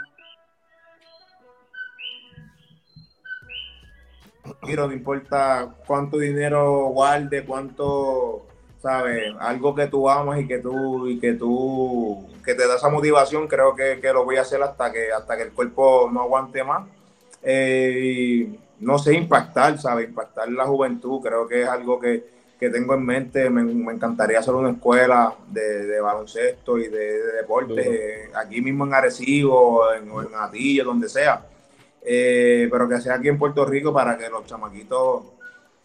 no 4.76 4.94
importa 4.94 5.76
cuánto 5.88 6.18
dinero 6.18 6.86
guarde, 6.88 7.44
cuánto 7.44 8.48
¿sabes? 8.82 9.34
Algo 9.40 9.76
que 9.76 9.88
tú 9.88 10.10
amas 10.10 10.40
y 10.40 10.48
que 10.48 10.58
tú, 10.58 11.08
y 11.08 11.20
que 11.20 11.34
tú, 11.34 12.28
que 12.44 12.56
te 12.56 12.68
da 12.68 12.76
esa 12.76 12.90
motivación, 12.90 13.48
creo 13.48 13.76
que, 13.76 14.00
lo 14.14 14.26
voy 14.26 14.38
a 14.38 14.42
hacer 14.42 14.62
hasta 14.64 14.92
que, 14.92 15.12
hasta 15.12 15.38
que 15.38 15.44
el 15.44 15.52
cuerpo 15.52 16.10
no 16.12 16.22
aguante 16.22 16.64
más. 16.64 16.88
Eh, 17.44 18.50
no 18.80 18.98
sé, 18.98 19.14
impactar, 19.14 19.80
¿sabes? 19.80 20.10
Impactar 20.10 20.50
la 20.52 20.66
juventud, 20.66 21.22
creo 21.22 21.48
que 21.48 21.62
es 21.62 21.68
algo 21.68 22.00
que, 22.00 22.42
tengo 22.60 22.94
en 22.96 23.06
mente. 23.06 23.50
Me, 23.50 23.62
encantaría 23.92 24.40
hacer 24.40 24.54
una 24.54 24.72
escuela 24.72 25.34
de, 25.48 26.00
baloncesto 26.00 26.78
y 26.78 26.88
de, 26.88 27.24
deporte, 27.34 28.30
aquí 28.36 28.62
mismo 28.62 28.86
en 28.86 28.94
Arecibo, 28.94 29.94
en, 29.94 30.10
en 30.10 30.36
Atillo, 30.36 30.86
donde 30.86 31.10
sea. 31.10 31.46
Eh, 32.04 32.68
pero 32.72 32.90
que 32.90 33.00
sea 33.00 33.16
aquí 33.16 33.28
en 33.28 33.38
Puerto 33.38 33.64
Rico 33.64 33.94
para 33.94 34.18
que 34.18 34.28
los 34.28 34.46
chamaquitos 34.48 35.24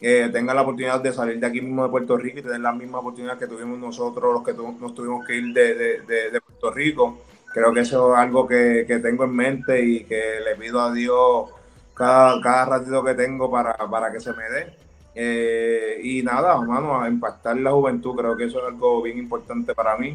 que 0.07 0.29
tengan 0.29 0.55
la 0.55 0.63
oportunidad 0.63 1.01
de 1.01 1.13
salir 1.13 1.41
de 1.41 1.47
aquí 1.49 1.61
mismo 1.61 1.83
de 1.83 1.91
Puerto 1.91 2.17
Rico 2.17 2.39
y 2.39 2.43
tener 2.43 2.61
la 2.61 2.71
misma 2.71 3.01
oportunidad 3.01 3.37
que 3.37 3.49
tuvimos 3.49 3.77
nosotros, 3.77 4.33
los 4.33 4.45
que 4.45 4.53
nos 4.53 4.95
tuvimos 4.95 5.27
que 5.27 5.35
ir 5.35 5.53
de, 5.53 6.41
Puerto 6.47 6.71
Rico. 6.71 7.23
Creo 7.53 7.73
que 7.73 7.81
eso 7.81 8.13
es 8.13 8.19
algo 8.21 8.47
que, 8.47 8.85
tengo 9.03 9.25
en 9.25 9.35
mente 9.35 9.85
y 9.85 10.05
que 10.05 10.39
le 10.45 10.55
pido 10.55 10.81
a 10.81 10.93
Dios 10.93 11.51
cada, 11.93 12.41
cada 12.41 12.67
ratito 12.67 13.03
que 13.03 13.15
tengo 13.15 13.51
para, 13.51 14.13
que 14.13 14.21
se 14.21 14.33
me 14.33 14.49
dé. 14.49 14.77
Eh, 15.13 15.99
y 16.01 16.23
nada, 16.23 16.61
mano, 16.61 17.03
a 17.03 17.09
impactar 17.09 17.57
la 17.57 17.73
juventud, 17.73 18.15
creo 18.15 18.37
que 18.37 18.45
eso 18.45 18.61
es 18.61 18.67
algo 18.67 19.03
bien 19.03 19.19
importante 19.19 19.75
para 19.75 19.97
mí. 19.97 20.15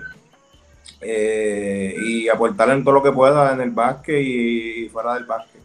Eh, 1.02 1.96
y 2.02 2.30
aportar 2.30 2.70
en 2.70 2.86
todo 2.86 2.94
lo 2.94 3.04
que 3.04 3.12
pueda 3.12 3.52
en 3.52 3.60
el 3.60 3.72
básquet 3.72 4.22
y, 4.22 4.88
fuera 4.88 5.16
del 5.16 5.26
básquet. 5.26 5.62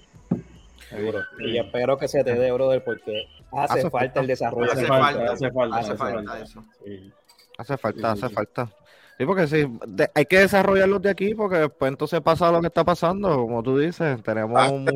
Seguro. 0.89 1.20
Y 1.39 1.59
espero 1.59 1.97
que 1.97 2.09
se 2.09 2.24
te 2.24 2.35
dé, 2.35 2.51
brother, 2.51 2.83
porque 2.83 3.29
hace, 3.57 3.91
falta, 3.91 4.21
el 4.21 4.27
desarrollo. 4.27 4.73
Hace, 4.73 4.87
falta, 4.87 5.33
hace 5.33 5.51
falta, 5.51 5.77
hace 5.79 5.97
falta, 5.97 6.41
eso. 6.41 6.65
Hace 7.59 7.77
falta, 7.77 8.13
hace 8.13 8.29
falta. 8.29 8.69
Sí, 9.19 9.25
porque 9.25 9.47
sí, 9.47 9.67
hay 10.15 10.27
que 10.27 10.41
desarrollarlos 10.41 11.01
de 11.01 11.09
aquí 11.09 11.35
porque 11.35 11.57
después 11.57 11.91
entonces 11.91 12.21
pasa 12.21 12.53
lo 12.53 12.61
que 12.61 12.67
está 12.67 12.85
pasando, 12.85 13.35
como 13.35 13.63
tú 13.63 13.79
dices, 13.79 14.23
tenemos 14.23 14.61
ah, 14.61 14.69
un... 14.71 14.87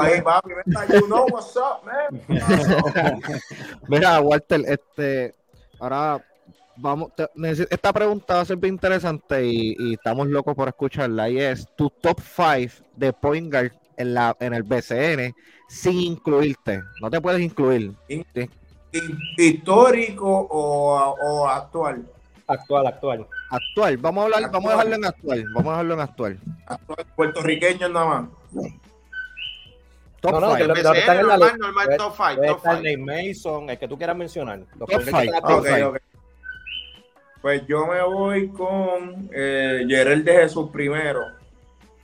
ahí, 0.00 0.22
papi, 0.22 0.50
you 0.92 1.06
know 1.08 1.26
what's 1.32 1.56
up, 1.56 1.84
man. 1.84 2.22
Mira, 3.88 4.20
Walter, 4.20 4.62
este, 4.68 5.34
ahora 5.80 6.24
vamos, 6.76 7.10
esta 7.68 7.92
pregunta 7.92 8.36
va 8.36 8.40
a 8.42 8.44
ser 8.44 8.58
bien 8.58 8.74
interesante 8.74 9.44
y, 9.44 9.94
estamos 9.94 10.28
locos 10.28 10.54
por 10.54 10.68
escucharla 10.68 11.28
y 11.28 11.40
es 11.40 11.66
tu 11.74 11.90
top 11.90 12.20
5 12.20 12.84
de 12.94 13.12
point 13.12 13.50
guard 13.50 13.72
en, 13.96 14.14
la, 14.14 14.36
en 14.40 14.54
el 14.54 14.62
BCN 14.62 15.34
sin 15.68 16.00
incluirte, 16.00 16.82
no 17.00 17.10
te 17.10 17.20
puedes 17.20 17.40
incluir. 17.40 17.92
¿Histórico 19.36 20.28
o, 20.28 21.16
o 21.20 21.48
actual? 21.48 22.06
Actual, 22.46 22.86
actual. 22.86 23.26
Actual, 23.50 23.96
vamos 23.96 24.22
a 24.22 24.24
hablar, 24.24 24.50
vamos 24.52 24.68
a 24.68 24.72
dejarlo 24.72 24.94
en 24.94 25.04
actual, 25.04 25.44
vamos 25.52 25.66
a 25.66 25.70
dejarlo 25.72 25.94
en 25.94 26.00
actual. 26.00 26.38
Actual, 26.66 27.06
puertorriqueño 27.16 27.88
nada 27.88 28.06
más. 28.06 28.28
Top 30.20 30.32
no, 30.32 30.40
no, 30.40 30.54
que 30.54 30.64
lo, 30.64 30.74
que 30.74 30.80
están 30.80 31.18
en 31.18 31.26
la 31.26 31.36
normal, 31.36 31.58
normal, 31.58 31.88
top 31.98 32.14
5. 32.16 32.42
Top 32.46 32.60
5. 32.82 33.04
Mason, 33.04 33.70
el 33.70 33.78
que 33.78 33.88
tú 33.88 33.98
quieras 33.98 34.16
mencionar. 34.16 34.60
top 34.78 34.88
5. 34.90 35.58
Okay, 35.58 35.82
okay. 35.82 36.00
Pues 37.42 37.66
yo 37.66 37.86
me 37.86 38.02
voy 38.02 38.48
con 38.48 39.28
eh, 39.32 39.84
Gerald 39.88 40.24
de 40.24 40.32
Jesús 40.32 40.70
primero. 40.72 41.20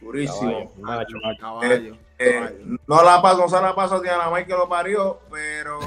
Durísimo. 0.03 0.73
Caballo, 0.83 1.19
macho, 1.23 1.39
caballo. 1.39 1.95
Eh, 1.95 1.99
eh, 2.19 2.79
no 2.87 3.03
la 3.03 3.23
paso, 3.23 3.39
no 3.39 3.49
se 3.49 3.61
la 3.61 3.75
paso 3.75 3.97
a 3.97 4.01
Diana 4.01 4.31
May 4.31 4.45
que 4.47 4.53
lo 4.53 4.69
parió, 4.69 5.21
pero, 5.31 5.79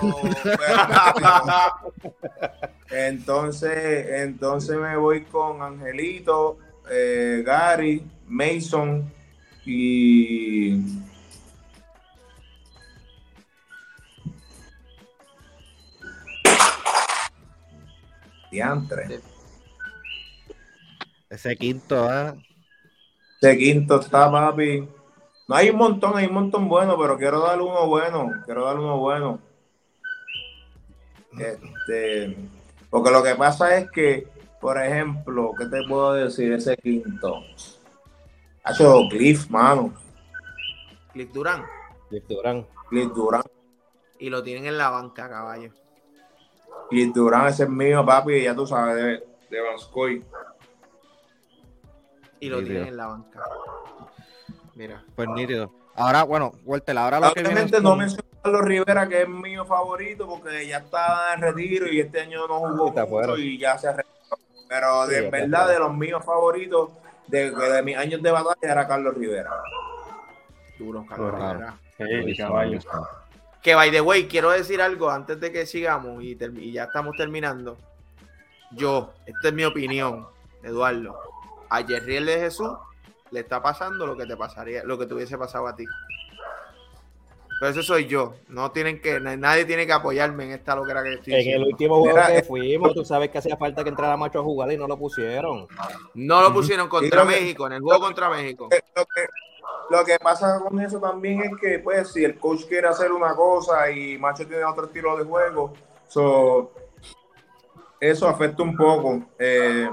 entonces, 2.89 4.22
entonces 4.22 4.78
me 4.78 4.95
voy 4.95 5.24
con 5.26 5.61
Angelito, 5.61 6.57
eh, 6.89 7.43
Gary, 7.45 8.05
Mason 8.28 9.11
y 9.66 10.82
Diantre. 18.49 19.20
Ese 21.30 21.57
quinto, 21.57 22.09
¿eh? 22.13 22.44
Ese 23.41 23.57
quinto 23.57 23.99
está, 23.99 24.31
papi. 24.31 24.88
No 25.47 25.55
hay 25.55 25.69
un 25.69 25.77
montón, 25.77 26.17
hay 26.17 26.25
un 26.25 26.33
montón 26.33 26.67
bueno, 26.67 26.97
pero 26.97 27.17
quiero 27.17 27.39
darle 27.39 27.63
uno 27.63 27.88
bueno. 27.88 28.31
Quiero 28.45 28.65
darle 28.65 28.81
uno 28.81 28.97
bueno. 28.97 29.39
Este, 31.38 32.36
porque 32.89 33.11
lo 33.11 33.21
que 33.21 33.36
pasa 33.36 33.77
es 33.77 33.91
que, 33.91 34.27
por 34.59 34.81
ejemplo, 34.81 35.51
¿qué 35.57 35.65
te 35.65 35.88
puedo 35.88 36.13
decir? 36.13 36.53
Ese 36.53 36.77
quinto. 36.77 37.43
Ha 38.63 38.71
hecho 38.71 39.01
Cliff, 39.09 39.49
mano. 39.49 39.93
Cliff 41.13 41.31
Durán. 41.31 41.63
Cliff 42.09 42.23
Durán. 42.27 42.65
Cliff 42.89 43.13
Durán. 43.13 43.43
Y 44.17 44.29
lo 44.29 44.41
tienen 44.41 44.65
en 44.65 44.77
la 44.77 44.89
banca, 44.89 45.29
caballo. 45.29 45.71
Cliff 46.89 47.13
Durán, 47.13 47.47
ese 47.47 47.63
es 47.63 47.69
mío, 47.69 48.03
papi, 48.05 48.43
ya 48.43 48.55
tú 48.55 48.65
sabes, 48.65 48.95
de, 48.95 49.27
de 49.49 49.61
Y 52.39 52.49
lo 52.49 52.63
tienen 52.63 52.88
en 52.88 52.97
la 52.97 53.07
banca. 53.07 53.43
Mira. 54.75 55.03
Pues 55.15 55.29
nítido. 55.29 55.71
Ahora, 55.95 56.23
bueno, 56.23 56.53
Walter, 56.65 56.97
ahora 56.97 57.19
lo 57.19 57.27
Obviamente 57.29 57.77
que 57.77 57.81
no 57.81 57.95
menciono 57.95 58.27
a 58.29 58.43
Carlos 58.43 58.65
Rivera, 58.65 59.07
que 59.07 59.21
es 59.21 59.29
mi 59.29 59.55
favorito, 59.55 60.27
porque 60.27 60.67
ya 60.67 60.79
está 60.79 61.33
en 61.33 61.41
retiro 61.41 61.88
y 61.88 62.01
este 62.01 62.21
año 62.21 62.47
no 62.47 62.59
jugó 62.59 62.91
mucho 62.91 63.38
y 63.38 63.57
ya 63.57 63.77
se 63.77 63.91
retiró. 63.93 64.38
Pero 64.67 65.07
de 65.07 65.29
verdad, 65.29 65.69
de 65.69 65.79
los 65.79 65.93
míos 65.95 66.23
favoritos, 66.25 66.89
de, 67.27 67.51
de, 67.51 67.83
mis 67.83 67.95
años 67.95 68.21
de 68.21 68.31
batalla, 68.31 68.73
era 68.73 68.88
Carlos 68.88 69.15
Rivera. 69.15 69.51
Duro, 70.77 71.05
Carlos 71.07 71.33
Rivera. 71.33 71.77
Que 73.61 73.73
by 73.73 73.89
the 73.89 74.01
way, 74.01 74.27
quiero 74.27 74.51
decir 74.51 74.81
algo 74.81 75.09
antes 75.09 75.39
de 75.39 75.51
que 75.51 75.65
sigamos 75.65 76.21
y, 76.21 76.38
y 76.57 76.71
ya 76.73 76.83
estamos 76.83 77.15
terminando. 77.15 77.77
Yo, 78.71 79.13
esta 79.25 79.47
es 79.47 79.53
mi 79.53 79.63
opinión, 79.63 80.27
Eduardo. 80.61 81.17
A 81.70 81.84
Jerriel 81.84 82.26
de 82.26 82.39
Jesús 82.39 82.72
le 83.32 83.41
está 83.41 83.61
pasando 83.61 84.05
lo 84.05 84.16
que 84.16 84.26
te 84.26 84.38
pasaría, 84.38 84.84
lo 84.84 84.97
que 84.97 85.05
te 85.05 85.13
hubiese 85.13 85.38
pasado 85.38 85.68
a 85.68 85.76
ti. 85.76 85.86
Pero 87.59 87.72
eso 87.72 87.84
soy 87.84 88.05
yo. 88.05 88.36
No 88.49 88.72
tienen 88.72 89.01
que, 89.01 89.20
nadie 89.20 89.66
tiene 89.66 89.86
que 89.86 89.93
apoyarme 89.93 90.45
en 90.45 90.51
esta 90.51 90.76
loquera 90.76 91.03
que 91.03 91.13
estoy 91.13 91.34
En 91.36 91.61
el 91.61 91.63
último 91.63 91.99
juego 91.99 92.20
que 92.28 92.43
fuimos, 92.43 92.93
tú 92.93 93.05
sabes 93.05 93.30
que 93.30 93.38
hacía 93.38 93.55
falta 93.55 93.84
que 93.84 93.89
entrara 93.89 94.18
Macho 94.18 94.39
a 94.39 94.43
jugar 94.43 94.72
y 94.72 94.78
no 94.78 94.88
lo 94.88 94.97
pusieron. 94.97 95.68
No 96.13 96.41
lo 96.41 96.53
pusieron 96.53 96.89
contra 96.89 97.24
México, 97.24 97.68
en 97.68 97.74
el 97.74 97.82
juego 97.82 97.99
contra 98.01 98.30
México. 98.30 98.70
Lo 99.89 100.03
que, 100.03 100.18
pasa 100.18 100.59
con 100.59 100.80
eso 100.82 100.99
también 100.99 101.41
es 101.41 101.51
que, 101.61 101.80
pues, 101.80 102.11
si 102.11 102.24
el 102.24 102.38
coach 102.39 102.66
quiere 102.68 102.88
hacer 102.88 103.11
una 103.11 103.36
cosa 103.36 103.89
y 103.91 104.18
Macho 104.18 104.45
tiene 104.47 104.63
otro 104.63 104.86
estilo 104.86 105.16
de 105.16 105.24
juego, 105.24 105.74
eso 107.99 108.28
afecta 108.28 108.63
un 108.63 108.76
poco. 108.76 109.24
Eh, 109.39 109.89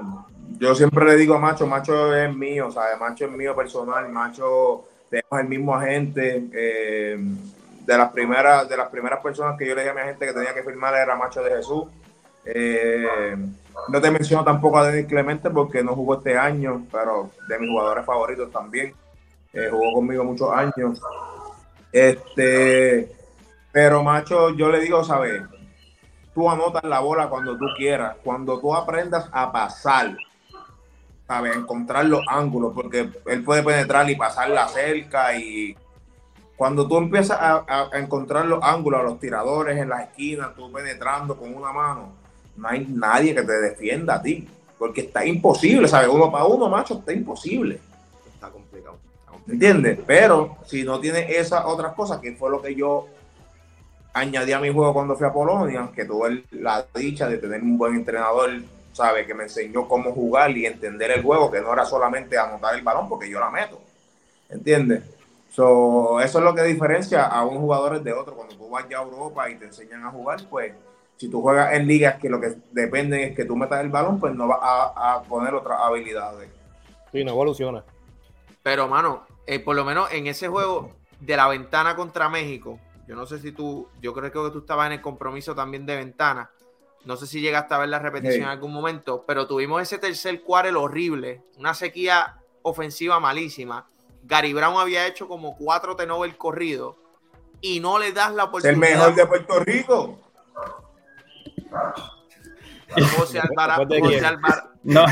yo 0.58 0.74
siempre 0.74 1.04
le 1.04 1.16
digo 1.16 1.34
a 1.34 1.38
Macho, 1.38 1.66
Macho 1.66 2.14
es 2.14 2.34
mío, 2.34 2.70
¿sabes? 2.70 2.98
Macho 2.98 3.26
es 3.26 3.32
mío 3.32 3.54
personal, 3.54 4.08
Macho 4.08 4.84
tenemos 5.10 5.40
el 5.40 5.48
mismo 5.48 5.74
agente. 5.74 6.48
Eh, 6.52 7.18
de 7.84 7.98
las 7.98 8.12
primeras 8.12 8.68
de 8.68 8.76
las 8.76 8.88
primeras 8.88 9.20
personas 9.20 9.58
que 9.58 9.66
yo 9.66 9.74
le 9.74 9.82
dije 9.82 9.90
a 9.90 9.94
mi 9.94 10.00
agente 10.00 10.26
que 10.26 10.32
tenía 10.32 10.54
que 10.54 10.62
firmar 10.62 10.94
era 10.94 11.16
Macho 11.16 11.42
de 11.42 11.50
Jesús. 11.50 11.84
Eh, 12.44 13.36
no 13.88 14.00
te 14.00 14.10
menciono 14.10 14.44
tampoco 14.44 14.78
a 14.78 14.90
Denis 14.90 15.08
Clemente 15.08 15.50
porque 15.50 15.82
no 15.82 15.94
jugó 15.94 16.16
este 16.16 16.36
año, 16.36 16.86
pero 16.90 17.30
de 17.48 17.58
mis 17.58 17.70
jugadores 17.70 18.04
favoritos 18.04 18.50
también. 18.50 18.94
Eh, 19.52 19.68
jugó 19.70 19.94
conmigo 19.94 20.24
muchos 20.24 20.50
años. 20.52 21.00
Este, 21.90 23.10
pero 23.70 24.02
Macho, 24.02 24.50
yo 24.50 24.70
le 24.70 24.80
digo, 24.80 25.04
¿sabes? 25.04 25.42
Tú 26.34 26.48
anotas 26.50 26.84
la 26.84 27.00
bola 27.00 27.28
cuando 27.28 27.58
tú 27.58 27.66
quieras, 27.76 28.16
cuando 28.24 28.58
tú 28.58 28.74
aprendas 28.74 29.28
a 29.32 29.52
pasar 29.52 30.16
encontrar 31.54 32.04
los 32.06 32.22
ángulos, 32.28 32.72
porque 32.74 33.08
él 33.26 33.42
puede 33.44 33.62
penetrar 33.62 34.08
y 34.10 34.16
pasar 34.16 34.50
la 34.50 34.68
cerca 34.68 35.36
y 35.36 35.76
cuando 36.62 36.86
tú 36.86 36.96
empiezas 36.96 37.38
a, 37.40 37.90
encontrar 37.94 38.46
los 38.46 38.62
ángulos, 38.62 39.00
a 39.00 39.02
los 39.02 39.18
tiradores 39.18 39.76
en 39.78 39.88
las 39.88 40.02
esquinas, 40.02 40.54
tú 40.54 40.70
penetrando 40.70 41.36
con 41.36 41.52
una 41.52 41.72
mano, 41.72 42.12
no 42.56 42.68
hay 42.68 42.86
nadie 42.88 43.34
que 43.34 43.42
te 43.42 43.52
defienda 43.52 44.14
a 44.14 44.22
ti, 44.22 44.46
porque 44.78 45.00
está 45.00 45.26
imposible, 45.26 45.88
¿sabes? 45.88 46.08
Uno 46.08 46.30
para 46.30 46.44
uno, 46.44 46.68
macho, 46.68 46.94
está 47.00 47.12
imposible. 47.12 47.80
Está 48.32 48.48
complicado. 48.48 48.96
¿Entiendes? 49.48 49.98
Pero 50.06 50.58
si 50.64 50.84
no 50.84 51.00
tiene 51.00 51.36
esas 51.36 51.64
otras 51.64 51.94
cosas, 51.94 52.20
que 52.20 52.36
fue 52.36 52.48
lo 52.48 52.62
que 52.62 52.76
yo 52.76 53.08
añadí 54.12 54.52
a 54.52 54.60
mi 54.60 54.72
juego 54.72 54.92
cuando 54.92 55.16
fui 55.16 55.26
a 55.26 55.32
Polonia, 55.32 55.90
que 55.92 56.04
tuve 56.04 56.44
la 56.52 56.86
dicha 56.94 57.28
de 57.28 57.38
tener 57.38 57.60
un 57.60 57.76
buen 57.76 57.96
entrenador 57.96 58.50
¿sabe? 58.92 59.26
Que 59.26 59.34
me 59.34 59.44
enseñó 59.44 59.88
cómo 59.88 60.12
jugar 60.12 60.50
y 60.56 60.66
entender 60.66 61.10
el 61.10 61.22
juego, 61.22 61.50
que 61.50 61.60
no 61.60 61.72
era 61.72 61.84
solamente 61.84 62.38
anotar 62.38 62.74
el 62.74 62.82
balón 62.82 63.08
porque 63.08 63.28
yo 63.28 63.40
la 63.40 63.50
meto. 63.50 63.80
¿Entiendes? 64.48 65.02
eso 65.52 66.20
es 66.20 66.34
lo 66.34 66.54
que 66.54 66.62
diferencia 66.62 67.26
a 67.26 67.44
un 67.44 67.58
jugador 67.58 68.02
de 68.02 68.12
otro. 68.12 68.34
Cuando 68.34 68.56
tú 68.56 68.70
vas 68.70 68.88
ya 68.88 68.98
a 68.98 69.02
Europa 69.02 69.50
y 69.50 69.56
te 69.56 69.66
enseñan 69.66 70.04
a 70.04 70.10
jugar, 70.10 70.40
pues 70.48 70.72
si 71.16 71.28
tú 71.28 71.42
juegas 71.42 71.74
en 71.74 71.86
ligas 71.86 72.18
que 72.18 72.30
lo 72.30 72.40
que 72.40 72.54
depende 72.70 73.22
es 73.24 73.36
que 73.36 73.44
tú 73.44 73.54
metas 73.54 73.80
el 73.80 73.90
balón, 73.90 74.18
pues 74.18 74.34
no 74.34 74.48
vas 74.48 74.58
a, 74.62 75.22
poner 75.28 75.54
otras 75.54 75.78
habilidades. 75.82 76.50
Sí, 77.12 77.22
no 77.22 77.32
evoluciona. 77.32 77.84
Pero, 78.62 78.88
mano, 78.88 79.26
eh, 79.46 79.58
por 79.60 79.76
lo 79.76 79.84
menos 79.84 80.10
en 80.12 80.26
ese 80.26 80.48
juego 80.48 80.90
de 81.20 81.36
la 81.36 81.48
ventana 81.48 81.96
contra 81.96 82.28
México, 82.28 82.78
yo 83.06 83.14
no 83.14 83.26
sé 83.26 83.38
si 83.38 83.52
tú, 83.52 83.88
yo 84.00 84.14
creo 84.14 84.32
que 84.32 84.50
tú 84.50 84.60
estabas 84.60 84.86
en 84.86 84.92
el 84.92 85.02
compromiso 85.02 85.54
también 85.54 85.84
de 85.84 85.96
ventana. 85.96 86.50
No 87.04 87.16
sé 87.16 87.26
si 87.26 87.40
llegaste 87.40 87.74
a 87.74 87.78
ver 87.78 87.88
la 87.88 87.98
repetición 87.98 88.42
en 88.42 88.48
algún 88.48 88.72
momento, 88.72 89.24
pero 89.26 89.46
tuvimos 89.46 89.82
ese 89.82 89.98
tercer 89.98 90.42
quarter 90.42 90.76
horrible, 90.76 91.42
una 91.56 91.74
sequía 91.74 92.38
ofensiva 92.62 93.18
malísima. 93.18 93.86
Gary 94.22 94.52
Brown 94.52 94.76
había 94.76 95.06
hecho 95.06 95.26
como 95.26 95.56
cuatro 95.56 95.96
el 96.24 96.36
corrido 96.36 96.96
y 97.60 97.80
no 97.80 97.98
le 97.98 98.12
das 98.12 98.34
la 98.34 98.44
oportunidad. 98.44 98.74
El 98.74 98.96
mejor 98.96 99.14
de 99.14 99.26
Puerto 99.26 99.60
Rico. 99.60 100.18
José 103.16 103.40
Alvarado. 103.40 103.86
No, 104.82 105.04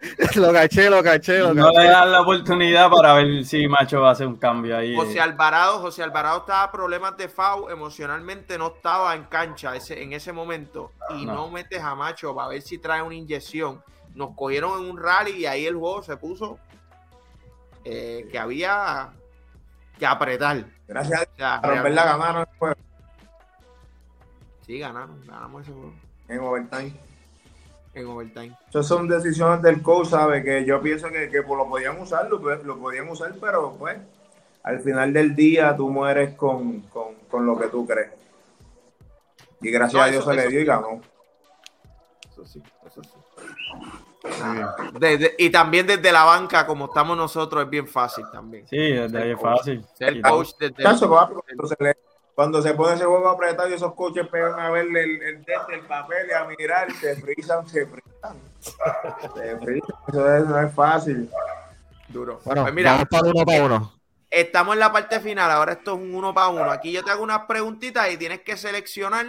lo 0.36 0.52
caché, 0.52 0.90
lo 0.90 1.02
caché, 1.02 1.38
lo 1.38 1.54
No 1.54 1.66
caché. 1.72 1.78
le 1.80 1.88
dan 1.88 2.12
la 2.12 2.20
oportunidad 2.20 2.90
para 2.90 3.14
ver 3.14 3.44
si 3.44 3.66
Macho 3.66 4.00
va 4.02 4.10
a 4.10 4.12
hacer 4.12 4.26
un 4.26 4.36
cambio 4.36 4.76
ahí. 4.76 4.94
José 4.94 5.20
Alvarado, 5.20 5.78
José 5.80 6.02
Alvarado 6.02 6.40
estaba 6.40 6.70
problemas 6.70 7.16
de 7.16 7.28
FAU, 7.28 7.70
emocionalmente 7.70 8.58
no 8.58 8.68
estaba 8.68 9.14
en 9.14 9.24
cancha 9.24 9.74
ese, 9.74 10.02
en 10.02 10.12
ese 10.12 10.32
momento 10.32 10.92
y 11.10 11.24
no. 11.26 11.34
No. 11.34 11.50
metes 11.50 11.80
a 11.82 11.94
Macho 11.94 12.34
para 12.34 12.48
ver 12.48 12.62
si 12.62 12.78
trae 12.78 13.02
una 13.02 13.14
inyección. 13.14 13.82
Nos 14.14 14.34
cogieron 14.34 14.82
en 14.84 14.90
un 14.90 14.98
rally 15.02 15.32
y 15.32 15.46
ahí 15.46 15.66
el 15.66 15.74
juego 15.76 16.02
se 16.02 16.16
puso 16.16 16.58
eh, 17.84 18.28
que 18.30 18.38
había 18.38 19.10
que 19.98 20.06
apretar. 20.06 20.64
Gracias 20.86 21.20
a 21.20 21.22
O 21.24 21.36
sea, 21.36 21.54
en 21.56 21.62
realmente- 21.62 21.88
verdad 21.90 22.18
ganaron 22.18 22.40
el 22.52 22.58
juego 22.58 22.74
Sí, 24.66 24.78
ganaron, 24.78 25.24
ganamos 25.26 25.62
ese 25.62 25.72
juego 25.72 25.92
en 26.28 26.40
overtime. 26.40 26.92
En 27.96 28.06
overtime. 28.06 28.56
Esas 28.68 28.86
son 28.86 29.08
decisiones 29.08 29.62
del 29.62 29.82
coach, 29.82 30.08
¿sabe? 30.08 30.42
Que 30.44 30.64
yo 30.64 30.80
pienso 30.80 31.08
que, 31.08 31.28
que 31.30 31.42
pues, 31.42 31.58
lo 31.58 31.66
podían 31.68 32.00
usar, 32.00 32.28
lo, 32.28 32.38
lo 32.38 32.78
podían 32.78 33.08
usar, 33.08 33.34
pero 33.40 33.72
pues 33.78 33.96
al 34.62 34.80
final 34.80 35.12
del 35.12 35.34
día 35.34 35.74
tú 35.76 35.88
mueres 35.88 36.34
con, 36.34 36.80
con, 36.82 37.14
con 37.30 37.46
lo 37.46 37.58
que 37.58 37.68
tú 37.68 37.86
crees. 37.86 38.10
Y 39.62 39.70
gracias 39.70 39.94
No, 39.94 40.02
a 40.02 40.10
Dios 40.10 40.22
eso- 40.22 40.30
se 40.30 40.36
le 40.36 40.48
dio 40.48 40.60
y 40.60 40.64
ganó. 40.64 41.00
Eso 42.30 42.44
sí, 42.44 42.62
eso 42.86 43.02
sí. 43.02 43.10
Desde- 44.98 45.34
y 45.38 45.50
también 45.50 45.86
desde 45.86 46.12
la 46.12 46.24
banca, 46.24 46.66
como 46.66 46.86
estamos 46.86 47.16
nosotros, 47.16 47.64
es 47.64 47.70
bien 47.70 47.86
fácil 47.86 48.24
también. 48.30 48.66
Sí, 48.68 48.76
desde 48.76 49.22
ahí 49.22 49.30
es 49.30 49.40
fácil. 49.40 49.84
Ser 49.94 50.08
el 50.08 50.22
coach 50.22 50.50
desde 50.58 50.74
se 50.76 51.76
le- 51.80 51.96
cuando 52.36 52.60
se 52.60 52.74
pone 52.74 52.94
ese 52.94 53.04
juego 53.06 53.30
apretado 53.30 53.66
y 53.68 53.72
esos 53.72 53.94
coches 53.94 54.28
pegan 54.28 54.60
a 54.60 54.70
ver 54.70 54.84
el, 54.86 54.96
el, 54.96 55.22
el, 55.22 55.44
el 55.72 55.80
papel 55.88 56.28
y 56.28 56.32
a 56.34 56.44
mirar, 56.44 56.92
se 56.92 57.16
frisan, 57.16 57.66
se 57.66 57.86
frisan. 57.86 58.36
Se 58.60 59.56
frisan. 59.58 59.96
Eso 60.08 60.36
es- 60.36 60.44
no 60.44 60.60
es 60.60 60.74
fácil. 60.74 61.30
duro. 62.08 62.40
Bueno, 62.44 62.62
Pues 62.62 62.74
mira, 62.74 62.92
vamos 62.92 63.06
para 63.10 63.22
uno 63.30 63.44
para 63.46 63.64
uno. 63.64 63.92
estamos 64.30 64.74
en 64.74 64.80
la 64.80 64.92
parte 64.92 65.18
final. 65.20 65.50
Ahora 65.50 65.72
esto 65.72 65.94
es 65.94 65.98
un 66.00 66.14
uno 66.14 66.34
para 66.34 66.48
uno. 66.48 66.70
Aquí 66.70 66.92
yo 66.92 67.02
te 67.02 67.10
hago 67.10 67.22
unas 67.22 67.46
preguntitas 67.46 68.10
y 68.12 68.18
tienes 68.18 68.42
que 68.42 68.56
seleccionar 68.58 69.26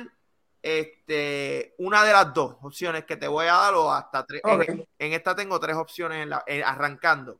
este, 0.61 1.75
una 1.77 2.03
de 2.03 2.11
las 2.11 2.33
dos 2.33 2.57
opciones 2.61 3.05
que 3.05 3.15
te 3.15 3.27
voy 3.29 3.47
a 3.47 3.53
dar 3.53 3.73
o 3.73 3.89
hasta 3.91 4.25
tres. 4.25 4.41
En-. 4.43 4.85
En, 4.99 5.13
esta 5.13 5.33
tengo 5.33 5.59
tres 5.61 5.77
opciones 5.77 6.23
en 6.23 6.29
la- 6.31 6.43
en- 6.45 6.63
arrancando. 6.65 7.39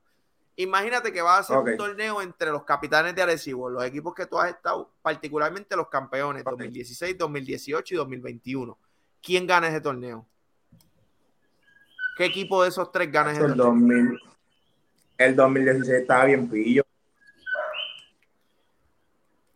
Imagínate 0.60 1.14
que 1.14 1.22
vas 1.22 1.38
a 1.38 1.40
hacer 1.42 1.58
un 1.74 1.78
torneo 1.78 2.20
entre 2.20 2.50
los 2.50 2.64
capitanes 2.64 3.14
de 3.16 3.22
Arecibo, 3.22 3.70
los 3.70 3.86
equipos 3.86 4.16
que 4.16 4.26
tú 4.26 4.40
has 4.40 4.50
estado, 4.50 4.92
particularmente 5.04 5.76
los 5.76 5.88
campeones 5.88 6.42
Ok. 6.42 6.50
2016, 6.52 7.16
2018 7.16 7.94
y 7.94 7.98
2021. 7.98 8.78
¿Quién 9.22 9.46
gana 9.46 9.68
ese 9.68 9.82
torneo? 9.82 10.26
¿Qué 12.18 12.26
equipo 12.26 12.64
de 12.64 12.70
esos 12.70 12.92
tres 12.92 13.12
gana 13.12 13.34
ese 13.34 13.42
El, 13.42 13.56
torneo? 13.56 13.66
2000, 13.66 14.20
el 15.20 15.36
2016 15.36 16.02
estaba 16.02 16.26
bien 16.26 16.50
pillo. 16.50 16.84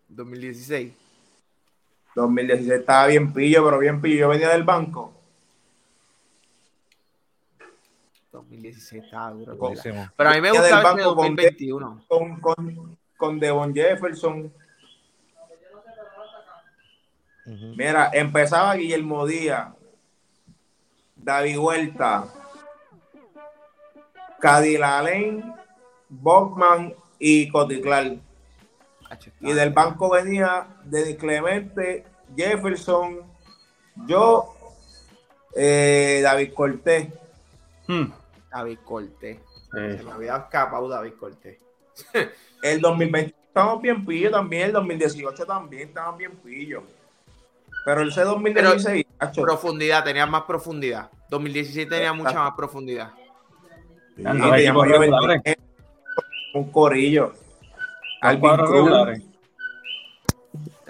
2016. 0.10 0.94
2016 2.14 2.80
estaba 2.80 3.08
bien 3.08 3.34
pillo, 3.34 3.66
pero 3.66 3.80
bien 3.80 4.00
pillo. 4.02 4.20
Yo 4.20 4.30
venía 4.30 4.50
del 4.50 4.64
banco. 4.64 5.14
2016 8.52 9.04
estaba 9.06 9.32
duro. 9.32 9.56
Buenísimo. 9.56 10.10
Pero 10.16 10.30
a 10.30 10.34
mí 10.34 10.42
me 10.42 10.50
gusta 10.50 10.66
del 10.66 10.84
banco 10.84 11.16
con 11.16 11.36
2021. 11.36 12.06
Con, 12.08 12.40
con, 12.42 12.98
con 13.18 13.40
Devon 13.40 13.74
Jefferson. 13.74 14.54
Mira, 17.46 18.12
empezaba 18.14 18.76
Guillermo 18.76 19.26
Díaz, 19.26 19.74
David 21.16 21.58
Huerta, 21.58 22.26
Cadilalen, 24.40 25.54
Bogman 26.08 26.94
y 27.20 27.50
Coticlar. 27.50 28.18
Y 29.42 29.54
del 29.54 29.72
banco 29.72 30.12
venía 30.12 30.68
Denis 30.86 31.18
Clemente, 31.18 32.06
Jefferson, 32.36 33.22
yo, 34.08 34.56
eh, 35.56 36.22
David 36.24 36.54
Cortés. 36.54 37.10
Hmm, 37.88 38.12
David 38.52 38.80
Cortés. 38.84 39.38
sí. 39.38 39.98
Se 39.98 40.04
me 40.04 40.12
había 40.12 40.38
escapado 40.38 40.88
David 40.88 41.14
Cortés. 41.20 41.60
El 42.64 42.82
2020 42.82 43.36
estamos 43.52 43.82
bien 43.82 44.06
pillo 44.06 44.32
también, 44.32 44.68
el 44.68 44.72
2018 44.72 45.46
también 45.46 45.90
estamos 45.90 46.18
bien 46.18 46.32
pillo. 46.38 46.84
Pero 47.84 48.04
ese 48.04 48.22
2016, 48.22 49.06
macho, 49.20 49.42
Profundidad, 49.42 50.04
tenía 50.04 50.26
más 50.26 50.44
profundidad. 50.44 51.10
2016 51.30 51.90
tenía 51.90 52.14
mucha 52.14 52.34
más 52.34 52.54
profundidad. 52.56 53.12
sí, 54.16 54.24
teníamos 54.24 54.88
regulares. 54.88 55.42
un 56.54 56.72
corillo. 56.72 57.34
Los 57.34 57.42
Alvin 58.22 58.58
Cruz. 58.58 59.31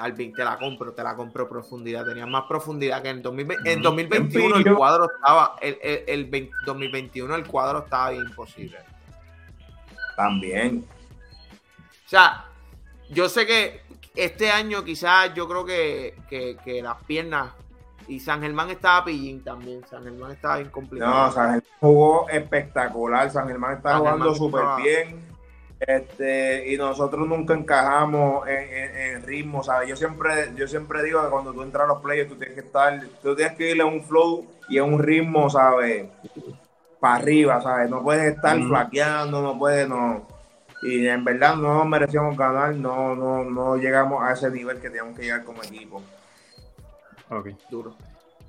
Alvin, 0.04 0.34
te 0.34 0.44
la 0.44 0.58
compro, 0.58 0.94
te 0.94 1.04
la 1.04 1.16
compro 1.16 1.48
profundidad. 1.48 2.06
Tenía 2.06 2.26
más 2.26 2.44
profundidad 2.48 3.02
que 3.02 3.10
en, 3.10 3.22
2020 3.22 3.72
en 3.72 3.80
Mm, 3.80 3.84
2021 3.84 4.56
el 4.58 4.64
pillo. 4.64 4.76
cuadro 4.78 5.08
estaba, 5.14 5.56
el, 5.62 5.78
el, 5.82 6.04
el 6.08 6.26
20 6.26 6.54
2021 6.66 7.36
el 7.36 7.46
cuadro 7.48 7.80
estaba 7.80 8.10
bien 8.12 8.26
imposible. 8.28 8.78
también. 10.16 10.86
O 12.06 12.10
sea, 12.10 12.46
yo 13.10 13.30
sé 13.30 13.46
que 13.46 13.82
este 14.16 14.52
año 14.52 14.84
quizás 14.84 15.34
yo 15.34 15.48
creo 15.48 15.66
que, 15.66 16.16
que, 16.30 16.58
que 16.64 16.82
las 16.82 17.02
piernas 17.04 17.52
y 18.08 18.20
San 18.20 18.42
Germán 18.42 18.70
estaba 18.70 19.06
pillín 19.06 19.44
también. 19.44 19.84
San 19.90 20.04
Germán 20.04 20.32
estaba 20.32 20.58
bien 20.58 20.70
complicado. 20.70 21.12
No, 21.28 21.32
San 21.32 21.44
Germán 21.46 21.64
jugó 21.80 22.30
espectacular. 22.30 23.30
San 23.32 23.48
Germán 23.48 23.78
está 23.78 23.92
San 23.92 24.00
jugando 24.00 24.36
súper 24.36 24.62
estaba- 24.62 24.78
bien. 24.82 25.31
Este, 25.88 26.72
y 26.72 26.78
nosotros 26.78 27.28
nunca 27.28 27.56
encajamos 27.56 28.48
en, 28.48 28.58
en- 28.72 28.98
en 28.98 29.24
ritmo, 29.24 29.64
¿sabes? 29.64 29.90
Yo 29.90 29.96
siempre, 29.96 30.52
yo 30.56 30.68
siempre 30.68 31.02
digo 31.04 31.24
que 31.24 31.30
cuando 31.32 31.54
tú 31.54 31.64
entras 31.64 31.86
a 31.86 31.88
los 31.94 32.02
players, 32.04 32.30
tú 32.30 32.36
tienes 32.36 32.54
que 32.54 32.66
estar, 32.68 33.02
tú 33.24 33.36
tienes 33.36 33.58
que 33.58 33.72
ir 33.72 33.82
en 33.82 33.88
un 33.88 34.04
flow 34.04 34.46
y 34.70 34.78
en 34.78 34.84
un 34.94 35.00
ritmo, 35.02 35.50
¿sabes? 35.50 36.06
Para 37.00 37.16
arriba, 37.16 37.60
¿sabes? 37.62 37.90
No 37.90 38.04
puedes 38.04 38.36
estar 38.36 38.56
Mm. 38.58 38.68
flaqueando, 38.68 39.42
no 39.42 39.58
puedes, 39.58 39.90
no. 39.90 40.28
Y 40.84 41.08
en 41.08 41.24
verdad 41.24 41.56
no 41.56 41.84
merecíamos 41.86 42.38
ganar, 42.38 42.76
no, 42.76 43.16
no, 43.16 43.44
no 43.44 43.76
llegamos 43.78 44.24
a 44.24 44.34
ese 44.34 44.52
nivel 44.52 44.78
que 44.80 44.90
teníamos 44.90 45.16
que 45.18 45.24
llegar 45.24 45.44
como 45.44 45.64
equipo. 45.64 46.02
Ok. 47.30 47.50
duro. 47.70 47.96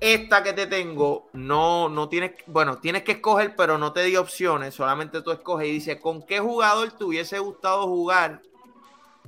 Esta 0.05 0.43
que 0.43 0.51
te 0.51 0.67
tengo, 0.67 1.29
no, 1.31 1.87
no 1.87 2.09
tienes, 2.09 2.33
bueno, 2.47 2.79
tienes 2.79 3.03
que 3.03 3.13
escoger, 3.13 3.55
pero 3.55 3.77
no 3.77 3.93
te 3.93 4.03
di 4.03 4.17
opciones, 4.17 4.73
solamente 4.75 5.21
tú 5.21 5.31
escoges 5.31 5.69
y 5.69 5.71
dice, 5.71 6.01
¿con 6.01 6.21
qué 6.23 6.41
jugador 6.41 6.91
te 6.91 7.05
hubiese 7.05 7.39
gustado 7.39 7.87
jugar 7.87 8.41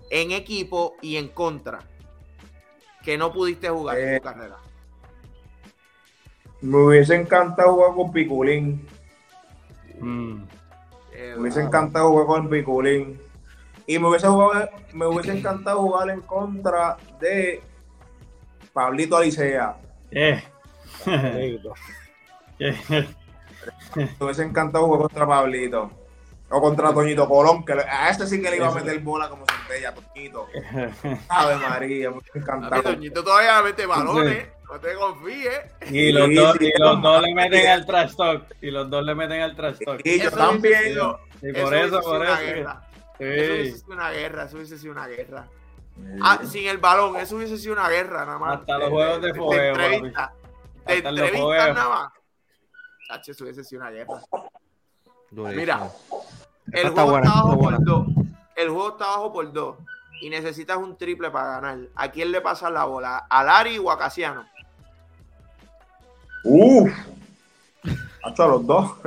en 0.09 0.31
equipo 0.31 0.97
y 1.01 1.15
en 1.15 1.29
contra? 1.29 1.79
Que 3.03 3.17
no 3.17 3.31
pudiste 3.31 3.69
jugar 3.69 3.97
en 3.99 4.15
Eh, 4.15 4.17
tu 4.19 4.23
carrera. 4.25 4.57
Me 6.59 6.77
hubiese 6.77 7.15
encantado 7.15 7.73
jugar 7.75 7.93
con 7.95 8.11
Piculín. 8.11 8.85
Hmm, 10.01 10.43
Eh, 11.13 11.35
Me 11.35 11.41
hubiese 11.43 11.61
encantado 11.61 12.09
jugar 12.09 12.25
con 12.25 12.49
Piculín. 12.49 13.17
Y 13.87 13.97
me 13.97 14.09
hubiese, 14.09 14.27
jugado- 14.27 14.69
me 14.91 15.05
hubiese 15.07 15.31
encantado 15.37 15.79
jugar 15.79 16.09
en 16.09 16.19
contra 16.19 16.97
de 17.21 17.63
Pablito 18.73 19.15
Alicea. 19.15 19.77
eh. 20.11 20.43
Me 21.05 21.59
hubiese 24.19 24.43
encantado 24.43 24.85
jugar 24.85 25.01
contra 25.01 25.27
Pablito. 25.27 25.91
O 26.49 26.61
contra 26.61 26.93
Toñito 26.93 27.27
Colón, 27.27 27.65
que 27.65 27.73
a 27.73 28.09
este 28.09 28.27
sí 28.27 28.39
que 28.39 28.51
le 28.51 28.57
iba 28.57 28.67
a 28.67 28.71
meter 28.71 28.99
bola 28.99 29.27
como 29.27 29.45
centella, 29.47 29.93
Toñito. 29.95 30.47
Ave 31.27 31.55
María, 31.57 32.11
me 32.11 32.21
encantado. 32.35 32.83
Doñito 32.83 33.23
todavía 33.23 33.63
mete 33.63 33.85
balones, 33.87 34.47
no 34.71 34.79
te 34.79 34.93
confíes. 34.93 35.59
Y 35.89 36.11
los 36.11 36.27
Sí, 36.27 36.35
dos, 36.35 36.57
sí, 36.59 36.65
y 36.67 36.79
los 36.79 37.01
no, 37.01 37.13
dos 37.13 37.21
le 37.23 37.33
meten 37.33 37.67
al 37.67 37.85
trash 37.85 38.15
talk. 38.15 38.45
Y 38.61 38.69
los 38.69 38.89
dos 38.91 39.03
le 39.03 39.15
meten 39.15 39.41
al 39.41 39.55
trash 39.55 39.79
talk. 39.83 40.01
Y 40.03 40.19
yo 40.19 40.27
Eso 40.27 40.37
también. 40.37 40.97
Y 41.41 41.51
por 41.51 41.73
eso, 41.73 42.01
por 42.01 42.25
eso. 42.25 42.69
Eso 43.17 43.53
hubiese 43.53 43.77
sido 43.79 43.93
una 43.93 44.11
guerra, 44.11 44.43
eso 44.43 44.57
hubiese 44.57 44.77
sido 44.77 44.91
una 44.91 45.07
guerra. 45.07 45.47
Ah, 46.21 46.39
sin 46.47 46.67
el 46.67 46.77
balón, 46.77 47.15
eso 47.17 47.37
hubiese 47.37 47.57
sido 47.57 47.73
una 47.73 47.89
guerra 47.89 48.25
nada 48.25 48.37
más. 48.37 48.59
Hasta 48.59 48.77
los 48.77 48.89
juegos 48.89 49.21
de 49.21 49.33
fogueo, 49.33 49.75
papi. 50.85 50.93
entrevista. 50.93 50.93
De 50.93 50.97
Hasta 50.97 51.09
en 51.09 51.15
los 51.15 51.25
entrevistas 51.25 51.41
fogueos. 51.41 51.75
nada 51.75 51.89
más. 51.89 52.13
Chacho, 53.07 53.31
eso 53.31 53.43
hubiese 53.43 53.63
sido 53.63 53.81
una 53.81 53.91
guerra. 53.91 54.21
Durísimo. 55.31 55.59
Mira, 55.61 55.89
el 56.71 56.89
juego 56.89 57.11
buena, 57.11 57.27
está 57.27 57.39
está 57.39 57.43
bajo 57.45 57.55
buena. 57.55 57.77
por 57.77 57.85
dos. 57.85 58.07
El 58.55 58.69
juego 58.69 58.89
está 58.89 59.05
bajo 59.05 59.33
por 59.33 59.51
dos. 59.53 59.75
Y 60.21 60.29
necesitas 60.29 60.77
un 60.77 60.97
triple 60.97 61.29
para 61.29 61.59
ganar. 61.59 61.77
¿A 61.95 62.09
quién 62.09 62.31
le 62.31 62.39
pasas 62.41 62.71
la 62.71 62.85
bola? 62.85 63.25
¿A 63.29 63.43
Lari 63.43 63.77
o 63.77 63.91
a 63.91 63.97
Casiano? 63.99 64.47
Uf. 66.43 66.91
Hacho 68.23 68.43
a 68.43 68.47
los 68.47 68.65
dos. 68.65 68.91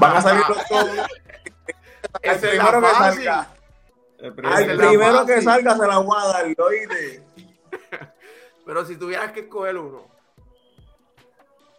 Van 0.00 0.16
a 0.16 0.20
salir 0.22 0.42
los 0.48 0.56
dos. 0.68 0.88
El 2.22 2.38
primero 2.40 2.80
que 2.80 2.86
fácil. 2.86 3.24
salga. 3.24 3.48
El 4.18 4.26
Al 4.46 4.76
primero- 4.76 5.26
que 5.26 5.42
salga 5.42 5.76
se 5.76 5.86
la 5.86 5.98
voy 5.98 6.16
a 6.20 6.26
dar, 6.28 6.44
¿oíste? 6.58 7.22
Pero 8.66 8.84
si 8.86 8.96
tuvieras 8.96 9.32
que 9.32 9.40
escoger 9.40 9.76
uno. 9.76 10.06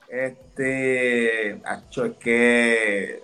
Este, 0.07 1.61
acho, 1.65 2.05
es 2.05 2.17
que 2.17 3.23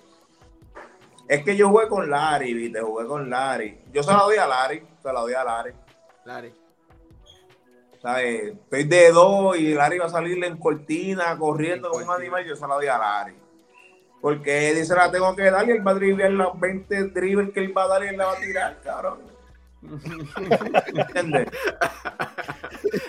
es 1.29 1.43
que 1.43 1.55
yo 1.55 1.69
jugué 1.69 1.87
con 1.87 2.09
Larry, 2.09 2.55
viste, 2.55 2.81
jugué 2.81 3.05
con 3.05 3.29
Larry. 3.29 3.79
Yo 3.93 4.01
se 4.01 4.11
la 4.11 4.23
doy 4.23 4.37
a 4.37 4.47
Larry, 4.47 4.83
se 4.99 5.13
la 5.13 5.19
doy 5.19 5.33
a 5.33 5.43
Larry. 5.43 5.73
Larry. 6.25 6.55
¿Sabes? 8.01 8.53
Estoy 8.53 8.83
de 8.85 9.11
dos 9.11 9.55
y 9.55 9.75
Larry 9.75 9.99
va 9.99 10.07
a 10.07 10.09
salirle 10.09 10.47
en 10.47 10.57
cortina, 10.57 11.37
corriendo 11.37 11.91
como 11.91 12.03
un 12.03 12.11
animal, 12.11 12.43
yo 12.45 12.55
se 12.55 12.67
la 12.67 12.73
doy 12.73 12.87
a 12.87 12.97
Larry. 12.97 13.35
Porque 14.21 14.73
dice 14.73 14.95
la 14.95 15.11
tengo 15.11 15.35
que 15.35 15.51
dar 15.51 15.67
y 15.67 15.71
él 15.71 15.85
va 15.85 15.91
a 15.91 15.95
driblar 15.95 16.31
las 16.31 16.59
20 16.59 17.03
dribbles 17.09 17.53
que 17.53 17.59
él 17.59 17.77
va 17.77 17.83
a 17.83 17.87
dar 17.89 18.03
y 18.03 18.07
él 18.07 18.17
la 18.17 18.25
va 18.25 18.31
a 18.33 18.37
tirar, 18.37 18.81
cabrón. 18.83 19.19
¿Entiendes? 20.95 21.47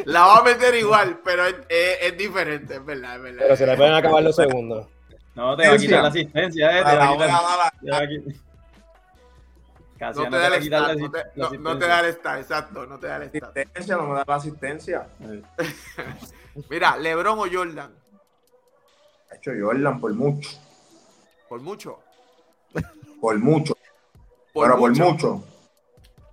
La 0.06 0.20
va 0.26 0.38
a 0.38 0.42
meter 0.42 0.74
igual, 0.74 1.20
pero 1.24 1.44
es, 1.46 1.54
es- 1.68 1.98
es 2.02 2.16
diferente, 2.18 2.74
es 2.76 2.84
verdad, 2.84 3.16
es 3.16 3.22
verdad. 3.22 3.38
Pero 3.42 3.56
se 3.56 3.66
le 3.66 3.76
pueden 3.76 3.94
acabar 3.94 4.22
los 4.22 4.36
segundos. 4.36 4.86
No, 5.34 5.56
te 5.56 5.68
va 5.68 5.74
a 5.74 5.78
quitar 5.78 6.02
la 6.02 6.08
asistencia, 6.08 6.78
eh. 6.80 6.84
Te 6.84 6.96
va 6.96 7.98
a 7.98 8.08
quitar. 8.08 8.34
Casi 9.98 10.18
no 10.18 10.30
te 10.30 10.36
da 10.38 10.46
el 10.46 10.62
stat, 10.64 10.96
no 10.96 11.10
te, 11.10 11.18
asi- 11.20 11.30
la 11.36 11.50
no- 11.50 11.58
no 11.58 11.78
te 11.78 11.86
da 11.86 11.98
asistencia. 11.98 12.08
el 12.08 12.14
stat, 12.14 12.38
exacto, 12.40 12.86
no 12.86 12.98
te 12.98 13.06
da 13.06 13.16
el 13.16 13.22
stat. 13.28 13.56
asistencia, 13.56 13.96
no 13.96 14.02
me 14.08 14.14
da 14.14 14.24
la 14.26 14.34
asistencia. 14.34 15.06
Mira, 16.70 16.96
LeBron 16.96 17.38
o 17.38 17.44
Jordan, 17.52 17.92
Ha 19.30 19.36
hecho 19.36 19.50
Jordan 19.60 20.00
por 20.00 20.14
mucho, 20.14 20.48
por 21.48 21.60
mucho. 21.60 21.98
por 23.20 23.38
mucho, 23.38 23.74
Por 24.54 24.64
pero 24.66 24.76
mucho, 24.78 25.02
por 25.04 25.12
mucho. 25.12 25.44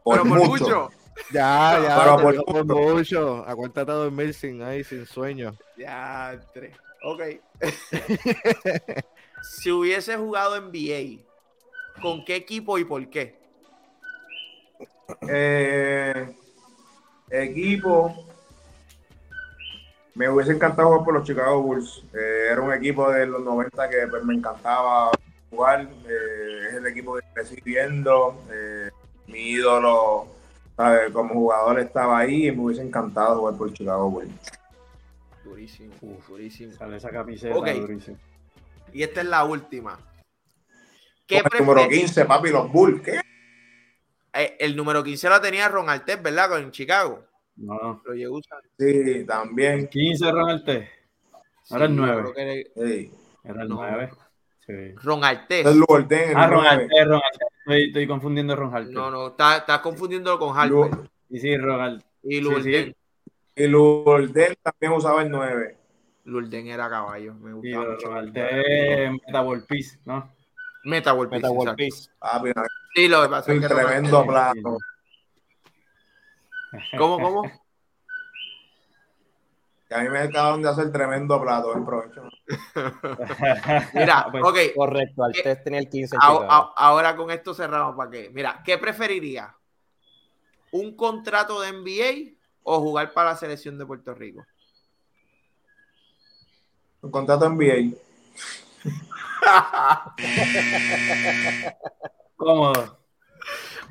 Por, 0.03 0.21
pero 0.23 0.29
por 0.29 0.47
mucho. 0.47 0.89
Ya, 1.31 1.79
ya, 1.81 2.17
Pero 2.21 2.45
por 2.45 2.65
mucho. 2.65 3.43
Acuérdate 3.47 3.91
de 3.91 3.97
dormir 3.97 4.33
sin 4.33 4.61
ahí, 4.61 4.83
sin 4.83 5.05
sueño. 5.05 5.55
Ya, 5.77 6.39
tres. 6.53 6.75
Ok. 7.03 7.21
si 9.41 9.71
hubiese 9.71 10.15
jugado 10.17 10.59
NBA, 10.61 11.21
¿con 12.01 12.23
qué 12.25 12.35
equipo 12.35 12.77
y 12.77 12.85
por 12.85 13.07
qué? 13.09 13.35
Eh, 15.27 16.35
equipo. 17.29 18.25
Me 20.15 20.29
hubiese 20.29 20.53
encantado 20.53 20.89
jugar 20.89 21.05
por 21.05 21.13
los 21.13 21.27
Chicago 21.27 21.61
Bulls. 21.61 22.03
Eh, 22.13 22.49
era 22.51 22.61
un 22.61 22.73
equipo 22.73 23.11
de 23.11 23.27
los 23.27 23.43
90 23.43 23.89
que 23.89 24.07
pues, 24.07 24.23
me 24.23 24.33
encantaba 24.33 25.11
jugar. 25.49 25.87
Eh, 26.07 26.67
es 26.69 26.73
el 26.75 26.87
equipo 26.87 27.15
que 27.15 27.21
crecí 27.33 27.61
viendo. 27.63 28.43
Eh, 28.51 28.89
mi 29.27 29.51
ídolo 29.51 30.36
¿sabe? 30.77 31.11
como 31.11 31.33
jugador 31.33 31.79
estaba 31.79 32.19
ahí 32.19 32.47
y 32.47 32.51
me 32.51 32.61
hubiese 32.63 32.83
encantado 32.83 33.39
jugar 33.39 33.57
por 33.57 33.73
Chicago 33.73 34.09
Bulls. 34.09 34.31
Durísimo, 35.43 35.93
durísimo. 36.27 36.71
Sale 36.73 36.97
esa 36.97 37.09
camiseta 37.09 37.55
Ok. 37.55 37.67
durísimo. 37.69 38.17
Y 38.93 39.03
esta 39.03 39.21
es 39.21 39.27
la 39.27 39.43
última. 39.43 39.99
¿Qué 41.25 41.37
el 41.39 41.43
número 41.59 41.73
prefieres? 41.81 41.99
15, 42.11 42.25
papi, 42.25 42.49
los 42.51 42.71
Bulls. 42.71 43.01
¿Qué? 43.01 43.19
Eh, 44.33 44.55
el 44.59 44.75
número 44.77 45.03
15 45.03 45.27
lo 45.29 45.41
tenía 45.41 45.67
Ron 45.67 45.89
Artest, 45.89 46.21
¿verdad? 46.21 46.49
Con 46.49 46.71
Chicago. 46.71 47.25
No. 47.57 48.01
Lo 48.05 48.13
llegó 48.13 48.35
a 48.35 48.39
usar. 48.39 48.61
Sí, 48.77 49.25
también. 49.25 49.87
15 49.87 50.31
Ronald 50.31 50.63
T. 50.63 50.89
Ahora 51.71 51.85
el 51.85 51.91
Sí, 51.91 51.97
creo 52.01 52.33
que 52.33 52.41
era 52.41 52.87
Sí. 52.87 53.11
Era 53.43 53.61
el 53.63 53.67
No. 53.69 53.75
9. 53.75 54.09
Sí. 54.65 54.91
Ron. 55.03 55.21
Es 55.49 55.75
Lorden, 55.75 56.29
el 56.29 56.37
Ah, 56.37 56.47
Ron 56.47 56.63
9. 56.63 56.83
Artest, 56.83 57.07
Ron 57.07 57.21
Artest. 57.25 57.51
Estoy, 57.67 57.87
estoy 57.87 58.07
confundiendo 58.07 58.53
a 58.53 58.55
Ron 58.55 58.73
Artest. 58.75 58.93
No, 58.93 59.11
no, 59.11 59.27
estás 59.27 59.59
está 59.59 59.81
confundiéndolo 59.81 60.39
con 60.39 60.69
Lu- 60.69 60.83
Harper. 60.85 61.09
Y 61.29 61.39
sí, 61.39 61.57
Ron 61.57 61.81
Artest. 61.81 62.07
Y 62.23 62.35
sí, 62.35 62.41
Lurden. 62.41 62.85
sí. 62.85 62.95
Y 63.63 63.67
Lorden 63.67 64.55
también 64.63 64.91
usaba 64.93 65.21
el 65.23 65.29
9. 65.31 65.77
Lurden 66.25 66.67
era 66.67 66.89
caballo. 66.89 67.33
Me 67.35 67.49
Sí, 67.49 67.71
gustaba 67.73 67.91
mucho. 67.93 68.07
Ron 68.07 68.17
Artest, 68.17 69.11
Meta 69.25 69.41
World 69.41 69.65
Peace, 69.67 69.99
¿no? 70.05 70.33
Meta 70.85 71.13
World 71.13 71.29
Peace, 71.31 71.41
Meta 71.41 71.51
World 71.51 71.79
exacto. 71.79 71.95
Peace. 71.97 72.09
Papi, 72.19 72.49
no, 72.55 72.63
Sí, 72.95 73.07
lo 73.09 73.21
que 73.23 73.29
pasa 73.29 73.51
es 73.51 73.57
un 73.57 73.61
que 73.61 73.67
tremendo 73.73 74.25
plato. 74.25 74.77
¿Cómo, 76.97 77.19
cómo? 77.19 77.41
Que 79.87 79.95
a 79.95 79.99
mí 79.99 80.09
me 80.09 80.19
acaban 80.19 80.61
de 80.61 80.69
hacer 80.69 80.91
tremendo 80.91 81.41
plato. 81.41 81.69
Buen 81.71 81.85
provecho. 81.85 82.23
Mira, 83.93 84.27
Pues, 84.31 84.43
ok. 84.43 84.57
Correcto, 84.75 85.23
Artés 85.23 85.63
tenía 85.63 85.79
el 85.79 85.89
15 85.89 86.15
en 86.15 86.21
a- 86.21 86.71
ahora 86.75 87.15
con 87.15 87.31
esto 87.31 87.53
cerramos 87.53 87.95
para 87.95 88.09
qué. 88.11 88.29
Mira, 88.33 88.61
¿qué 88.65 88.77
preferiría? 88.77 89.55
¿Un 90.71 90.95
contrato 90.97 91.61
de 91.61 91.71
NBA 91.71 92.35
o 92.63 92.81
jugar 92.81 93.13
para 93.13 93.29
la 93.31 93.37
selección 93.37 93.77
de 93.77 93.85
Puerto 93.85 94.13
Rico? 94.13 94.45
Un 97.01 97.11
contrato 97.11 97.49
NBA. 97.49 97.95
Cómodo. 102.35 102.99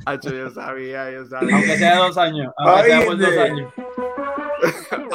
Hacho, 0.04 0.30
yo 0.30 0.50
sabía, 0.50 1.10
yo 1.10 1.24
sabía. 1.24 1.54
Aunque 1.56 1.78
sea 1.78 1.92
de 1.92 1.96
dos 1.98 2.18
años. 2.18 2.52
Aunque 2.58 2.82
Ay, 2.82 2.90
sea 2.90 3.06
por 3.06 3.18
dos 3.18 3.30
de- 3.30 3.40
años. 3.40 3.72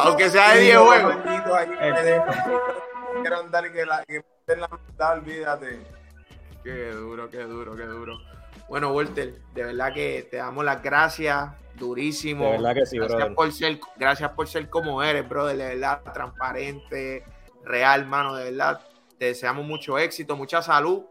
Aunque 0.03 0.29
sea 0.29 0.53
de 0.55 0.61
10 0.61 0.77
juegos. 0.77 1.15
Dejan. 1.23 2.25
Quiero 3.21 3.39
andar 3.39 3.65
y 3.65 3.71
que 3.71 3.85
la 3.85 4.03
que 4.05 4.23
la 4.47 4.67
mitad, 4.67 5.13
olvídate. 5.13 5.79
Qué 6.63 6.91
duro, 6.91 7.29
qué 7.29 7.43
duro, 7.43 7.75
qué 7.75 7.83
duro. 7.83 8.17
Bueno, 8.69 8.91
Walter, 8.91 9.41
de 9.53 9.63
verdad 9.63 9.93
que 9.93 10.27
te 10.29 10.37
damos 10.37 10.63
las 10.63 10.81
gracias, 10.81 11.49
durísimo. 11.75 12.45
De 12.45 12.51
verdad 12.51 12.73
que 12.73 12.85
sí, 12.85 12.97
gracias 12.97 13.17
brother. 13.17 13.35
por 13.35 13.51
ser, 13.51 13.79
gracias 13.97 14.31
por 14.31 14.47
ser 14.47 14.69
como 14.69 15.03
eres, 15.03 15.27
brother, 15.27 15.57
de 15.57 15.67
verdad, 15.69 16.01
transparente, 16.13 17.23
real, 17.63 18.05
mano, 18.05 18.35
de 18.35 18.51
verdad. 18.51 18.81
Te 19.17 19.25
deseamos 19.25 19.65
mucho 19.65 19.97
éxito, 19.99 20.35
mucha 20.35 20.61
salud. 20.61 21.03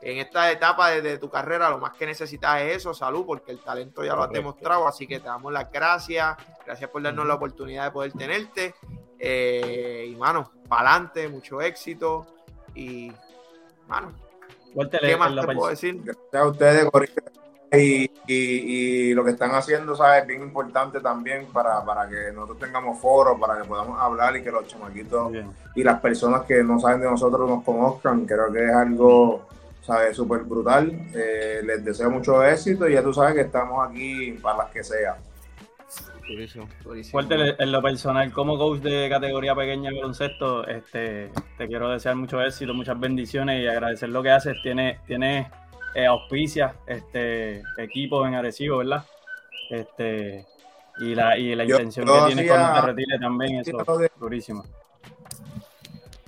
En 0.00 0.18
esta 0.18 0.50
etapa 0.52 0.90
de, 0.90 1.02
de 1.02 1.18
tu 1.18 1.28
carrera, 1.28 1.70
lo 1.70 1.78
más 1.78 1.92
que 1.94 2.06
necesitas 2.06 2.62
es 2.62 2.76
eso, 2.76 2.94
salud, 2.94 3.24
porque 3.26 3.50
el 3.52 3.58
talento 3.60 4.04
ya 4.04 4.14
lo 4.14 4.22
has 4.22 4.30
demostrado, 4.30 4.86
así 4.86 5.06
que 5.06 5.18
te 5.18 5.26
damos 5.26 5.52
las 5.52 5.70
gracias. 5.72 6.36
Gracias 6.64 6.90
por 6.90 7.02
darnos 7.02 7.26
la 7.26 7.34
oportunidad 7.34 7.84
de 7.84 7.90
poder 7.90 8.12
tenerte. 8.12 8.74
Eh, 9.18 10.08
y, 10.10 10.16
mano, 10.16 10.52
para 10.68 10.90
adelante, 10.90 11.28
mucho 11.28 11.60
éxito. 11.60 12.26
Y, 12.74 13.12
mano, 13.88 14.12
¿qué 15.00 15.16
más 15.16 15.34
te 15.34 15.54
puedo 15.54 15.68
decir? 15.68 16.00
Gracias 16.02 16.34
a 16.34 16.46
ustedes. 16.46 16.88
Y, 17.70 18.10
y, 18.26 18.34
y 18.34 19.14
lo 19.14 19.24
que 19.24 19.32
están 19.32 19.50
haciendo, 19.50 19.94
¿sabes? 19.94 20.22
Es 20.22 20.26
bien 20.26 20.42
importante 20.42 21.00
también 21.00 21.46
para, 21.46 21.84
para 21.84 22.08
que 22.08 22.32
nosotros 22.32 22.58
tengamos 22.60 22.98
foros, 22.98 23.38
para 23.38 23.60
que 23.60 23.68
podamos 23.68 24.00
hablar 24.00 24.34
y 24.36 24.42
que 24.42 24.50
los 24.50 24.66
chamaquitos 24.66 25.32
Bien. 25.32 25.52
y 25.74 25.82
las 25.82 26.00
personas 26.00 26.46
que 26.46 26.62
no 26.62 26.80
saben 26.80 27.00
de 27.00 27.10
nosotros 27.10 27.46
nos 27.48 27.62
conozcan. 27.64 28.24
Creo 28.24 28.50
que 28.50 28.64
es 28.64 28.74
algo, 28.74 29.48
¿sabes? 29.88 30.16
Súper 30.16 30.42
brutal. 30.42 30.92
Eh, 31.14 31.62
les 31.64 31.82
deseo 31.82 32.10
mucho 32.10 32.44
éxito 32.44 32.86
y 32.86 32.92
ya 32.92 33.02
tú 33.02 33.14
sabes 33.14 33.34
que 33.34 33.40
estamos 33.40 33.88
aquí 33.88 34.32
para 34.32 34.58
las 34.58 34.70
que 34.70 34.84
sea. 34.84 35.16
Durísimo. 36.28 36.68
Durísimo. 36.84 37.16
Walter, 37.16 37.56
en 37.58 37.72
lo 37.72 37.80
personal, 37.80 38.30
como 38.30 38.58
coach 38.58 38.80
de 38.80 39.08
categoría 39.08 39.54
pequeña 39.54 39.88
de 39.88 39.96
baloncesto, 39.96 40.66
este, 40.66 41.30
te 41.56 41.66
quiero 41.66 41.88
desear 41.88 42.16
mucho 42.16 42.42
éxito, 42.42 42.74
muchas 42.74 43.00
bendiciones 43.00 43.62
y 43.62 43.66
agradecer 43.66 44.10
lo 44.10 44.22
que 44.22 44.30
haces. 44.30 44.56
Tienes 44.62 45.02
tiene, 45.06 45.50
eh, 45.94 46.04
auspicias, 46.04 46.74
este, 46.86 47.62
equipos 47.78 48.28
en 48.28 48.34
Arecibo, 48.34 48.76
¿verdad? 48.78 49.06
Este, 49.70 50.44
y 50.98 51.14
la, 51.14 51.38
y 51.38 51.54
la 51.54 51.64
intención 51.64 52.06
yo 52.06 52.26
que 52.26 52.34
tienes 52.34 52.50
cuando 52.50 52.78
te 52.78 52.86
retires 52.88 53.20
también, 53.20 53.60
eso, 53.60 53.78
durísimo. 54.20 54.64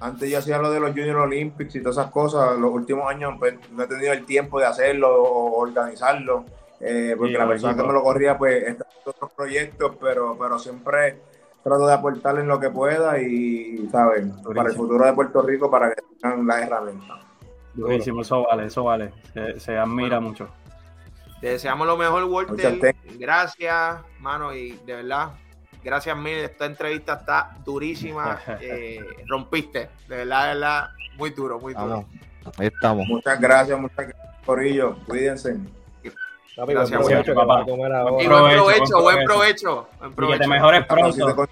Antes 0.00 0.30
yo 0.30 0.38
hacía 0.38 0.58
lo 0.58 0.70
de 0.70 0.80
los 0.80 0.90
Junior 0.90 1.16
Olympics 1.18 1.74
y 1.76 1.80
todas 1.82 1.98
esas 1.98 2.10
cosas. 2.10 2.58
Los 2.58 2.70
últimos 2.72 3.08
años 3.10 3.34
pues, 3.38 3.54
no 3.70 3.82
he 3.82 3.86
tenido 3.86 4.12
el 4.12 4.24
tiempo 4.24 4.58
de 4.58 4.66
hacerlo 4.66 5.22
o 5.22 5.60
organizarlo. 5.60 6.44
eh, 6.80 7.14
porque 7.18 7.32
Sí, 7.32 7.38
la 7.38 7.46
persona 7.46 7.76
que 7.76 7.82
me 7.82 7.92
lo 7.92 8.02
corría 8.02 8.38
pues 8.38 8.62
está 8.66 8.84
en 8.84 9.10
otros 9.10 9.30
proyectos, 9.32 9.96
pero, 10.00 10.36
pero 10.38 10.58
siempre 10.58 11.20
trato 11.62 11.86
de 11.86 11.92
aportar 11.92 12.38
en 12.38 12.48
lo 12.48 12.58
que 12.58 12.70
pueda 12.70 13.20
y, 13.20 13.86
¿sabes? 13.92 14.24
Para 14.54 14.70
el 14.70 14.74
futuro 14.74 15.04
de 15.04 15.12
Puerto 15.12 15.42
Rico, 15.42 15.70
para 15.70 15.90
que 15.90 16.00
tengan 16.18 16.46
las 16.46 16.62
herramientas. 16.62 17.18
Durísimo, 17.74 18.22
eso 18.22 18.42
vale, 18.44 18.66
eso 18.66 18.84
vale. 18.84 19.12
Se, 19.34 19.60
se 19.60 19.76
admira 19.76 20.16
Bueno. 20.18 20.28
mucho. 20.30 20.48
Te 21.42 21.48
deseamos 21.48 21.86
lo 21.86 21.96
mejor, 21.98 22.24
Walter. 22.24 22.94
Gracias, 23.18 23.98
mano, 24.18 24.54
y 24.54 24.72
de 24.86 24.94
verdad, 24.96 25.32
gracias 25.82 26.16
mil. 26.16 26.38
Esta 26.38 26.66
entrevista 26.66 27.14
está 27.14 27.56
durísima. 27.64 28.38
eh, 28.60 29.00
rompiste, 29.26 29.90
de 30.08 30.16
verdad, 30.16 30.42
de 30.42 30.54
verdad, 30.54 30.88
muy 31.16 31.30
duro, 31.30 31.58
muy 31.58 31.74
duro. 31.74 31.88
Vamos. 31.88 32.06
Ahí 32.58 32.66
estamos. 32.68 33.06
Muchas 33.06 33.40
gracias, 33.40 33.78
muchas 33.78 34.08
gracias, 34.08 34.36
Corillo. 34.44 34.96
Cuídense. 35.06 35.56
Gracias, 36.56 36.98
buen 37.00 37.22
provecho, 37.22 37.34
papá. 37.34 37.62
buen 37.62 38.28
provecho, 38.28 39.00
buen 39.00 39.24
provecho. 39.24 39.88
Y 40.00 40.08
que 40.08 40.14
provecho. 40.14 40.42
te 40.42 40.48
mejores 40.48 40.86
pronto. 40.86 41.48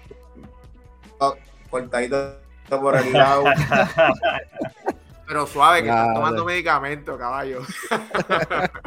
cortadito 1.69 2.37
por 2.69 2.95
el 2.95 3.13
lado. 3.13 3.43
Pero 5.27 5.45
suave, 5.47 5.83
que 5.83 5.89
estás 5.89 6.13
tomando 6.13 6.45
medicamento, 6.45 7.17
caballo. 7.17 7.61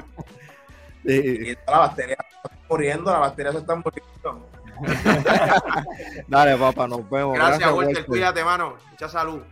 Y- 1.05 1.51
Y 1.51 1.59
la 1.67 1.79
batería 1.79 2.17
se 2.17 2.37
está 2.37 2.51
muriendo, 2.69 3.11
la 3.11 3.19
batería 3.19 3.53
se 3.53 3.59
está 3.59 3.75
muriendo. 3.75 4.49
Dale, 6.29 6.57
papá, 6.57 6.89
nos 6.89 7.09
vemos. 7.09 7.37
Gracias, 7.37 7.71
Walter. 7.71 7.87
Walter. 7.87 8.07
Cuídate, 8.07 8.45
mano. 8.45 8.77
Mucha 8.91 9.09
salud. 9.09 9.43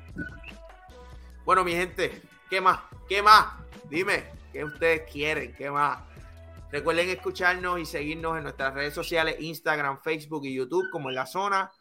Bueno, 1.45 1.64
mi 1.64 1.72
gente, 1.72 2.22
¿qué 2.49 2.61
más? 2.61 2.81
¿Qué 3.09 3.22
más? 3.22 3.47
Dime, 3.89 4.24
¿qué 4.53 4.64
ustedes 4.64 5.11
quieren? 5.11 5.55
¿Qué 5.55 5.70
más? 5.70 5.99
Recuerden 6.70 7.09
escucharnos 7.11 7.81
y 7.81 7.87
seguirnos 7.87 8.37
en 8.37 8.45
nuestras 8.45 8.74
redes 8.74 8.95
sociales, 8.95 9.37
Instagram, 9.41 10.01
Facebook 10.01 10.45
y 10.45 10.55
YouTube, 10.55 10.89
como 10.91 11.09
en 11.09 11.16
la 11.16 11.26
zona. 11.26 11.72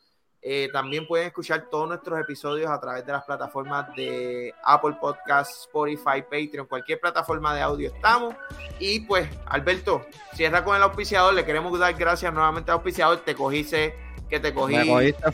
Eh, 0.41 0.69
también 0.71 1.05
pueden 1.05 1.27
escuchar 1.27 1.67
todos 1.69 1.87
nuestros 1.87 2.19
episodios 2.19 2.69
a 2.69 2.79
través 2.79 3.05
de 3.05 3.11
las 3.11 3.25
plataformas 3.25 3.93
de 3.95 4.53
Apple 4.63 4.95
Podcasts, 4.99 5.61
Spotify, 5.63 6.21
Patreon, 6.21 6.65
cualquier 6.65 6.99
plataforma 6.99 7.53
de 7.53 7.61
audio 7.61 7.91
estamos. 7.93 8.35
Y 8.79 9.01
pues, 9.01 9.27
Alberto, 9.45 10.05
cierra 10.33 10.63
con 10.63 10.77
el 10.77 10.83
auspiciador. 10.83 11.33
Le 11.33 11.43
queremos 11.43 11.77
dar 11.77 11.93
gracias 11.93 12.33
nuevamente 12.33 12.71
al 12.71 12.75
auspiciador. 12.75 13.17
Te 13.19 13.35
cogiste, 13.35 13.95
que 14.29 14.39
te 14.39 14.53
cogí 14.53 14.75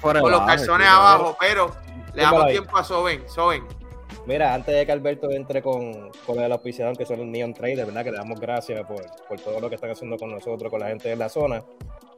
con 0.01 0.31
los 0.31 0.41
calzones 0.41 0.87
abajo, 0.87 1.37
pero 1.39 1.75
le 2.13 2.23
damos 2.23 2.47
tiempo 2.47 2.75
a 2.75 2.83
Soben. 2.83 3.29
Soben. 3.29 3.84
Mira, 4.28 4.55
antes 4.55 4.73
de 4.73 4.86
que 4.86 4.91
Alberto 4.91 5.30
entre 5.32 5.61
con, 5.61 6.09
con 6.26 6.39
el 6.39 6.51
auspiciador, 6.51 6.97
que 6.97 7.05
son 7.05 7.19
los 7.19 7.28
Neon 7.28 7.53
Trader, 7.53 7.86
¿verdad? 7.86 8.03
Que 8.03 8.11
le 8.11 8.17
damos 8.17 8.39
gracias 8.39 8.84
por, 8.86 9.03
por 9.28 9.39
todo 9.39 9.59
lo 9.59 9.69
que 9.69 9.76
están 9.76 9.91
haciendo 9.91 10.17
con 10.17 10.32
nosotros, 10.32 10.71
con 10.71 10.80
la 10.80 10.88
gente 10.88 11.09
de 11.09 11.15
la 11.15 11.30
zona. 11.30 11.63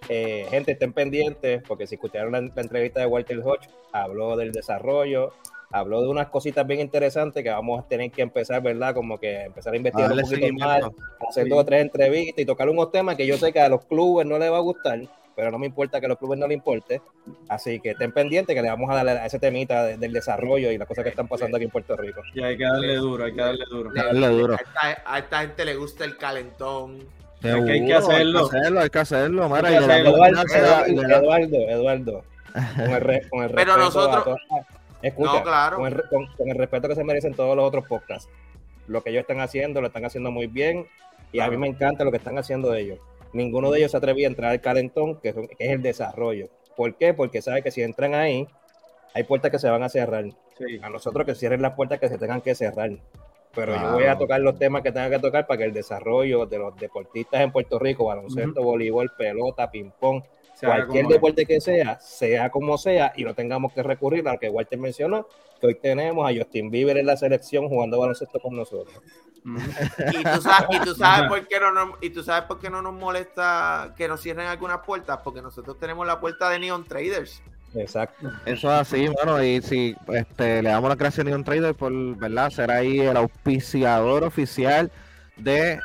Eh, 0.09 0.45
gente, 0.49 0.71
estén 0.71 0.93
pendientes, 0.93 1.61
porque 1.67 1.85
si 1.85 1.95
escucharon 1.95 2.31
la, 2.31 2.37
entrevista 2.39 3.01
de 3.01 3.07
Walter 3.07 3.39
Hodge, 3.39 3.69
habló 3.91 4.37
del 4.37 4.53
desarrollo, 4.53 5.33
habló 5.69 6.01
de 6.01 6.07
unas 6.07 6.29
cositas 6.29 6.65
bien 6.65 6.79
interesantes 6.79 7.43
que 7.43 7.49
vamos 7.49 7.83
a 7.83 7.87
tener 7.87 8.09
que 8.11 8.21
empezar, 8.21 8.61
¿verdad? 8.61 8.93
Como 8.93 9.19
que 9.19 9.43
empezar 9.43 9.73
a 9.73 9.77
investigar 9.77 10.11
un 10.11 10.21
poquito 10.21 10.53
más, 10.53 10.83
hacer 11.27 11.49
dos 11.49 11.59
o 11.59 11.65
tres 11.65 11.81
entrevistas 11.81 12.41
y 12.41 12.45
tocar 12.45 12.69
unos 12.69 12.89
temas 12.89 13.17
que 13.17 13.27
yo 13.27 13.37
sé 13.37 13.51
que 13.51 13.59
a 13.59 13.67
los 13.67 13.83
clubes 13.85 14.25
no 14.25 14.39
les 14.39 14.49
va 14.49 14.57
a 14.57 14.61
gustar, 14.61 15.01
pero 15.37 15.51
no 15.51 15.59
me 15.59 15.67
importa 15.67 15.99
que 15.99 16.07
a 16.07 16.09
los 16.09 16.17
clubes 16.17 16.39
no 16.39 16.47
les 16.47 16.55
importe. 16.55 16.99
Así 17.47 17.79
que 17.79 17.91
estén 17.91 18.11
pendientes 18.11 18.55
que 18.55 18.61
le 18.61 18.69
vamos 18.69 18.89
a 18.89 18.95
darle 18.95 19.11
a 19.11 19.27
ese 19.27 19.37
temita 19.37 19.85
del 19.85 20.11
desarrollo 20.11 20.71
y 20.71 20.79
las 20.79 20.87
cosas 20.87 21.03
que 21.03 21.11
están 21.11 21.27
pasando 21.27 21.57
aquí 21.57 21.65
en 21.65 21.69
Puerto 21.69 21.95
Rico. 21.95 22.21
Y 22.33 22.41
hay 22.41 22.57
que 22.57 22.63
darle 22.63 22.95
duro, 22.95 23.23
hay 23.23 23.35
que 23.35 23.41
darle 23.41 23.65
duro. 23.69 23.91
A, 25.05 25.19
esta, 25.19 25.41
gente 25.41 25.63
le 25.63 25.75
gusta 25.75 26.05
el 26.05 26.17
calentón. 26.17 26.97
hay 27.43 27.85
que 27.85 27.93
hacerlo. 27.93 28.49
Hay 28.79 28.89
que 28.89 28.97
hacerlo, 28.97 29.45
Eduardo, 29.45 31.57
Eduardo, 31.69 32.23
Con 33.29 33.43
el, 33.43 33.51
Pero 33.53 33.77
nosotros. 33.77 34.39
escucha, 35.03 35.43
claro. 35.43 35.77
con, 35.77 36.49
el, 36.49 36.57
respeto 36.57 36.87
que 36.87 36.95
se 36.95 37.03
merecen 37.03 37.35
todos 37.35 37.55
los 37.55 37.63
otros 37.63 37.87
podcasts. 37.87 38.27
Lo 38.87 39.03
que 39.03 39.11
ellos 39.11 39.21
están 39.21 39.41
haciendo, 39.41 39.81
lo 39.81 39.87
están 39.87 40.03
haciendo 40.03 40.31
muy 40.31 40.47
bien. 40.47 40.87
Y 41.31 41.41
a 41.41 41.47
mí 41.47 41.57
me 41.57 41.67
encanta 41.67 42.03
lo 42.03 42.09
que 42.09 42.17
están 42.17 42.39
haciendo 42.39 42.73
ellos 42.73 42.97
ninguno 43.33 43.71
de 43.71 43.79
ellos 43.79 43.91
se 43.91 43.97
atrevía 43.97 44.27
a 44.27 44.29
entrar 44.29 44.51
al 44.51 44.61
calentón, 44.61 45.19
que, 45.19 45.29
es 45.29 45.69
el 45.69 45.81
desarrollo. 45.81 46.49
¿Por 46.75 46.95
qué? 46.95 47.13
Porque 47.13 47.41
sabe 47.41 47.63
que 47.63 47.71
si 47.71 47.81
entran 47.81 48.13
ahí, 48.13 48.47
hay 49.13 49.23
puertas 49.23 49.51
que 49.51 49.59
se 49.59 49.69
van 49.69 49.83
a 49.83 49.89
cerrar. 49.89 50.25
A 50.81 50.89
nosotros 50.89 51.25
que 51.25 51.35
cierren 51.35 51.61
las 51.61 51.75
puertas 51.75 51.99
que 51.99 52.09
se 52.09 52.17
tengan 52.17 52.41
que 52.41 52.55
cerrar. 52.55 52.91
Pero 53.53 53.75
yo 53.75 53.93
voy 53.93 54.05
a 54.05 54.17
tocar 54.17 54.39
los 54.41 54.59
temas 54.59 54.83
que 54.83 54.91
tengan 54.91 55.09
que 55.09 55.19
tocar 55.19 55.47
para 55.47 55.57
que 55.57 55.63
el 55.63 55.73
desarrollo 55.73 56.45
de 56.45 56.59
los 56.59 56.75
deportistas 56.77 57.41
en 57.41 57.51
Puerto 57.51 57.79
Rico, 57.79 58.05
baloncesto, 58.05 58.61
voleibol, 58.61 59.11
pelota, 59.17 59.71
ping-pong, 59.71 60.23
cualquier 60.59 61.07
deporte 61.07 61.45
que 61.45 61.61
sea, 61.61 61.99
sea 61.99 62.49
como 62.49 62.77
sea, 62.77 63.13
y 63.15 63.23
no 63.23 63.33
tengamos 63.33 63.73
que 63.73 63.83
recurrir 63.83 64.27
a 64.27 64.33
lo 64.33 64.39
que 64.39 64.49
Walter 64.49 64.79
mencionó, 64.79 65.27
que 65.59 65.67
hoy 65.67 65.75
tenemos 65.75 66.29
a 66.29 66.35
Justin 66.35 66.69
Bieber 66.69 66.97
en 66.97 67.05
la 67.05 67.17
selección 67.17 67.67
jugando 67.67 67.99
baloncesto 67.99 68.39
con 68.39 68.55
nosotros. 68.55 69.01
y, 69.47 70.23
tú 70.23 70.41
sabes, 70.41 70.67
y, 70.69 70.79
tú 70.83 70.93
sabes 70.93 71.29
por 71.29 71.47
qué 71.47 71.59
no 71.59 71.97
y 72.01 72.09
tú 72.09 72.21
sabes 72.21 72.43
por 72.43 72.59
qué 72.59 72.69
no 72.69 72.81
nos 72.81 72.93
molesta 72.93 73.93
que 73.95 74.07
nos 74.07 74.21
cierren 74.21 74.47
algunas 74.47 74.79
puertas, 74.79 75.19
porque 75.23 75.41
nosotros 75.41 75.79
tenemos 75.79 76.05
la 76.05 76.19
puerta 76.19 76.49
de 76.49 76.59
Neon 76.59 76.83
Traders. 76.83 77.41
Exacto. 77.73 78.29
Eso 78.45 78.67
es 78.67 78.79
así, 78.81 79.07
bueno, 79.07 79.41
y 79.43 79.61
si 79.61 79.95
este, 80.09 80.61
le 80.63 80.69
damos 80.69 80.89
la 80.89 80.95
gracias 80.95 81.25
a 81.25 81.29
Neon 81.29 81.43
Traders 81.43 81.77
por, 81.77 81.93
¿verdad? 82.17 82.49
Ser 82.49 82.71
ahí 82.71 82.99
el 82.99 83.15
auspiciador 83.15 84.23
oficial 84.23 84.91
de 85.37 85.79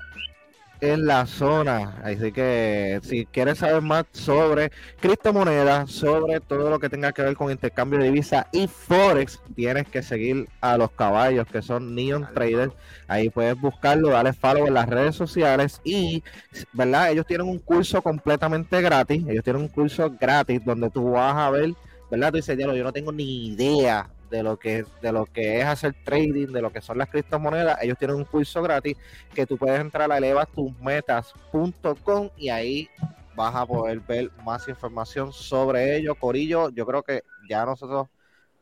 en 0.82 1.06
la 1.06 1.26
zona. 1.26 2.00
Así 2.02 2.32
que 2.32 3.00
si 3.04 3.24
quieres 3.26 3.58
saber 3.58 3.80
más 3.82 4.04
sobre 4.10 4.72
criptomonedas, 5.00 5.90
sobre 5.90 6.40
todo 6.40 6.70
lo 6.70 6.80
que 6.80 6.88
tenga 6.88 7.12
que 7.12 7.22
ver 7.22 7.36
con 7.36 7.52
intercambio 7.52 8.00
de 8.00 8.06
divisa 8.06 8.48
y 8.52 8.66
Forex, 8.66 9.40
tienes 9.54 9.86
que 9.88 10.02
seguir 10.02 10.48
a 10.60 10.76
los 10.76 10.90
caballos 10.90 11.46
que 11.46 11.62
son 11.62 11.94
Neon 11.94 12.28
Traders. 12.34 12.74
Ahí 13.06 13.30
puedes 13.30 13.58
buscarlo, 13.60 14.08
darle 14.10 14.32
follow 14.32 14.66
en 14.66 14.74
las 14.74 14.88
redes 14.88 15.14
sociales 15.14 15.80
y, 15.84 16.24
¿verdad? 16.72 17.12
Ellos 17.12 17.26
tienen 17.26 17.48
un 17.48 17.60
curso 17.60 18.02
completamente 18.02 18.82
gratis. 18.82 19.24
Ellos 19.28 19.44
tienen 19.44 19.62
un 19.62 19.68
curso 19.68 20.10
gratis 20.20 20.64
donde 20.64 20.90
tú 20.90 21.12
vas 21.12 21.36
a 21.36 21.50
ver, 21.50 21.74
¿verdad? 22.10 22.30
Tú 22.30 22.36
dices, 22.38 22.58
yo 22.58 22.84
no 22.84 22.92
tengo 22.92 23.12
ni 23.12 23.46
idea 23.46 24.10
de 24.32 24.42
lo 24.42 24.58
que 24.58 24.84
de 25.02 25.12
lo 25.12 25.26
que 25.26 25.60
es 25.60 25.66
hacer 25.66 25.94
trading, 26.02 26.48
de 26.48 26.62
lo 26.62 26.72
que 26.72 26.80
son 26.80 26.96
las 26.96 27.10
criptomonedas, 27.10 27.76
ellos 27.82 27.98
tienen 27.98 28.16
un 28.16 28.24
curso 28.24 28.62
gratis 28.62 28.96
que 29.34 29.44
tú 29.46 29.58
puedes 29.58 29.78
entrar 29.78 30.10
a 30.10 30.16
elevastusmetas.com 30.16 32.30
y 32.38 32.48
ahí 32.48 32.88
vas 33.36 33.54
a 33.54 33.66
poder 33.66 34.00
ver 34.00 34.30
más 34.42 34.66
información 34.68 35.34
sobre 35.34 35.96
ello. 35.96 36.14
Corillo, 36.14 36.70
yo 36.70 36.86
creo 36.86 37.02
que 37.02 37.24
ya 37.46 37.66
nosotros 37.66 38.08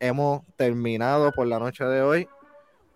hemos 0.01 0.43
terminado 0.57 1.31
por 1.31 1.47
la 1.47 1.61
noche 1.61 1.85
de 1.85 2.03
hoy. 2.03 2.29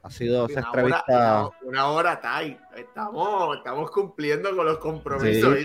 Ha 0.03 0.11
sido 0.11 0.47
esa 0.47 0.61
entrevista. 0.61 1.49
una, 1.62 1.89
hora, 1.89 2.20
Tai. 2.20 2.59
Estamos, 2.77 3.57
estamos 3.57 3.91
cumpliendo 3.91 4.55
con 4.55 4.66
los 4.66 4.77
compromisos. 4.79 5.57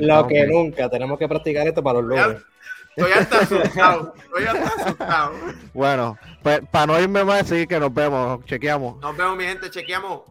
lo, 0.00 0.26
que 0.26 0.46
nunca. 0.46 0.88
Tenemos 0.88 1.18
que 1.18 1.28
practicar 1.28 1.66
esto 1.66 1.82
para 1.82 2.00
los 2.00 2.08
lunes. 2.08 2.42
Estoy 2.96 3.12
hasta 3.12 3.38
asustado. 3.40 4.14
Estoy 4.16 4.44
hasta 4.44 4.82
asustado. 4.82 5.32
Bueno, 5.72 6.18
pues 6.42 6.60
para 6.70 6.86
no 6.86 7.00
irme 7.00 7.24
más, 7.24 7.46
sí 7.46 7.66
que 7.66 7.78
nos 7.78 7.92
vemos. 7.92 8.44
Chequeamos. 8.44 8.98
Nos 9.00 9.16
vemos, 9.16 9.36
mi 9.36 9.44
gente. 9.44 9.70
Chequeamos. 9.70 10.22